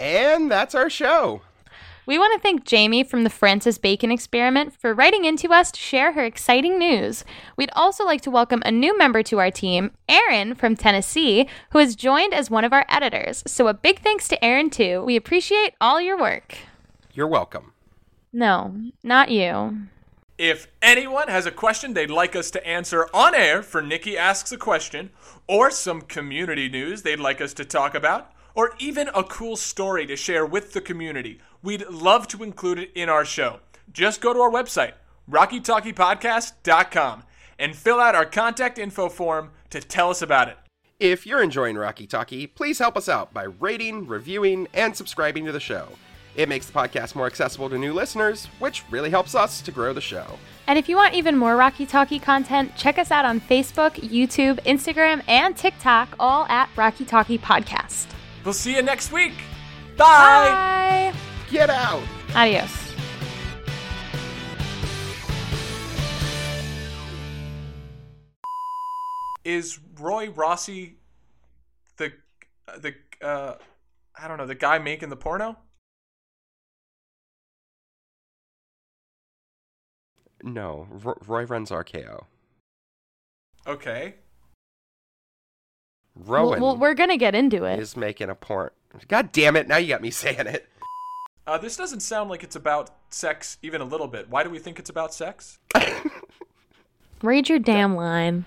and 0.00 0.50
that's 0.50 0.74
our 0.74 0.88
show. 0.88 1.42
We 2.06 2.18
want 2.18 2.32
to 2.32 2.40
thank 2.40 2.64
Jamie 2.64 3.04
from 3.04 3.24
the 3.24 3.30
Francis 3.30 3.76
Bacon 3.76 4.10
Experiment 4.10 4.72
for 4.80 4.94
writing 4.94 5.26
into 5.26 5.52
us 5.52 5.70
to 5.70 5.78
share 5.78 6.12
her 6.12 6.24
exciting 6.24 6.78
news. 6.78 7.26
We'd 7.58 7.68
also 7.74 8.06
like 8.06 8.22
to 8.22 8.30
welcome 8.30 8.62
a 8.64 8.72
new 8.72 8.96
member 8.96 9.22
to 9.24 9.38
our 9.38 9.50
team, 9.50 9.90
Erin 10.08 10.54
from 10.54 10.74
Tennessee, 10.74 11.46
who 11.72 11.78
has 11.78 11.94
joined 11.94 12.32
as 12.32 12.50
one 12.50 12.64
of 12.64 12.72
our 12.72 12.86
editors. 12.88 13.44
So 13.46 13.68
a 13.68 13.74
big 13.74 14.00
thanks 14.00 14.28
to 14.28 14.42
Erin, 14.42 14.70
too. 14.70 15.02
We 15.04 15.14
appreciate 15.14 15.74
all 15.78 16.00
your 16.00 16.18
work. 16.18 16.56
You're 17.12 17.28
welcome. 17.28 17.74
No, 18.32 18.74
not 19.04 19.30
you. 19.30 19.88
If 20.38 20.66
anyone 20.80 21.28
has 21.28 21.44
a 21.44 21.50
question 21.50 21.92
they'd 21.92 22.10
like 22.10 22.34
us 22.34 22.50
to 22.52 22.66
answer 22.66 23.06
on 23.12 23.34
air 23.34 23.62
for 23.62 23.82
Nikki 23.82 24.16
Asks 24.16 24.50
a 24.50 24.56
Question, 24.56 25.10
or 25.46 25.70
some 25.70 26.00
community 26.00 26.68
news 26.68 27.02
they'd 27.02 27.20
like 27.20 27.40
us 27.40 27.52
to 27.54 27.64
talk 27.64 27.94
about, 27.94 28.32
or 28.54 28.74
even 28.78 29.08
a 29.14 29.24
cool 29.24 29.56
story 29.56 30.06
to 30.06 30.16
share 30.16 30.46
with 30.46 30.72
the 30.72 30.80
community, 30.80 31.38
we'd 31.62 31.86
love 31.88 32.26
to 32.28 32.42
include 32.42 32.78
it 32.78 32.90
in 32.94 33.08
our 33.08 33.24
show. 33.26 33.60
Just 33.92 34.22
go 34.22 34.32
to 34.32 34.40
our 34.40 34.50
website, 34.50 34.94
rockytalkypodcast.com, 35.30 37.24
and 37.58 37.76
fill 37.76 38.00
out 38.00 38.14
our 38.14 38.26
contact 38.26 38.78
info 38.78 39.08
form 39.08 39.50
to 39.70 39.80
tell 39.80 40.10
us 40.10 40.22
about 40.22 40.48
it. 40.48 40.56
If 40.98 41.26
you're 41.26 41.42
enjoying 41.42 41.76
Rocky 41.76 42.06
Talkie, 42.06 42.46
please 42.46 42.78
help 42.78 42.96
us 42.96 43.08
out 43.08 43.34
by 43.34 43.44
rating, 43.44 44.06
reviewing, 44.06 44.68
and 44.72 44.96
subscribing 44.96 45.44
to 45.44 45.52
the 45.52 45.60
show. 45.60 45.88
It 46.34 46.48
makes 46.48 46.66
the 46.66 46.72
podcast 46.72 47.14
more 47.14 47.26
accessible 47.26 47.68
to 47.68 47.78
new 47.78 47.92
listeners, 47.92 48.46
which 48.58 48.84
really 48.90 49.10
helps 49.10 49.34
us 49.34 49.60
to 49.62 49.70
grow 49.70 49.92
the 49.92 50.00
show. 50.00 50.38
And 50.66 50.78
if 50.78 50.88
you 50.88 50.96
want 50.96 51.14
even 51.14 51.36
more 51.36 51.56
Rocky 51.56 51.84
Talkie 51.84 52.18
content, 52.18 52.74
check 52.76 52.98
us 52.98 53.10
out 53.10 53.24
on 53.24 53.40
Facebook, 53.40 53.92
YouTube, 53.96 54.58
Instagram, 54.64 55.22
and 55.28 55.56
TikTok, 55.56 56.14
all 56.18 56.46
at 56.46 56.70
Rocky 56.76 57.04
Talkie 57.04 57.38
Podcast. 57.38 58.06
We'll 58.44 58.54
see 58.54 58.76
you 58.76 58.82
next 58.82 59.12
week. 59.12 59.34
Bye. 59.98 61.12
Bye. 61.12 61.18
Get 61.50 61.68
out! 61.68 62.02
Adios. 62.34 62.70
Is 69.44 69.78
Roy 69.98 70.30
Rossi 70.30 70.96
the 71.98 72.12
the 72.78 72.94
uh 73.20 73.56
I 74.18 74.28
don't 74.28 74.38
know, 74.38 74.46
the 74.46 74.54
guy 74.54 74.78
making 74.78 75.10
the 75.10 75.16
porno? 75.16 75.58
No, 80.42 80.86
Ro- 80.90 81.18
Roy 81.26 81.44
runs 81.44 81.70
RKO. 81.70 82.24
Okay. 83.66 84.16
Well, 86.14 86.44
Rowan 86.44 86.60
well, 86.60 86.76
we're 86.76 86.94
gonna 86.94 87.16
get 87.16 87.34
into 87.34 87.64
it. 87.64 87.78
is 87.78 87.96
making 87.96 88.28
a 88.28 88.34
porn. 88.34 88.70
God 89.08 89.32
damn 89.32 89.56
it! 89.56 89.68
Now 89.68 89.78
you 89.78 89.88
got 89.88 90.02
me 90.02 90.10
saying 90.10 90.46
it. 90.46 90.68
Uh, 91.46 91.58
this 91.58 91.76
doesn't 91.76 92.00
sound 92.00 92.30
like 92.30 92.44
it's 92.44 92.56
about 92.56 92.90
sex 93.08 93.58
even 93.62 93.80
a 93.80 93.84
little 93.84 94.06
bit. 94.08 94.28
Why 94.28 94.44
do 94.44 94.50
we 94.50 94.58
think 94.58 94.78
it's 94.78 94.90
about 94.90 95.14
sex? 95.14 95.58
Read 97.22 97.48
your 97.48 97.58
damn 97.58 97.96
line. 97.96 98.44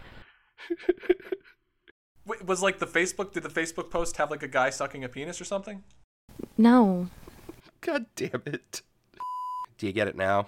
Wait, 2.25 2.45
was 2.45 2.61
like 2.61 2.79
the 2.79 2.87
Facebook? 2.87 3.33
Did 3.33 3.43
the 3.43 3.49
Facebook 3.49 3.89
post 3.89 4.17
have 4.17 4.31
like 4.31 4.43
a 4.43 4.47
guy 4.47 4.69
sucking 4.69 5.03
a 5.03 5.09
penis 5.09 5.41
or 5.41 5.45
something? 5.45 5.83
No. 6.57 7.07
God 7.81 8.05
damn 8.15 8.43
it! 8.45 8.81
Do 9.77 9.87
you 9.87 9.93
get 9.93 10.07
it 10.07 10.15
now? 10.15 10.47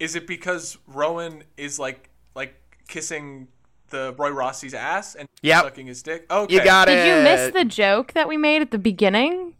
Is 0.00 0.16
it 0.16 0.26
because 0.26 0.78
Rowan 0.88 1.44
is 1.56 1.78
like 1.78 2.08
like 2.34 2.54
kissing 2.88 3.46
the 3.90 4.14
Roy 4.18 4.30
Rossi's 4.30 4.74
ass 4.74 5.14
and 5.14 5.28
Yep. 5.42 5.62
sucking 5.64 5.86
his 5.86 6.02
dick? 6.02 6.26
Okay. 6.30 6.54
You 6.54 6.64
got 6.64 6.88
it. 6.88 6.96
Did 6.96 7.06
you 7.06 7.22
miss 7.22 7.52
the 7.52 7.64
joke 7.64 8.12
that 8.14 8.26
we 8.26 8.36
made 8.36 8.62
at 8.62 8.70
the 8.72 8.78
beginning? 8.78 9.54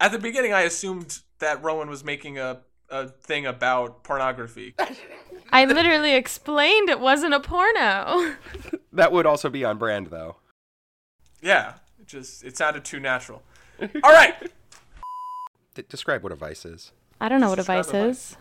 At 0.00 0.12
the 0.12 0.18
beginning, 0.18 0.52
I 0.52 0.62
assumed 0.62 1.20
that 1.40 1.62
Rowan 1.62 1.90
was 1.90 2.02
making 2.04 2.38
a 2.38 2.60
a 2.88 3.08
thing 3.08 3.44
about 3.44 4.04
pornography. 4.04 4.76
I 5.50 5.64
literally 5.64 6.14
explained 6.14 6.88
it 6.88 7.00
wasn't 7.00 7.34
a 7.34 7.40
porno. 7.40 8.34
That 8.92 9.12
would 9.12 9.26
also 9.26 9.50
be 9.50 9.62
on 9.62 9.76
brand, 9.76 10.06
though. 10.06 10.36
Yeah, 11.42 11.74
it 12.00 12.06
just 12.06 12.42
it 12.44 12.56
sounded 12.56 12.82
too 12.84 12.98
natural. 12.98 13.42
All 13.80 14.12
right. 14.12 14.34
D- 15.74 15.84
describe 15.86 16.22
what 16.22 16.32
a 16.32 16.36
vice 16.36 16.64
is. 16.64 16.92
I 17.20 17.28
don't 17.28 17.42
know 17.42 17.50
what 17.50 17.58
a 17.58 17.62
Describe 17.62 17.84
vice 17.84 17.94
a 17.94 18.06
is. 18.08 18.36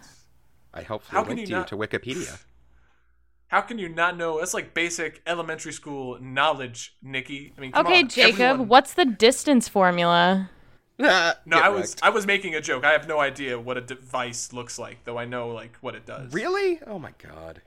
I 0.75 0.81
hopefully 0.83 1.17
How 1.17 1.23
can 1.23 1.37
linked 1.37 1.49
you 1.49 1.55
you, 1.55 1.59
not- 1.61 1.67
to 1.69 1.77
Wikipedia. 1.77 2.39
How 3.47 3.61
can 3.61 3.77
you 3.79 3.87
not 3.89 4.17
know? 4.17 4.39
That's 4.39 4.53
like 4.53 4.73
basic 4.73 5.21
elementary 5.25 5.71
school 5.71 6.17
knowledge, 6.19 6.95
Nikki. 7.01 7.53
I 7.57 7.61
mean, 7.61 7.71
come 7.71 7.85
Okay, 7.85 7.99
on, 8.01 8.09
Jacob, 8.09 8.41
everyone- 8.41 8.67
what's 8.67 8.93
the 8.93 9.05
distance 9.05 9.67
formula? 9.67 10.49
No, 10.97 11.33
Get 11.45 11.63
I 11.63 11.67
was 11.69 11.89
wrecked. 11.91 12.03
I 12.03 12.09
was 12.09 12.25
making 12.25 12.55
a 12.55 12.61
joke. 12.61 12.85
I 12.85 12.93
have 12.93 13.05
no 13.05 13.19
idea 13.19 13.59
what 13.59 13.75
a 13.77 13.81
device 13.81 14.53
looks 14.53 14.79
like, 14.79 15.03
though 15.03 15.17
I 15.17 15.25
know 15.25 15.49
like 15.49 15.75
what 15.81 15.93
it 15.93 16.05
does. 16.05 16.31
Really? 16.33 16.79
Oh 16.87 16.97
my 16.99 17.11
god. 17.21 17.61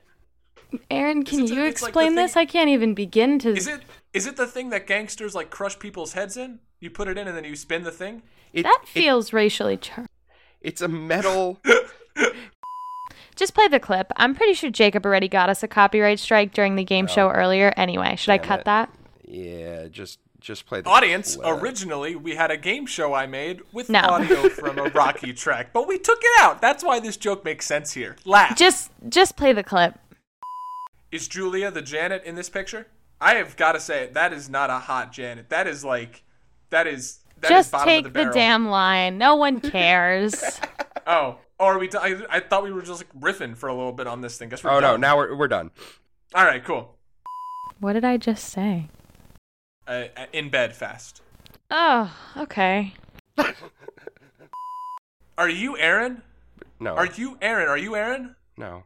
Aaron, 0.89 1.23
can 1.23 1.41
Isn't 1.43 1.45
it- 1.45 1.59
you 1.59 1.63
like 1.63 1.75
the 1.79 1.85
explain 1.85 2.15
this? 2.15 2.33
thing- 2.33 2.41
I 2.41 2.45
can't 2.45 2.69
even 2.69 2.95
begin 2.95 3.37
to. 3.39 3.49
Is 3.55 3.67
it 3.67 3.81
is 4.13 4.25
it 4.25 4.35
the 4.35 4.47
thing 4.47 4.69
that 4.71 4.87
gangsters 4.87 5.35
like 5.35 5.51
crush 5.51 5.77
people's 5.77 6.13
heads 6.13 6.37
in? 6.37 6.57
You 6.79 6.89
put 6.89 7.07
it 7.07 7.19
in 7.19 7.27
and 7.27 7.37
then 7.37 7.43
you 7.43 7.55
spin 7.55 7.83
the 7.83 7.91
thing. 7.91 8.23
It, 8.51 8.63
that 8.63 8.79
it- 8.83 8.89
feels 8.89 9.31
racially 9.31 9.77
charged. 9.77 10.09
it's 10.61 10.81
a 10.81 10.87
metal. 10.87 11.61
Just 13.39 13.53
play 13.53 13.69
the 13.69 13.79
clip. 13.79 14.11
I'm 14.17 14.35
pretty 14.35 14.53
sure 14.53 14.69
Jacob 14.69 15.05
already 15.05 15.29
got 15.29 15.49
us 15.49 15.63
a 15.63 15.67
copyright 15.69 16.19
strike 16.19 16.53
during 16.53 16.75
the 16.75 16.83
game 16.83 17.07
show 17.07 17.29
earlier. 17.29 17.73
Anyway, 17.77 18.17
should 18.17 18.31
I 18.31 18.37
cut 18.37 18.59
it. 18.59 18.65
that? 18.65 18.93
yeah, 19.23 19.87
just 19.87 20.19
just 20.41 20.65
play 20.65 20.81
the 20.81 20.89
Audience, 20.89 21.37
clip. 21.37 21.61
originally 21.61 22.17
we 22.17 22.35
had 22.35 22.51
a 22.51 22.57
game 22.57 22.85
show 22.85 23.13
I 23.13 23.27
made 23.27 23.61
with 23.71 23.89
No. 23.89 23.99
audio 24.01 24.49
from 24.49 24.77
a 24.77 24.89
Rocky 24.89 25.31
track, 25.31 25.71
but 25.71 25.87
we 25.87 25.97
took 25.97 26.19
it 26.21 26.41
out. 26.41 26.59
That's 26.59 26.83
why 26.83 26.99
this 26.99 27.15
joke 27.15 27.45
makes 27.45 27.65
sense 27.65 27.93
here. 27.93 28.17
Laugh. 28.25 28.57
Just 28.57 28.91
just 29.07 29.37
play 29.37 29.53
the 29.53 29.63
clip. 29.63 29.97
Is 31.09 31.29
Julia 31.29 31.71
the 31.71 31.81
Janet 31.81 32.25
in 32.25 32.35
this 32.35 32.49
picture? 32.49 32.87
I 33.21 33.35
have 33.35 33.55
got 33.55 33.71
to 33.71 33.79
say 33.79 34.09
that 34.11 34.33
is 34.33 34.49
not 34.49 34.69
a 34.69 34.79
hot 34.79 35.13
Janet. 35.13 35.47
That 35.47 35.65
is 35.65 35.85
like 35.85 36.23
that 36.71 36.87
is 36.87 37.19
that 37.39 37.51
is 37.51 37.57
just 37.57 37.71
bottom 37.71 37.87
take 37.87 38.05
of 38.07 38.13
the, 38.13 38.25
the, 38.25 38.31
damn 38.31 38.67
line. 38.67 39.17
No 39.17 39.35
one 39.37 39.61
cares. 39.61 40.59
Oh, 41.07 41.39
or 41.59 41.75
are 41.75 41.79
we? 41.79 41.89
I, 41.93 42.21
I 42.29 42.39
thought 42.39 42.63
we 42.63 42.71
were 42.71 42.81
just 42.81 43.03
like 43.03 43.19
riffing 43.19 43.55
for 43.57 43.67
a 43.67 43.73
little 43.73 43.91
bit 43.91 44.07
on 44.07 44.21
this 44.21 44.37
thing. 44.37 44.49
Guess 44.49 44.63
we're 44.63 44.71
Oh 44.71 44.79
no! 44.79 44.97
Now 44.97 45.17
we're 45.17 45.35
we're 45.35 45.47
done. 45.47 45.71
All 46.33 46.45
right, 46.45 46.63
cool. 46.63 46.95
what 47.79 47.93
did 47.93 48.05
I 48.05 48.17
just 48.17 48.49
say? 48.49 48.87
Uh, 49.87 50.05
in 50.31 50.49
bed 50.49 50.75
fast. 50.75 51.21
Oh, 51.71 52.15
okay. 52.37 52.93
Are 55.37 55.49
you 55.49 55.77
Aaron? 55.77 56.21
No. 56.79 56.95
Are 56.95 57.05
you 57.07 57.37
Aaron? 57.41 57.67
Are 57.67 57.77
you 57.77 57.95
Aaron? 57.95 58.35
No. 58.57 58.83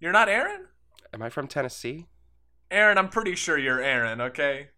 You're 0.00 0.12
not 0.12 0.28
Aaron? 0.28 0.66
Am 1.12 1.22
I 1.22 1.28
from 1.28 1.46
Tennessee? 1.46 2.06
Aaron, 2.70 2.96
I'm 2.96 3.08
pretty 3.08 3.34
sure 3.34 3.58
you're 3.58 3.82
Aaron, 3.82 4.20
okay? 4.20 4.68